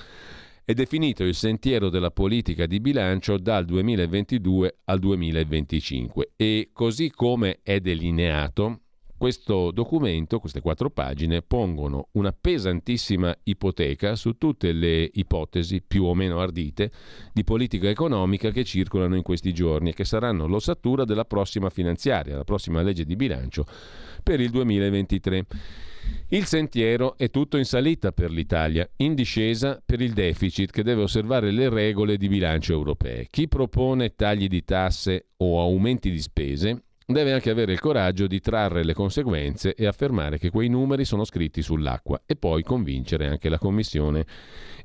è 0.70 0.74
definito 0.74 1.24
il 1.24 1.34
sentiero 1.34 1.90
della 1.90 2.12
politica 2.12 2.68
di 2.68 2.80
bilancio 2.80 3.40
dal 3.40 3.66
2022 3.66 4.82
al 4.86 5.00
2025 5.00 6.34
e 6.36 6.70
così 6.74 7.10
come 7.10 7.62
è 7.64 7.80
delineato 7.80 8.82
questo 9.20 9.72
documento, 9.72 10.40
queste 10.40 10.62
quattro 10.62 10.90
pagine, 10.90 11.42
pongono 11.42 12.08
una 12.14 12.32
pesantissima 12.32 13.36
ipoteca 13.44 14.16
su 14.16 14.38
tutte 14.38 14.72
le 14.72 15.10
ipotesi 15.14 15.82
più 15.86 16.06
o 16.06 16.16
meno 16.16 16.40
ardite 16.40 16.90
di 17.34 17.44
politica 17.44 17.90
economica 17.90 18.50
che 18.52 18.64
circolano 18.64 19.18
in 19.18 19.22
questi 19.22 19.54
giorni 19.54 19.90
e 19.90 19.94
che 19.94 20.06
saranno 20.06 20.48
l'ossatura 20.48 21.04
della 21.04 21.26
prossima 21.26 21.70
finanziaria, 21.70 22.38
la 22.38 22.46
prossima 22.46 22.82
legge 22.82 23.04
di 23.04 23.18
bilancio 23.18 23.66
per 24.24 24.40
il 24.40 24.52
2023. 24.52 25.46
Il 26.30 26.46
sentiero 26.46 27.18
è 27.18 27.30
tutto 27.30 27.58
in 27.58 27.66
salita 27.66 28.14
per 28.14 28.32
l'Italia, 28.32 28.90
in 28.98 29.16
discesa 29.16 29.82
per 29.86 30.00
il 30.00 30.14
deficit 30.14 30.72
che 30.72 30.82
deve 30.82 31.02
osservare 31.02 31.52
le 31.52 31.68
regole 31.68 32.16
di 32.16 32.30
bilancio 32.30 32.72
europee. 32.72 33.28
Chi 33.30 33.50
propone 33.50 34.16
tagli 34.16 34.48
di 34.48 34.64
tasse 34.64 35.28
o 35.38 35.60
aumenti 35.60 36.10
di 36.10 36.22
spese 36.22 36.84
deve 37.14 37.34
anche 37.34 37.50
avere 37.50 37.74
il 37.74 37.80
coraggio 37.80 38.28
di 38.28 38.40
trarre 38.40 38.84
le 38.84 38.94
conseguenze 38.94 39.74
e 39.74 39.88
affermare 39.88 40.38
che 40.38 40.52
quei 40.52 40.70
numeri 40.70 41.06
sono 41.06 41.24
scritti 41.24 41.64
sull'acqua 41.64 42.22
e 42.26 42.36
poi 42.36 42.62
convincere 42.62 43.28
anche 43.28 43.50
la 43.50 43.58
Commissione 43.58 44.26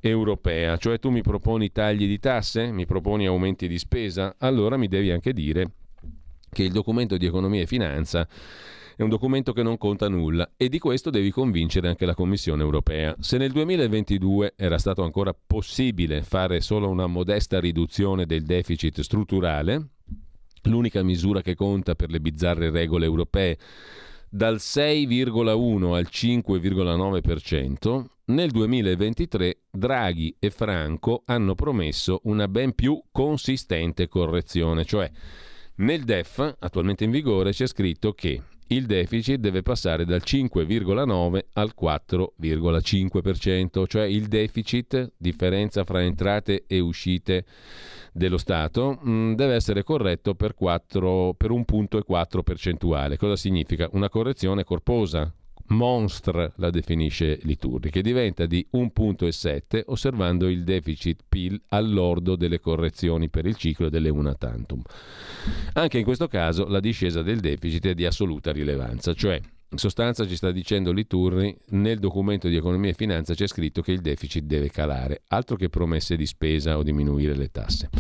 europea. 0.01 0.79
Cioè 0.79 0.99
tu 0.99 1.11
mi 1.11 1.21
proponi 1.21 1.71
tagli 1.71 2.07
di 2.07 2.19
tasse, 2.19 2.73
mi 2.73 2.87
proponi 2.87 3.27
aumenti 3.27 3.69
di 3.69 3.79
spesa, 3.79 4.37
allora 4.39 4.79
mi 4.79 4.89
devi 4.89 5.11
anche 5.11 5.35
dire 5.35 5.71
che 6.51 6.63
il 6.63 6.73
documento 6.73 7.19
di 7.19 7.27
economia 7.27 7.61
e 7.61 7.67
finanza 7.67 8.27
è 8.97 9.03
un 9.03 9.09
documento 9.09 9.53
che 9.53 9.63
non 9.63 9.77
conta 9.77 10.09
nulla 10.09 10.53
e 10.57 10.69
di 10.69 10.79
questo 10.79 11.11
devi 11.11 11.31
convincere 11.31 11.89
anche 11.89 12.07
la 12.07 12.15
Commissione 12.15 12.63
europea. 12.63 13.15
Se 13.19 13.37
nel 13.37 13.53
2022 13.53 14.55
era 14.57 14.79
stato 14.79 15.03
ancora 15.03 15.35
possibile 15.35 16.23
fare 16.23 16.61
solo 16.61 16.89
una 16.89 17.07
modesta 17.07 17.61
riduzione 17.61 18.25
del 18.25 18.45
deficit 18.45 19.01
strutturale, 19.01 19.89
l'unica 20.67 21.03
misura 21.03 21.43
che 21.43 21.55
conta 21.55 21.95
per 21.95 22.11
le 22.11 22.21
bizzarre 22.21 22.71
regole 22.71 23.05
europee, 23.05 23.59
dal 24.29 24.57
6,1 24.57 25.95
al 25.95 26.09
5,9%, 26.11 28.05
nel 28.27 28.51
2023 28.51 29.59
Draghi 29.71 30.35
e 30.39 30.51
Franco 30.51 31.23
hanno 31.27 31.55
promesso 31.55 32.21
una 32.25 32.49
ben 32.49 32.75
più 32.75 33.01
consistente 33.13 34.09
correzione, 34.09 34.85
cioè 34.85 35.11
nel 35.77 36.05
DEF 36.05 36.57
attualmente 36.59 37.05
in 37.05 37.11
vigore 37.11 37.51
c'è 37.51 37.67
scritto 37.67 38.13
che 38.13 38.41
il 38.69 38.87
deficit 38.87 39.39
deve 39.39 39.61
passare 39.63 40.07
dal 40.07 40.23
5,9 40.25 41.45
al 41.53 41.75
4,5%, 41.79 43.87
cioè 43.87 44.05
il 44.05 44.27
deficit, 44.27 45.13
differenza 45.17 45.85
fra 45.85 46.03
entrate 46.03 46.65
e 46.67 46.81
uscite 46.81 47.45
dello 48.15 48.39
Stato, 48.39 49.01
mm, 49.05 49.35
deve 49.35 49.55
essere 49.55 49.83
corretto 49.83 50.35
per, 50.35 50.55
4, 50.55 51.35
per 51.37 51.51
un 51.51 51.65
punto 51.65 51.99
e 51.99 52.05
4 52.05 52.43
percentuale. 52.45 53.17
Cosa 53.17 53.35
significa? 53.35 53.89
Una 53.93 54.09
correzione 54.09 54.63
corposa, 54.63 55.31
Monstre 55.67 56.53
la 56.57 56.71
definisce 56.71 57.39
Liturri, 57.43 57.91
che 57.91 58.03
diventa 58.03 58.45
di 58.45 58.67
1,7 58.73 59.83
osservando 59.87 60.49
il 60.49 60.63
deficit 60.63 61.25
PIL 61.27 61.61
all'ordo 61.69 62.37
delle 62.37 62.61
correzioni 62.61 63.31
per 63.31 63.47
il 63.47 63.57
ciclo 63.57 63.89
delle 63.89 64.11
una 64.11 64.35
tantum. 64.35 64.83
Anche 65.73 65.99
in 65.99 66.05
questo 66.05 66.29
caso 66.29 66.67
la 66.67 66.81
discesa 66.81 67.23
del 67.23 67.41
deficit 67.41 67.87
è 67.89 67.95
di 67.95 68.05
assoluta 68.05 68.53
rilevanza, 68.53 69.15
cioè 69.15 69.41
in 69.75 69.81
sostanza 69.81 70.25
ci 70.27 70.37
sta 70.37 70.53
dicendo 70.53 70.93
Liturri, 70.93 71.55
nel 71.71 71.99
documento 71.99 72.47
di 72.47 72.57
economia 72.57 72.91
e 72.91 72.95
finanza 72.95 73.35
c'è 73.35 73.49
scritto 73.49 73.83
che 73.83 73.91
il 73.91 74.01
deficit 74.01 74.45
deve 74.45 74.71
calare, 74.71 75.23
altro 75.29 75.57
che 75.57 75.69
promesse 75.69 76.17
di 76.17 76.27
spesa 76.27 76.79
o 76.79 76.85
diminuire 76.85 77.35
le 77.35 77.51
tasse. 77.51 77.91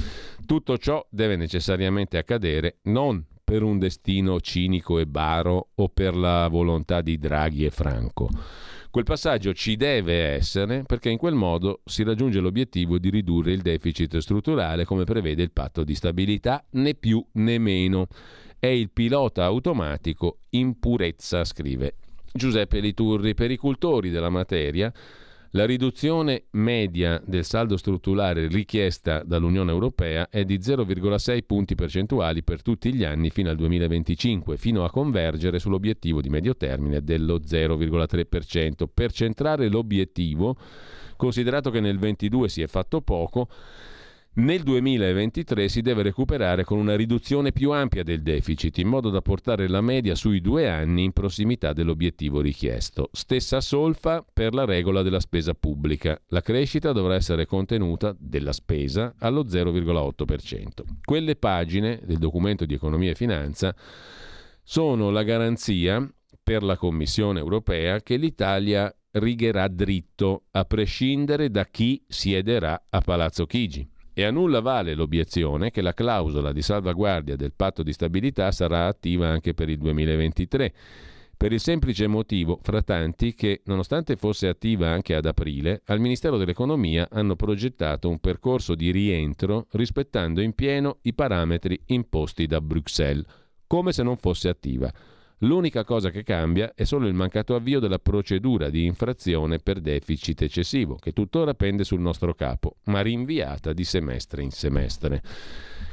Tutto 0.46 0.78
ciò 0.78 1.04
deve 1.10 1.34
necessariamente 1.34 2.16
accadere 2.16 2.78
non 2.82 3.24
per 3.42 3.62
un 3.62 3.78
destino 3.78 4.40
cinico 4.40 5.00
e 5.00 5.06
baro 5.06 5.70
o 5.74 5.88
per 5.88 6.16
la 6.16 6.46
volontà 6.46 7.00
di 7.00 7.18
Draghi 7.18 7.64
e 7.64 7.70
Franco. 7.70 8.28
Quel 8.94 9.06
passaggio 9.06 9.52
ci 9.54 9.74
deve 9.74 10.34
essere 10.34 10.84
perché 10.84 11.10
in 11.10 11.18
quel 11.18 11.34
modo 11.34 11.80
si 11.84 12.04
raggiunge 12.04 12.38
l'obiettivo 12.38 12.96
di 12.96 13.10
ridurre 13.10 13.50
il 13.50 13.60
deficit 13.60 14.18
strutturale 14.18 14.84
come 14.84 15.02
prevede 15.02 15.42
il 15.42 15.50
patto 15.50 15.82
di 15.82 15.96
stabilità, 15.96 16.64
né 16.74 16.94
più 16.94 17.20
né 17.32 17.58
meno. 17.58 18.06
È 18.56 18.68
il 18.68 18.92
pilota 18.92 19.46
automatico 19.46 20.42
in 20.50 20.78
purezza, 20.78 21.42
scrive 21.42 21.96
Giuseppe 22.32 22.78
Liturri. 22.78 23.34
Per 23.34 23.50
i 23.50 23.56
cultori 23.56 24.10
della 24.10 24.28
materia, 24.28 24.92
la 25.54 25.66
riduzione 25.66 26.46
media 26.52 27.22
del 27.24 27.44
saldo 27.44 27.76
strutturale 27.76 28.48
richiesta 28.48 29.22
dall'Unione 29.22 29.70
Europea 29.70 30.28
è 30.28 30.44
di 30.44 30.58
0,6 30.58 31.44
punti 31.46 31.76
percentuali 31.76 32.42
per 32.42 32.60
tutti 32.60 32.92
gli 32.92 33.04
anni 33.04 33.30
fino 33.30 33.50
al 33.50 33.56
2025, 33.56 34.56
fino 34.56 34.84
a 34.84 34.90
convergere 34.90 35.60
sull'obiettivo 35.60 36.20
di 36.20 36.28
medio 36.28 36.56
termine 36.56 37.04
dello 37.04 37.38
0,3%. 37.38 38.86
Per 38.92 39.12
centrare 39.12 39.68
l'obiettivo, 39.68 40.56
considerato 41.16 41.70
che 41.70 41.78
nel 41.78 41.98
2022 41.98 42.48
si 42.48 42.60
è 42.60 42.66
fatto 42.66 43.00
poco, 43.00 43.48
nel 44.36 44.62
2023 44.62 45.68
si 45.68 45.80
deve 45.80 46.02
recuperare 46.02 46.64
con 46.64 46.78
una 46.78 46.96
riduzione 46.96 47.52
più 47.52 47.70
ampia 47.70 48.02
del 48.02 48.22
deficit, 48.22 48.78
in 48.78 48.88
modo 48.88 49.10
da 49.10 49.20
portare 49.20 49.68
la 49.68 49.80
media 49.80 50.16
sui 50.16 50.40
due 50.40 50.68
anni 50.68 51.04
in 51.04 51.12
prossimità 51.12 51.72
dell'obiettivo 51.72 52.40
richiesto. 52.40 53.10
Stessa 53.12 53.60
solfa 53.60 54.24
per 54.32 54.52
la 54.52 54.64
regola 54.64 55.02
della 55.02 55.20
spesa 55.20 55.54
pubblica. 55.54 56.20
La 56.28 56.40
crescita 56.40 56.90
dovrà 56.90 57.14
essere 57.14 57.46
contenuta 57.46 58.14
della 58.18 58.52
spesa 58.52 59.14
allo 59.18 59.44
0,8%. 59.44 60.66
Quelle 61.04 61.36
pagine 61.36 62.00
del 62.04 62.18
documento 62.18 62.64
di 62.64 62.74
economia 62.74 63.12
e 63.12 63.14
finanza 63.14 63.72
sono 64.64 65.10
la 65.10 65.22
garanzia 65.22 66.04
per 66.42 66.64
la 66.64 66.76
Commissione 66.76 67.38
europea 67.38 68.00
che 68.00 68.16
l'Italia 68.16 68.92
righerà 69.12 69.68
dritto, 69.68 70.46
a 70.50 70.64
prescindere 70.64 71.50
da 71.50 71.66
chi 71.66 72.02
siederà 72.08 72.86
a 72.90 73.00
Palazzo 73.00 73.46
Chigi. 73.46 73.92
E 74.16 74.22
a 74.22 74.30
nulla 74.30 74.60
vale 74.60 74.94
l'obiezione 74.94 75.72
che 75.72 75.82
la 75.82 75.92
clausola 75.92 76.52
di 76.52 76.62
salvaguardia 76.62 77.34
del 77.34 77.52
patto 77.52 77.82
di 77.82 77.92
stabilità 77.92 78.52
sarà 78.52 78.86
attiva 78.86 79.28
anche 79.28 79.54
per 79.54 79.68
il 79.68 79.78
2023, 79.78 80.72
per 81.36 81.52
il 81.52 81.58
semplice 81.58 82.06
motivo, 82.06 82.60
fra 82.62 82.80
tanti, 82.80 83.34
che 83.34 83.62
nonostante 83.64 84.14
fosse 84.14 84.46
attiva 84.46 84.88
anche 84.88 85.16
ad 85.16 85.26
aprile, 85.26 85.82
al 85.86 85.98
Ministero 85.98 86.36
dell'Economia 86.36 87.08
hanno 87.10 87.34
progettato 87.34 88.08
un 88.08 88.20
percorso 88.20 88.76
di 88.76 88.92
rientro 88.92 89.66
rispettando 89.72 90.40
in 90.40 90.54
pieno 90.54 90.98
i 91.02 91.12
parametri 91.12 91.78
imposti 91.86 92.46
da 92.46 92.60
Bruxelles, 92.60 93.26
come 93.66 93.92
se 93.92 94.04
non 94.04 94.16
fosse 94.16 94.48
attiva. 94.48 94.92
L'unica 95.38 95.84
cosa 95.84 96.10
che 96.10 96.22
cambia 96.22 96.72
è 96.74 96.84
solo 96.84 97.06
il 97.06 97.14
mancato 97.14 97.54
avvio 97.54 97.80
della 97.80 97.98
procedura 97.98 98.70
di 98.70 98.84
infrazione 98.84 99.58
per 99.58 99.80
deficit 99.80 100.42
eccessivo, 100.42 100.94
che 100.94 101.12
tuttora 101.12 101.54
pende 101.54 101.84
sul 101.84 102.00
nostro 102.00 102.34
capo, 102.34 102.76
ma 102.84 103.00
rinviata 103.00 103.72
di 103.72 103.84
semestre 103.84 104.42
in 104.42 104.50
semestre. 104.50 105.22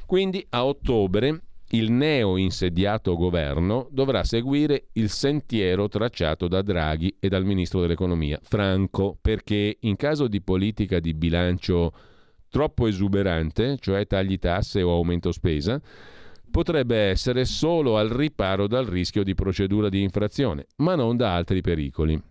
Quindi 0.05 0.45
a 0.49 0.65
ottobre 0.65 1.41
il 1.73 1.91
neo 1.91 2.37
insediato 2.37 3.15
governo 3.15 3.87
dovrà 3.91 4.23
seguire 4.23 4.87
il 4.93 5.09
sentiero 5.09 5.87
tracciato 5.87 6.47
da 6.47 6.61
Draghi 6.61 7.15
e 7.19 7.29
dal 7.29 7.45
ministro 7.45 7.81
dell'economia 7.81 8.39
Franco, 8.41 9.17
perché 9.19 9.77
in 9.79 9.95
caso 9.95 10.27
di 10.27 10.41
politica 10.41 10.99
di 10.99 11.13
bilancio 11.13 11.93
troppo 12.49 12.87
esuberante, 12.87 13.77
cioè 13.79 14.05
tagli 14.05 14.37
tasse 14.37 14.81
o 14.81 14.91
aumento 14.91 15.31
spesa, 15.31 15.81
potrebbe 16.51 16.97
essere 16.97 17.45
solo 17.45 17.97
al 17.97 18.09
riparo 18.09 18.67
dal 18.67 18.85
rischio 18.85 19.23
di 19.23 19.33
procedura 19.33 19.89
di 19.89 20.03
infrazione, 20.03 20.67
ma 20.77 20.93
non 20.95 21.17
da 21.17 21.33
altri 21.33 21.61
pericoli. 21.61 22.21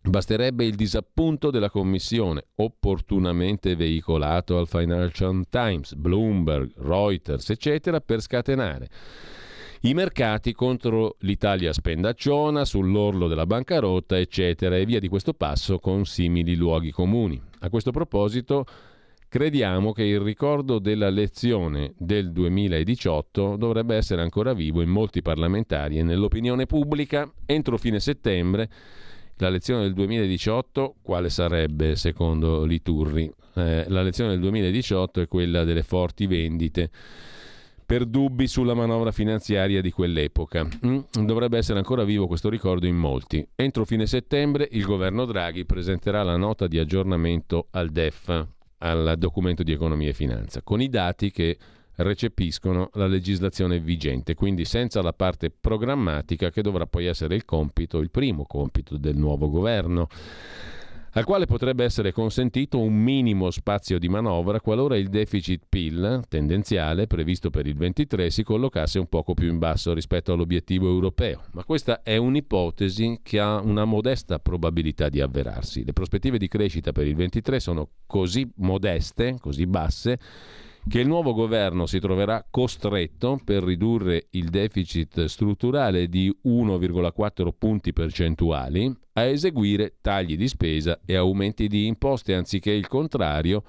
Basterebbe 0.00 0.64
il 0.64 0.76
disappunto 0.76 1.50
della 1.50 1.70
Commissione, 1.70 2.44
opportunamente 2.56 3.74
veicolato 3.74 4.56
al 4.56 4.68
Financial 4.68 5.44
Times, 5.50 5.94
Bloomberg, 5.94 6.72
Reuters, 6.76 7.50
eccetera, 7.50 8.00
per 8.00 8.20
scatenare 8.20 8.88
i 9.82 9.94
mercati 9.94 10.52
contro 10.54 11.16
l'Italia 11.20 11.72
spendacciona, 11.72 12.64
sull'orlo 12.64 13.28
della 13.28 13.46
bancarotta, 13.46 14.18
eccetera, 14.18 14.76
e 14.76 14.84
via 14.84 14.98
di 14.98 15.06
questo 15.06 15.34
passo 15.34 15.78
con 15.78 16.04
simili 16.04 16.56
luoghi 16.56 16.90
comuni. 16.90 17.40
A 17.60 17.70
questo 17.70 17.92
proposito 17.92 18.64
crediamo 19.28 19.92
che 19.92 20.04
il 20.04 20.20
ricordo 20.20 20.78
della 20.78 21.10
lezione 21.10 21.92
del 21.98 22.32
2018 22.32 23.56
dovrebbe 23.56 23.96
essere 23.96 24.22
ancora 24.22 24.54
vivo 24.54 24.80
in 24.80 24.88
molti 24.88 25.22
parlamentari 25.22 25.98
e 25.98 26.02
nell'opinione 26.02 26.66
pubblica 26.66 27.30
entro 27.46 27.76
fine 27.76 28.00
settembre. 28.00 28.68
La 29.36 29.50
lezione 29.50 29.82
del 29.82 29.92
2018 29.92 30.96
quale 31.02 31.30
sarebbe 31.30 31.94
secondo 31.94 32.64
Liturri? 32.64 33.30
Eh, 33.54 33.84
la 33.88 34.02
lezione 34.02 34.30
del 34.30 34.40
2018 34.40 35.20
è 35.20 35.28
quella 35.28 35.64
delle 35.64 35.82
forti 35.82 36.26
vendite 36.26 36.90
per 37.88 38.04
dubbi 38.04 38.46
sulla 38.46 38.74
manovra 38.74 39.12
finanziaria 39.12 39.80
di 39.80 39.90
quell'epoca. 39.90 40.68
Mm? 40.84 40.98
Dovrebbe 41.24 41.56
essere 41.56 41.78
ancora 41.78 42.04
vivo 42.04 42.26
questo 42.26 42.50
ricordo 42.50 42.86
in 42.86 42.96
molti. 42.96 43.46
Entro 43.54 43.86
fine 43.86 44.06
settembre 44.06 44.68
il 44.72 44.84
governo 44.84 45.24
Draghi 45.24 45.64
presenterà 45.64 46.22
la 46.22 46.36
nota 46.36 46.66
di 46.66 46.78
aggiornamento 46.78 47.68
al 47.70 47.88
DEF, 47.88 48.46
al 48.78 49.14
documento 49.18 49.62
di 49.62 49.72
economia 49.72 50.10
e 50.10 50.14
finanza, 50.14 50.62
con 50.62 50.80
i 50.80 50.88
dati 50.88 51.30
che 51.30 51.56
recepiscono 51.96 52.90
la 52.94 53.06
legislazione 53.06 53.80
vigente, 53.80 54.34
quindi 54.34 54.64
senza 54.64 55.02
la 55.02 55.12
parte 55.12 55.50
programmatica 55.50 56.50
che 56.50 56.62
dovrà 56.62 56.86
poi 56.86 57.06
essere 57.06 57.34
il 57.34 57.44
compito, 57.44 57.98
il 57.98 58.10
primo 58.10 58.44
compito 58.44 58.96
del 58.96 59.16
nuovo 59.16 59.50
governo 59.50 60.08
al 61.12 61.24
quale 61.24 61.46
potrebbe 61.46 61.84
essere 61.84 62.12
consentito 62.12 62.78
un 62.78 62.94
minimo 62.94 63.50
spazio 63.50 63.98
di 63.98 64.08
manovra 64.08 64.60
qualora 64.60 64.96
il 64.96 65.08
deficit 65.08 65.62
PIL 65.68 66.22
tendenziale 66.28 67.06
previsto 67.06 67.50
per 67.50 67.66
il 67.66 67.76
23 67.76 68.30
si 68.30 68.42
collocasse 68.42 68.98
un 68.98 69.06
poco 69.06 69.34
più 69.34 69.48
in 69.48 69.58
basso 69.58 69.92
rispetto 69.92 70.32
all'obiettivo 70.32 70.88
europeo. 70.88 71.42
Ma 71.52 71.64
questa 71.64 72.02
è 72.02 72.16
un'ipotesi 72.16 73.20
che 73.22 73.40
ha 73.40 73.60
una 73.60 73.84
modesta 73.84 74.38
probabilità 74.38 75.08
di 75.08 75.20
avverarsi. 75.20 75.84
Le 75.84 75.92
prospettive 75.92 76.38
di 76.38 76.48
crescita 76.48 76.92
per 76.92 77.06
il 77.06 77.14
23 77.14 77.60
sono 77.60 77.88
così 78.06 78.50
modeste, 78.56 79.36
così 79.40 79.66
basse, 79.66 80.18
che 80.86 81.00
il 81.00 81.06
nuovo 81.06 81.34
governo 81.34 81.86
si 81.86 81.98
troverà 81.98 82.46
costretto 82.48 83.40
per 83.44 83.62
ridurre 83.62 84.28
il 84.30 84.48
deficit 84.48 85.24
strutturale 85.24 86.08
di 86.08 86.34
1,4 86.44 87.48
punti 87.56 87.92
percentuali 87.92 88.94
a 89.14 89.22
eseguire 89.24 89.96
tagli 90.00 90.36
di 90.36 90.48
spesa 90.48 91.00
e 91.04 91.16
aumenti 91.16 91.66
di 91.68 91.86
imposte 91.86 92.34
anziché 92.34 92.70
il 92.70 92.88
contrario, 92.88 93.64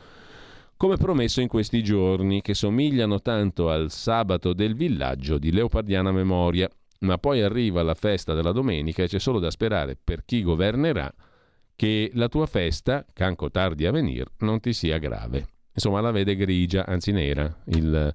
come 0.77 0.95
promesso 0.95 1.41
in 1.41 1.47
questi 1.47 1.83
giorni 1.83 2.41
che 2.41 2.53
somigliano 2.53 3.21
tanto 3.21 3.69
al 3.69 3.91
sabato 3.91 4.53
del 4.53 4.75
villaggio 4.75 5.37
di 5.37 5.51
Leopardiana 5.51 6.11
Memoria. 6.11 6.69
Ma 7.01 7.17
poi 7.17 7.41
arriva 7.41 7.81
la 7.81 7.93
festa 7.93 8.33
della 8.33 8.51
domenica 8.51 9.03
e 9.03 9.07
c'è 9.07 9.19
solo 9.19 9.39
da 9.39 9.49
sperare 9.49 9.97
per 10.01 10.25
chi 10.25 10.43
governerà 10.43 11.13
che 11.73 12.11
la 12.13 12.27
tua 12.27 12.45
festa, 12.45 13.05
canco 13.13 13.49
tardi 13.49 13.85
a 13.85 13.91
venir, 13.91 14.29
non 14.39 14.59
ti 14.59 14.73
sia 14.73 14.97
grave 14.97 15.58
insomma 15.79 16.01
la 16.01 16.11
vede 16.11 16.35
grigia, 16.35 16.85
anzi 16.85 17.11
nera, 17.11 17.51
il 17.67 18.13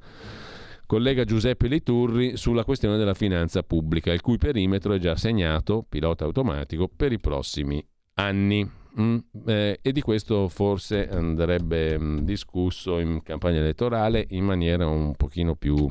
collega 0.87 1.25
Giuseppe 1.25 1.67
Liturri 1.67 2.37
sulla 2.37 2.63
questione 2.63 2.99
della 2.99 3.15
finanza 3.15 3.63
pubblica, 3.63 4.13
il 4.13 4.21
cui 4.21 4.37
perimetro 4.37 4.93
è 4.93 4.99
già 4.99 5.17
segnato, 5.17 5.85
pilota 5.89 6.25
automatico, 6.25 6.89
per 6.95 7.13
i 7.13 7.19
prossimi 7.19 7.85
anni. 8.15 8.83
Mm, 9.01 9.19
eh, 9.47 9.81
e 9.83 9.91
di 9.91 10.01
questo 10.03 10.47
forse 10.49 11.09
andrebbe 11.09 11.99
mm, 11.99 12.19
discusso 12.19 13.01
in 13.01 13.23
campagna 13.25 13.59
elettorale 13.59 14.25
in 14.29 14.45
maniera 14.45 14.87
un 14.87 15.17
pochino 15.17 15.57
più 15.57 15.89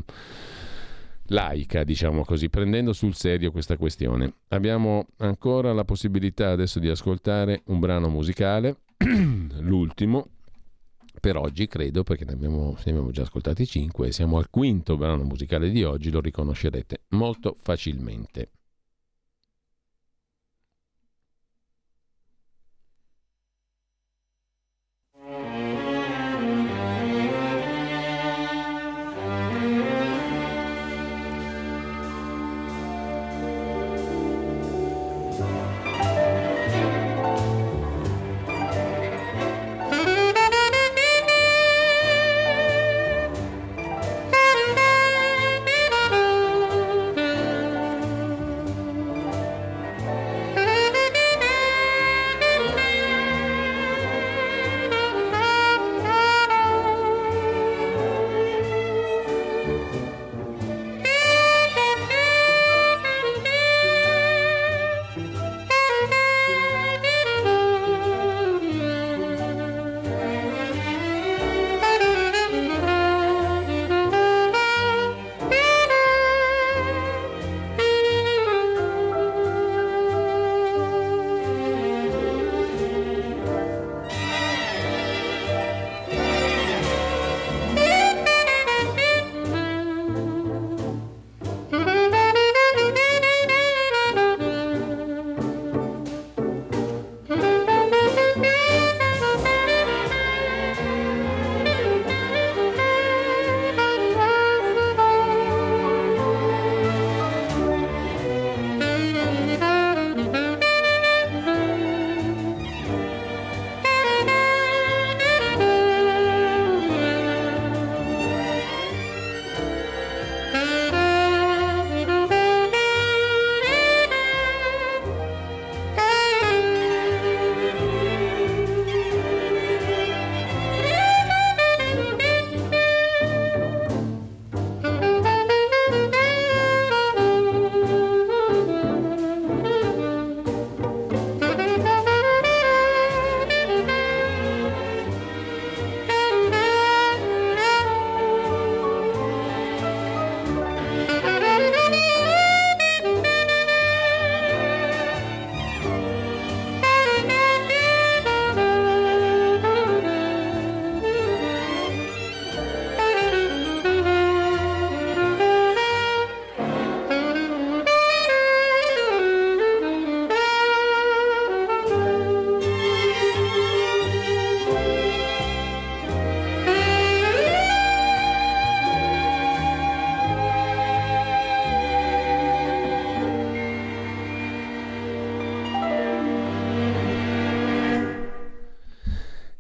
laica, 1.28 1.84
diciamo 1.84 2.24
così, 2.24 2.50
prendendo 2.50 2.94
sul 2.94 3.14
serio 3.14 3.52
questa 3.52 3.76
questione. 3.76 4.36
Abbiamo 4.50 5.08
ancora 5.18 5.74
la 5.74 5.84
possibilità 5.84 6.52
adesso 6.52 6.80
di 6.80 6.88
ascoltare 6.88 7.64
un 7.66 7.80
brano 7.80 8.08
musicale, 8.08 8.78
l'ultimo, 9.60 10.28
per 11.24 11.38
oggi, 11.38 11.68
credo, 11.68 12.04
perché 12.04 12.26
ne 12.26 12.34
abbiamo, 12.34 12.76
ne 12.84 12.92
abbiamo 12.92 13.12
già 13.12 13.22
ascoltati 13.22 13.66
5 13.66 14.12
siamo 14.12 14.38
al 14.40 14.50
quinto 14.50 14.98
brano 14.98 15.24
musicale 15.24 15.70
di 15.70 15.82
oggi, 15.82 16.12
lo 16.12 16.20
riconoscerete 16.20 17.04
molto 17.12 17.56
facilmente. 17.62 18.50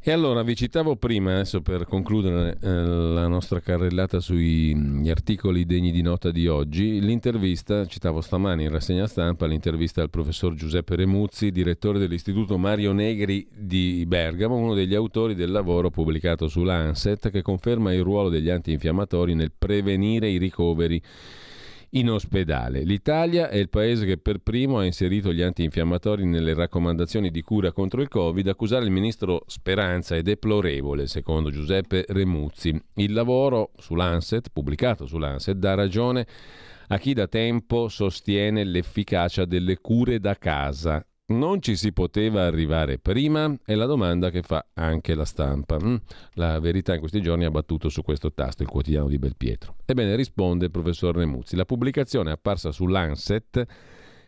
E 0.05 0.11
allora 0.11 0.43
vi 0.43 0.53
citavo 0.53 0.97
prima, 0.97 1.31
adesso 1.31 1.61
per 1.61 1.85
concludere 1.85 2.57
eh, 2.61 2.67
la 2.69 3.25
nostra 3.27 3.61
carrellata 3.61 4.19
sugli 4.19 4.75
mm, 4.75 5.07
articoli 5.07 5.65
degni 5.65 5.93
di 5.93 6.01
nota 6.01 6.29
di 6.29 6.45
oggi, 6.45 6.99
l'intervista, 6.99 7.85
citavo 7.85 8.19
stamani 8.19 8.63
in 8.63 8.69
rassegna 8.69 9.07
stampa, 9.07 9.45
l'intervista 9.45 10.01
al 10.01 10.09
professor 10.09 10.55
Giuseppe 10.55 10.97
Remuzzi, 10.97 11.51
direttore 11.51 11.99
dell'Istituto 11.99 12.57
Mario 12.57 12.91
Negri 12.91 13.47
di 13.49 14.03
Bergamo, 14.05 14.57
uno 14.57 14.73
degli 14.73 14.93
autori 14.93 15.35
del 15.35 15.51
lavoro 15.51 15.89
pubblicato 15.89 16.49
sull'ANSET 16.49 17.29
che 17.29 17.41
conferma 17.41 17.93
il 17.93 18.03
ruolo 18.03 18.27
degli 18.27 18.49
antinfiammatori 18.49 19.35
nel 19.35 19.53
prevenire 19.57 20.27
i 20.27 20.37
ricoveri 20.37 21.01
in 21.95 22.09
ospedale. 22.09 22.83
L'Italia 22.83 23.49
è 23.49 23.57
il 23.57 23.69
paese 23.69 24.05
che 24.05 24.17
per 24.17 24.39
primo 24.39 24.77
ha 24.77 24.85
inserito 24.85 25.33
gli 25.33 25.41
antinfiammatori 25.41 26.25
nelle 26.25 26.53
raccomandazioni 26.53 27.29
di 27.29 27.41
cura 27.41 27.71
contro 27.71 28.01
il 28.01 28.07
Covid. 28.07 28.47
Accusare 28.47 28.85
il 28.85 28.91
ministro 28.91 29.43
Speranza 29.47 30.15
è 30.15 30.21
deplorevole, 30.21 31.07
secondo 31.07 31.51
Giuseppe 31.51 32.05
Remuzzi. 32.07 32.79
Il 32.95 33.13
lavoro 33.13 33.71
sull'Anset, 33.77 34.49
pubblicato 34.51 35.05
sull'Anset, 35.05 35.57
dà 35.57 35.73
ragione 35.75 36.25
a 36.87 36.97
chi 36.97 37.13
da 37.13 37.27
tempo 37.27 37.87
sostiene 37.87 38.63
l'efficacia 38.63 39.45
delle 39.45 39.77
cure 39.79 40.19
da 40.19 40.35
casa 40.37 41.05
non 41.27 41.61
ci 41.61 41.75
si 41.75 41.93
poteva 41.93 42.45
arrivare 42.45 42.99
prima? 42.99 43.55
È 43.63 43.75
la 43.75 43.85
domanda 43.85 44.29
che 44.29 44.41
fa 44.41 44.65
anche 44.73 45.15
la 45.15 45.25
stampa. 45.25 45.77
Mm? 45.81 45.95
La 46.33 46.59
verità 46.59 46.93
in 46.93 46.99
questi 46.99 47.21
giorni 47.21 47.45
ha 47.45 47.51
battuto 47.51 47.89
su 47.89 48.01
questo 48.01 48.33
tasto 48.33 48.63
il 48.63 48.69
quotidiano 48.69 49.07
di 49.07 49.17
Belpietro. 49.17 49.75
Ebbene, 49.85 50.15
risponde 50.15 50.65
il 50.65 50.71
professor 50.71 51.15
Nemuzzi. 51.15 51.55
La 51.55 51.65
pubblicazione 51.65 52.31
apparsa 52.31 52.71
sull'Anset 52.71 53.65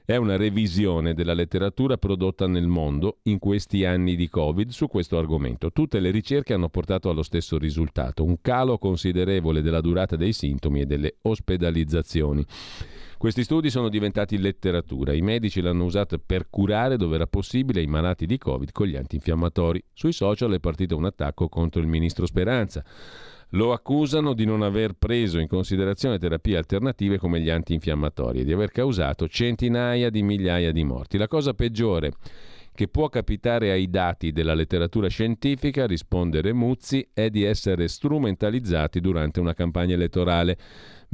è 0.05 0.15
una 0.17 0.37
revisione 0.37 1.15
della 1.15 1.33
letteratura 1.33 1.97
prodotta 1.97 2.47
nel 2.47 2.67
mondo 2.67 3.17
in 3.23 3.39
questi 3.39 3.85
anni 3.85 4.15
di 4.15 4.29
Covid 4.29 4.69
su 4.69 4.87
questo 4.87 5.17
argomento. 5.17 5.71
Tutte 5.71 5.99
le 5.99 6.11
ricerche 6.11 6.53
hanno 6.53 6.69
portato 6.69 7.09
allo 7.09 7.23
stesso 7.23 7.57
risultato, 7.57 8.23
un 8.23 8.39
calo 8.39 8.77
considerevole 8.77 9.63
della 9.63 9.81
durata 9.81 10.15
dei 10.15 10.31
sintomi 10.31 10.81
e 10.81 10.85
delle 10.85 11.15
ospedalizzazioni. 11.23 12.45
Questi 13.17 13.43
studi 13.43 13.69
sono 13.69 13.89
diventati 13.89 14.37
letteratura. 14.37 15.13
I 15.13 15.21
medici 15.21 15.61
l'hanno 15.61 15.85
usata 15.85 16.17
per 16.17 16.47
curare 16.49 16.97
dove 16.97 17.15
era 17.15 17.27
possibile 17.27 17.81
i 17.81 17.87
malati 17.87 18.25
di 18.25 18.37
Covid 18.37 18.71
con 18.71 18.87
gli 18.87 18.95
antinfiammatori. 18.95 19.83
Sui 19.93 20.11
social 20.11 20.53
è 20.53 20.59
partito 20.59 20.97
un 20.97 21.05
attacco 21.05 21.47
contro 21.47 21.81
il 21.81 21.87
ministro 21.87 22.25
Speranza. 22.25 22.83
Lo 23.49 23.71
accusano 23.71 24.33
di 24.33 24.43
non 24.43 24.63
aver 24.63 24.93
preso 24.93 25.39
in 25.39 25.47
considerazione 25.47 26.19
terapie 26.19 26.57
alternative 26.57 27.17
come 27.17 27.39
gli 27.39 27.49
antinfiammatori 27.49 28.41
e 28.41 28.43
di 28.43 28.51
aver 28.51 28.71
causato 28.71 29.27
centinaia 29.27 30.09
di 30.09 30.23
migliaia 30.23 30.71
di 30.71 30.83
morti. 30.83 31.17
La 31.17 31.27
cosa 31.27 31.53
peggiore 31.53 32.11
che 32.75 32.89
può 32.89 33.07
capitare 33.07 33.71
ai 33.71 33.89
dati 33.89 34.33
della 34.33 34.53
letteratura 34.53 35.07
scientifica, 35.07 35.87
risponde 35.87 36.41
Remuzzi, 36.41 37.07
è 37.13 37.29
di 37.29 37.43
essere 37.43 37.87
strumentalizzati 37.87 38.99
durante 38.99 39.39
una 39.39 39.53
campagna 39.53 39.93
elettorale. 39.93 40.57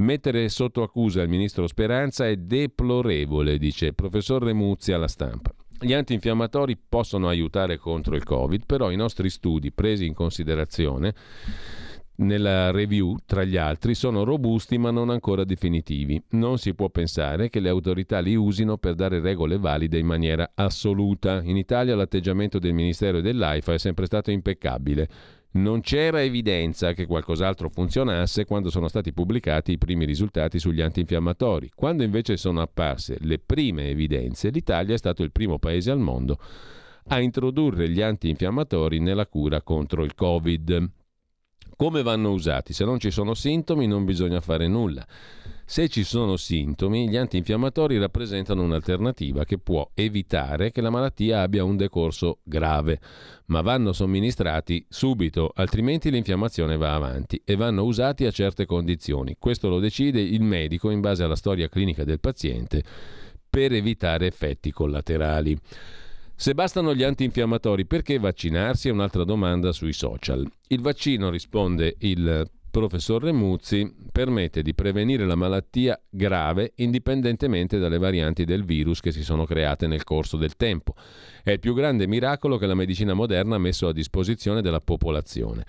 Mettere 0.02 0.48
sotto 0.48 0.82
accusa 0.82 1.22
il 1.22 1.28
ministro 1.28 1.68
Speranza 1.68 2.26
è 2.26 2.34
deplorevole, 2.34 3.56
dice 3.56 3.86
il 3.86 3.94
professor 3.94 4.42
Remuzzi 4.42 4.90
alla 4.90 5.06
stampa. 5.06 5.54
Gli 5.78 5.92
antinfiammatori 5.92 6.76
possono 6.76 7.28
aiutare 7.28 7.76
contro 7.76 8.16
il 8.16 8.24
Covid, 8.24 8.66
però 8.66 8.90
i 8.90 8.96
nostri 8.96 9.30
studi 9.30 9.70
presi 9.70 10.04
in 10.04 10.14
considerazione 10.14 11.14
nella 12.16 12.70
review, 12.72 13.16
tra 13.24 13.44
gli 13.44 13.56
altri, 13.56 13.94
sono 13.94 14.24
robusti 14.24 14.76
ma 14.76 14.90
non 14.90 15.08
ancora 15.08 15.44
definitivi. 15.44 16.20
Non 16.30 16.58
si 16.58 16.74
può 16.74 16.88
pensare 16.90 17.48
che 17.48 17.60
le 17.60 17.68
autorità 17.68 18.18
li 18.18 18.34
usino 18.34 18.78
per 18.78 18.94
dare 18.94 19.20
regole 19.20 19.56
valide 19.56 19.98
in 19.98 20.06
maniera 20.06 20.50
assoluta. 20.54 21.42
In 21.42 21.56
Italia 21.56 21.94
l'atteggiamento 21.94 22.58
del 22.58 22.74
Ministero 22.74 23.18
e 23.18 23.22
dell'AIFA 23.22 23.74
è 23.74 23.78
sempre 23.78 24.06
stato 24.06 24.30
impeccabile. 24.30 25.08
Non 25.54 25.82
c'era 25.82 26.22
evidenza 26.22 26.94
che 26.94 27.04
qualcos'altro 27.04 27.68
funzionasse 27.68 28.46
quando 28.46 28.70
sono 28.70 28.88
stati 28.88 29.12
pubblicati 29.12 29.72
i 29.72 29.78
primi 29.78 30.06
risultati 30.06 30.58
sugli 30.58 30.80
antinfiammatori. 30.80 31.70
Quando 31.74 32.02
invece 32.02 32.38
sono 32.38 32.62
apparse 32.62 33.18
le 33.20 33.38
prime 33.38 33.90
evidenze, 33.90 34.48
l'Italia 34.48 34.94
è 34.94 34.98
stato 34.98 35.22
il 35.22 35.30
primo 35.30 35.58
paese 35.58 35.90
al 35.90 35.98
mondo 35.98 36.38
a 37.08 37.20
introdurre 37.20 37.88
gli 37.88 38.00
antinfiammatori 38.00 38.98
nella 39.00 39.26
cura 39.26 39.60
contro 39.60 40.04
il 40.04 40.14
Covid. 40.14 40.90
Come 41.76 42.02
vanno 42.02 42.30
usati? 42.30 42.72
Se 42.72 42.84
non 42.84 42.98
ci 42.98 43.10
sono 43.10 43.34
sintomi 43.34 43.86
non 43.86 44.04
bisogna 44.04 44.40
fare 44.40 44.68
nulla. 44.68 45.06
Se 45.64 45.88
ci 45.88 46.04
sono 46.04 46.36
sintomi, 46.36 47.08
gli 47.08 47.16
antinfiammatori 47.16 47.98
rappresentano 47.98 48.62
un'alternativa 48.62 49.44
che 49.44 49.58
può 49.58 49.88
evitare 49.94 50.70
che 50.70 50.80
la 50.82 50.90
malattia 50.90 51.40
abbia 51.40 51.64
un 51.64 51.76
decorso 51.76 52.40
grave, 52.42 53.00
ma 53.46 53.62
vanno 53.62 53.92
somministrati 53.92 54.84
subito, 54.88 55.50
altrimenti 55.54 56.10
l'infiammazione 56.10 56.76
va 56.76 56.94
avanti 56.94 57.40
e 57.44 57.56
vanno 57.56 57.84
usati 57.84 58.26
a 58.26 58.30
certe 58.30 58.66
condizioni. 58.66 59.36
Questo 59.38 59.68
lo 59.68 59.78
decide 59.78 60.20
il 60.20 60.42
medico 60.42 60.90
in 60.90 61.00
base 61.00 61.22
alla 61.22 61.36
storia 61.36 61.68
clinica 61.68 62.04
del 62.04 62.20
paziente 62.20 62.82
per 63.48 63.72
evitare 63.72 64.26
effetti 64.26 64.72
collaterali. 64.72 65.58
Se 66.34 66.54
bastano 66.54 66.94
gli 66.94 67.02
antinfiammatori, 67.04 67.86
perché 67.86 68.18
vaccinarsi? 68.18 68.88
È 68.88 68.92
un'altra 68.92 69.24
domanda 69.24 69.72
sui 69.72 69.92
social. 69.92 70.44
Il 70.68 70.80
vaccino, 70.80 71.30
risponde 71.30 71.94
il 72.00 72.50
professor 72.72 73.22
Remuzzi, 73.22 73.94
permette 74.10 74.62
di 74.62 74.74
prevenire 74.74 75.26
la 75.26 75.36
malattia 75.36 76.00
grave 76.08 76.72
indipendentemente 76.76 77.78
dalle 77.78 77.98
varianti 77.98 78.44
del 78.44 78.64
virus 78.64 79.00
che 79.00 79.12
si 79.12 79.22
sono 79.22 79.44
create 79.44 79.86
nel 79.86 80.04
corso 80.04 80.38
del 80.38 80.56
tempo. 80.56 80.94
È 81.44 81.50
il 81.50 81.60
più 81.60 81.74
grande 81.74 82.06
miracolo 82.06 82.56
che 82.56 82.66
la 82.66 82.74
medicina 82.74 83.12
moderna 83.12 83.56
ha 83.56 83.58
messo 83.58 83.86
a 83.86 83.92
disposizione 83.92 84.62
della 84.62 84.80
popolazione. 84.80 85.64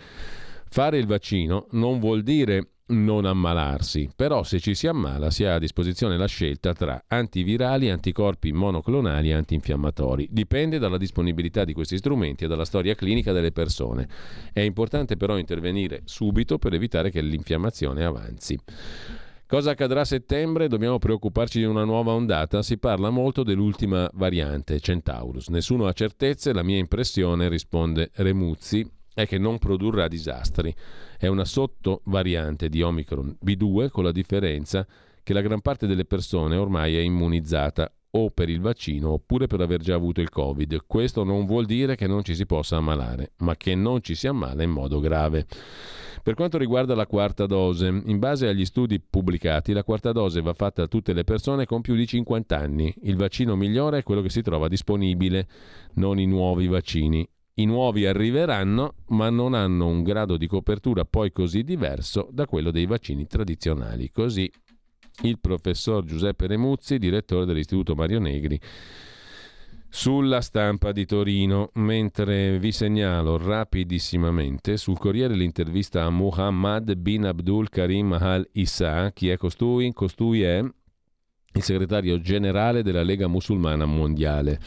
Fare 0.70 0.98
il 0.98 1.06
vaccino 1.06 1.68
non 1.72 2.00
vuol 2.00 2.24
dire 2.24 2.70
non 2.88 3.26
ammalarsi, 3.26 4.10
però 4.16 4.44
se 4.44 4.60
ci 4.60 4.76
si 4.76 4.88
ammala 4.88 5.32
si 5.32 5.46
ha 5.46 5.56
a 5.56 5.60
disposizione 5.60 6.18
la 6.18 6.26
scelta 6.26 6.74
tra 6.74 7.04
antivirali, 7.08 7.90
anticorpi 7.90 8.52
monoclonali 8.52 9.30
e 9.30 9.34
antinfiammatori. 9.34 10.28
Dipende 10.30 10.80
dalla 10.80 10.98
disponibilità 10.98 11.64
di 11.64 11.74
questi 11.74 11.98
strumenti 11.98 12.44
e 12.44 12.48
dalla 12.48 12.66
storia 12.66 12.96
clinica 12.96 13.32
delle 13.32 13.52
persone. 13.52 14.08
È 14.52 14.60
importante 14.60 15.16
però 15.16 15.38
intervenire 15.38 16.02
subito 16.06 16.58
per 16.58 16.74
evitare 16.74 17.10
che 17.10 17.22
l'infiammazione 17.22 18.04
avanzi. 18.04 18.60
Cosa 19.46 19.72
accadrà 19.72 20.02
a 20.02 20.06
settembre? 20.06 20.68
Dobbiamo 20.68 20.98
preoccuparci 20.98 21.60
di 21.60 21.66
una 21.66 21.84
nuova 21.84 22.14
ondata? 22.14 22.64
Si 22.64 22.80
parla 22.80 23.12
molto 23.12 23.44
dell'ultima 23.44 24.10
variante, 24.14 24.80
Centaurus. 24.80 25.50
Nessuno 25.50 25.86
ha 25.86 25.94
certezze, 25.94 26.54
la 26.54 26.64
mia 26.64 26.80
impressione, 26.80 27.50
risponde 27.50 28.10
Remuzzi, 28.16 28.84
è 29.14 29.28
che 29.28 29.38
non 29.38 29.60
produrrà 29.60 30.08
disastri. 30.08 30.74
È 31.18 31.28
una 31.28 31.46
sottovariante 31.46 32.70
di 32.70 32.82
Omicron 32.82 33.38
B2 33.44 33.90
con 33.90 34.04
la 34.04 34.12
differenza 34.12 34.86
che 35.24 35.34
la 35.34 35.42
gran 35.42 35.62
parte 35.62 35.88
delle 35.88 36.06
persone 36.06 36.56
ormai 36.56 36.96
è 36.96 37.00
immunizzata 37.00 37.92
o 38.16 38.30
per 38.30 38.50
il 38.50 38.60
vaccino 38.60 39.12
oppure 39.12 39.48
per 39.48 39.62
aver 39.62 39.82
già 39.82 39.96
avuto 39.96 40.22
il 40.22 40.30
Covid. 40.30 40.84
Questo 40.86 41.24
non 41.24 41.46
vuol 41.46 41.66
dire 41.66 41.96
che 41.96 42.08
non 42.08 42.24
ci 42.24 42.36
si 42.36 42.46
possa 42.46 42.78
ammalare, 42.78 43.32
ma 43.38 43.56
che 43.56 43.74
non 43.74 44.02
ci 44.02 44.16
si 44.16 44.28
ammala 44.28 44.62
in 44.64 44.70
modo 44.70 45.00
grave. 45.00 45.48
Per 46.22 46.36
quanto 46.36 46.58
riguarda 46.58 46.96
la 46.96 47.08
quarta 47.08 47.46
dose, 47.46 47.88
in 47.88 48.20
base 48.20 48.48
agli 48.48 48.66
studi 48.66 49.00
pubblicati, 49.02 49.74
la 49.74 49.84
quarta 49.84 50.12
dose 50.12 50.42
va 50.42 50.54
fatta 50.54 50.84
a 50.84 50.88
tutte 50.88 51.12
le 51.12 51.24
persone 51.24 51.66
con 51.66 51.82
più 51.82 51.96
di 51.96 52.06
50 52.06 52.58
anni. 52.58 52.94
Il 53.02 53.18
vaccino 53.18 53.56
migliore 53.56 53.98
è 53.98 54.04
quello 54.04 54.22
che 54.22 54.30
si 54.30 54.42
trova 54.42 54.68
disponibile, 54.68 55.48
non 55.96 56.20
i 56.20 56.26
nuovi 56.26 56.68
vaccini. 56.68 57.28
I 57.56 57.66
nuovi 57.66 58.08
arriveranno, 58.08 58.96
ma 59.10 59.30
non 59.30 59.54
hanno 59.54 59.86
un 59.86 60.02
grado 60.02 60.38
di 60.38 60.48
copertura 60.48 61.06
poi 61.06 61.32
così 61.32 61.64
diverso 61.64 62.28
da 62.32 62.48
quello 62.48 62.72
dei 62.72 62.88
vaccini 62.88 63.28
tradizionali. 63.28 64.10
Così 64.12 64.52
il 65.22 65.40
professor 65.40 66.04
Giuseppe 66.04 66.48
Remuzzi, 66.48 66.98
direttore 66.98 67.46
dell'Istituto 67.46 67.94
Mario 67.94 68.20
Negri, 68.20 68.60
sulla 69.88 70.42
stampa 70.42 70.92
di 70.92 71.06
Torino, 71.06 71.70
mentre 71.74 72.58
vi 72.58 72.72
segnalo 72.72 73.38
rapidissimamente 73.38 74.76
sul 74.76 74.98
Corriere 74.98 75.36
l'intervista 75.36 76.04
a 76.04 76.10
Muhammad 76.10 76.96
bin 76.96 77.26
Abdul 77.26 77.70
Karim 77.70 78.14
Al 78.14 78.50
Issa. 78.54 79.12
Chi 79.12 79.30
è 79.30 79.38
costui? 79.38 79.94
Costui 79.94 80.42
è 80.42 80.58
il 81.56 81.62
segretario 81.62 82.20
generale 82.20 82.82
della 82.82 83.04
Lega 83.04 83.28
Musulmana 83.28 83.86
Mondiale 83.86 84.60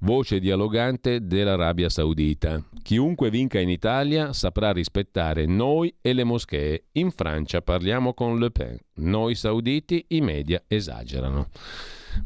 voce 0.00 0.38
dialogante 0.38 1.26
dell'Arabia 1.26 1.88
Saudita. 1.88 2.62
Chiunque 2.82 3.30
vinca 3.30 3.58
in 3.58 3.68
Italia 3.68 4.32
saprà 4.32 4.72
rispettare 4.72 5.46
noi 5.46 5.94
e 6.00 6.12
le 6.12 6.24
moschee. 6.24 6.84
In 6.92 7.10
Francia 7.10 7.60
parliamo 7.60 8.14
con 8.14 8.38
Le 8.38 8.50
Pen. 8.50 8.78
Noi 8.96 9.34
sauditi 9.34 10.04
i 10.08 10.20
media 10.20 10.62
esagerano. 10.66 11.48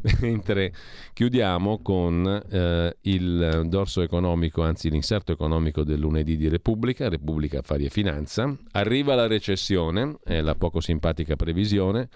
Mentre 0.21 0.73
chiudiamo 1.13 1.79
con 1.81 2.43
eh, 2.49 2.97
il 3.01 3.61
dorso 3.65 4.01
economico, 4.01 4.63
anzi 4.63 4.89
l'inserto 4.89 5.31
economico 5.31 5.83
del 5.83 5.99
lunedì 5.99 6.37
di 6.37 6.47
Repubblica, 6.47 7.09
Repubblica 7.09 7.59
Affari 7.59 7.85
e 7.85 7.89
Finanza. 7.89 8.55
Arriva 8.71 9.15
la 9.15 9.27
recessione, 9.27 10.17
è 10.23 10.41
la 10.41 10.55
poco 10.55 10.79
simpatica 10.79 11.35
previsione 11.35 12.09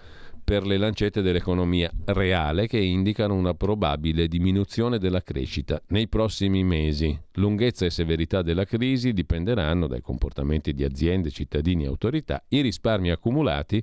per 0.50 0.66
le 0.66 0.78
lancette 0.78 1.22
dell'economia 1.22 1.88
reale 2.06 2.66
che 2.66 2.80
indicano 2.80 3.34
una 3.34 3.54
probabile 3.54 4.26
diminuzione 4.26 4.98
della 4.98 5.22
crescita 5.22 5.80
nei 5.90 6.08
prossimi 6.08 6.64
mesi. 6.64 7.16
Lunghezza 7.34 7.86
e 7.86 7.90
severità 7.90 8.42
della 8.42 8.64
crisi 8.64 9.12
dipenderanno 9.12 9.86
dai 9.86 10.00
comportamenti 10.00 10.74
di 10.74 10.82
aziende, 10.82 11.30
cittadini 11.30 11.84
e 11.84 11.86
autorità. 11.86 12.42
I 12.48 12.62
risparmi 12.62 13.12
accumulati 13.12 13.80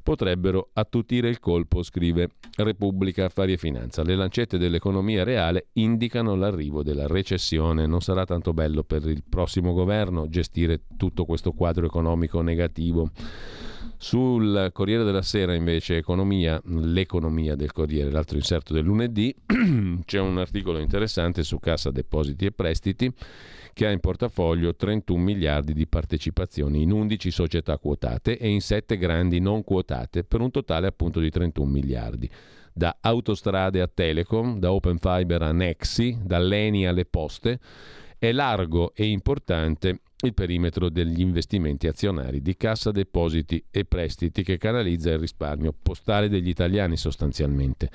potrebbero 0.00 0.70
attutire 0.74 1.28
il 1.28 1.40
colpo, 1.40 1.82
scrive 1.82 2.28
Repubblica 2.58 3.24
Affari 3.24 3.54
e 3.54 3.56
Finanza. 3.56 4.04
Le 4.04 4.14
lancette 4.14 4.58
dell'economia 4.58 5.24
reale 5.24 5.70
indicano 5.72 6.36
l'arrivo 6.36 6.84
della 6.84 7.08
recessione. 7.08 7.88
Non 7.88 8.00
sarà 8.00 8.24
tanto 8.24 8.52
bello 8.52 8.84
per 8.84 9.08
il 9.08 9.24
prossimo 9.28 9.72
governo 9.72 10.28
gestire 10.28 10.82
tutto 10.96 11.24
questo 11.24 11.50
quadro 11.50 11.84
economico 11.84 12.42
negativo. 12.42 13.10
Sul 14.02 14.70
Corriere 14.72 15.04
della 15.04 15.20
Sera 15.20 15.52
invece 15.52 15.98
economia, 15.98 16.58
l'economia 16.64 17.54
del 17.54 17.70
Corriere, 17.70 18.10
l'altro 18.10 18.38
inserto 18.38 18.72
del 18.72 18.82
lunedì, 18.82 19.32
c'è 20.06 20.18
un 20.18 20.38
articolo 20.38 20.78
interessante 20.78 21.42
su 21.42 21.58
Cassa 21.60 21.90
Depositi 21.90 22.46
e 22.46 22.50
Prestiti 22.50 23.12
che 23.74 23.86
ha 23.86 23.90
in 23.90 24.00
portafoglio 24.00 24.74
31 24.74 25.22
miliardi 25.22 25.74
di 25.74 25.86
partecipazioni 25.86 26.80
in 26.80 26.92
11 26.92 27.30
società 27.30 27.76
quotate 27.76 28.38
e 28.38 28.48
in 28.48 28.62
7 28.62 28.96
grandi 28.96 29.38
non 29.38 29.62
quotate 29.64 30.24
per 30.24 30.40
un 30.40 30.50
totale 30.50 30.86
appunto 30.86 31.20
di 31.20 31.28
31 31.28 31.70
miliardi. 31.70 32.28
Da 32.72 32.96
autostrade 33.02 33.82
a 33.82 33.86
Telecom, 33.86 34.58
da 34.58 34.72
Open 34.72 34.96
Fiber 34.96 35.42
a 35.42 35.52
Nexi, 35.52 36.16
dall'Eni 36.24 36.86
alle 36.86 37.04
poste, 37.04 37.60
è 38.18 38.32
largo 38.32 38.94
e 38.94 39.04
importante 39.08 40.00
il 40.26 40.34
perimetro 40.34 40.88
degli 40.88 41.20
investimenti 41.20 41.86
azionari 41.86 42.42
di 42.42 42.56
cassa 42.56 42.90
depositi 42.90 43.64
e 43.70 43.84
prestiti 43.84 44.42
che 44.42 44.58
canalizza 44.58 45.10
il 45.10 45.18
risparmio 45.18 45.74
postale 45.80 46.28
degli 46.28 46.48
italiani 46.48 46.96
sostanzialmente. 46.96 47.90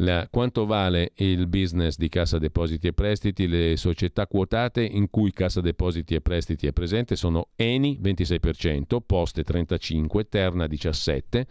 La, 0.00 0.28
quanto 0.30 0.66
vale 0.66 1.12
il 1.16 1.46
business 1.46 1.96
di 1.96 2.10
Cassa 2.10 2.36
Depositi 2.38 2.88
e 2.88 2.92
Prestiti? 2.92 3.48
Le 3.48 3.78
società 3.78 4.26
quotate 4.26 4.82
in 4.84 5.08
cui 5.08 5.32
Cassa 5.32 5.62
Depositi 5.62 6.14
e 6.14 6.20
Prestiti 6.20 6.66
è 6.66 6.72
presente 6.72 7.16
sono 7.16 7.48
Eni 7.56 7.98
26%, 8.02 8.98
Poste 9.06 9.42
35%, 9.42 10.28
Terna 10.28 10.66
17%, 10.66 11.46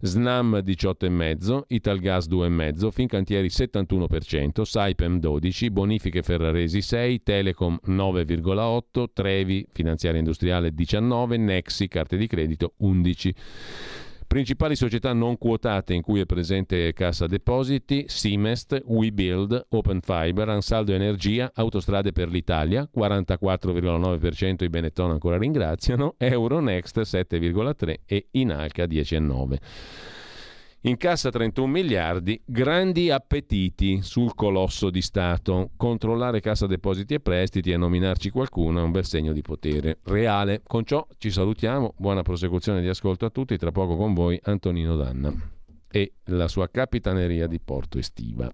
Snam 0.00 0.62
18,5%, 0.64 1.64
Italgas 1.66 2.26
2,5%, 2.28 2.90
Fincantieri 2.90 3.48
71%, 3.48 4.62
Saipem 4.62 5.18
12%, 5.18 5.70
Bonifiche 5.70 6.22
Ferraresi 6.22 6.78
6%, 6.78 7.18
Telecom 7.22 7.78
9,8%, 7.86 9.04
Trevi 9.12 9.66
Finanziaria 9.72 10.20
Industriale 10.20 10.72
19%, 10.74 11.38
Nexi 11.38 11.86
Carte 11.86 12.16
di 12.16 12.26
Credito 12.26 12.72
11%. 12.80 13.34
Principali 14.30 14.76
società 14.76 15.12
non 15.12 15.36
quotate 15.38 15.92
in 15.92 16.02
cui 16.02 16.20
è 16.20 16.24
presente 16.24 16.92
Cassa 16.92 17.26
Depositi, 17.26 18.04
Simest, 18.06 18.80
WeBuild, 18.86 19.66
Open 19.70 20.00
Fiber, 20.00 20.48
Ansaldo 20.48 20.92
Energia, 20.92 21.50
Autostrade 21.52 22.12
per 22.12 22.28
l'Italia, 22.28 22.88
44,9% 22.96 24.62
i 24.62 24.68
Benetton 24.68 25.10
ancora 25.10 25.36
ringraziano, 25.36 26.14
Euronext 26.16 27.00
7,3% 27.00 27.94
e 28.06 28.28
Inalca 28.30 28.84
10,9%. 28.84 29.58
Incassa 30.82 31.28
31 31.28 31.66
miliardi, 31.66 32.40
grandi 32.42 33.10
appetiti 33.10 34.00
sul 34.00 34.34
colosso 34.34 34.88
di 34.88 35.02
Stato. 35.02 35.72
Controllare 35.76 36.40
cassa 36.40 36.66
depositi 36.66 37.12
e 37.12 37.20
prestiti 37.20 37.70
e 37.70 37.76
nominarci 37.76 38.30
qualcuno 38.30 38.80
è 38.80 38.82
un 38.82 38.90
bel 38.90 39.04
segno 39.04 39.34
di 39.34 39.42
potere 39.42 39.98
reale. 40.04 40.62
Con 40.66 40.86
ciò 40.86 41.06
ci 41.18 41.30
salutiamo, 41.30 41.92
buona 41.98 42.22
prosecuzione 42.22 42.80
di 42.80 42.88
ascolto 42.88 43.26
a 43.26 43.30
tutti, 43.30 43.58
tra 43.58 43.70
poco 43.70 43.94
con 43.96 44.14
voi 44.14 44.40
Antonino 44.42 44.96
Danna 44.96 45.30
e 45.90 46.14
la 46.26 46.48
sua 46.48 46.70
capitaneria 46.70 47.46
di 47.46 47.60
Porto 47.60 47.98
Estiva. 47.98 48.50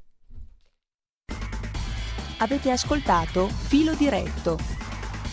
Avete 2.39 2.70
ascoltato 2.72 3.47
Filo 3.47 3.95
Diretto 3.95 4.76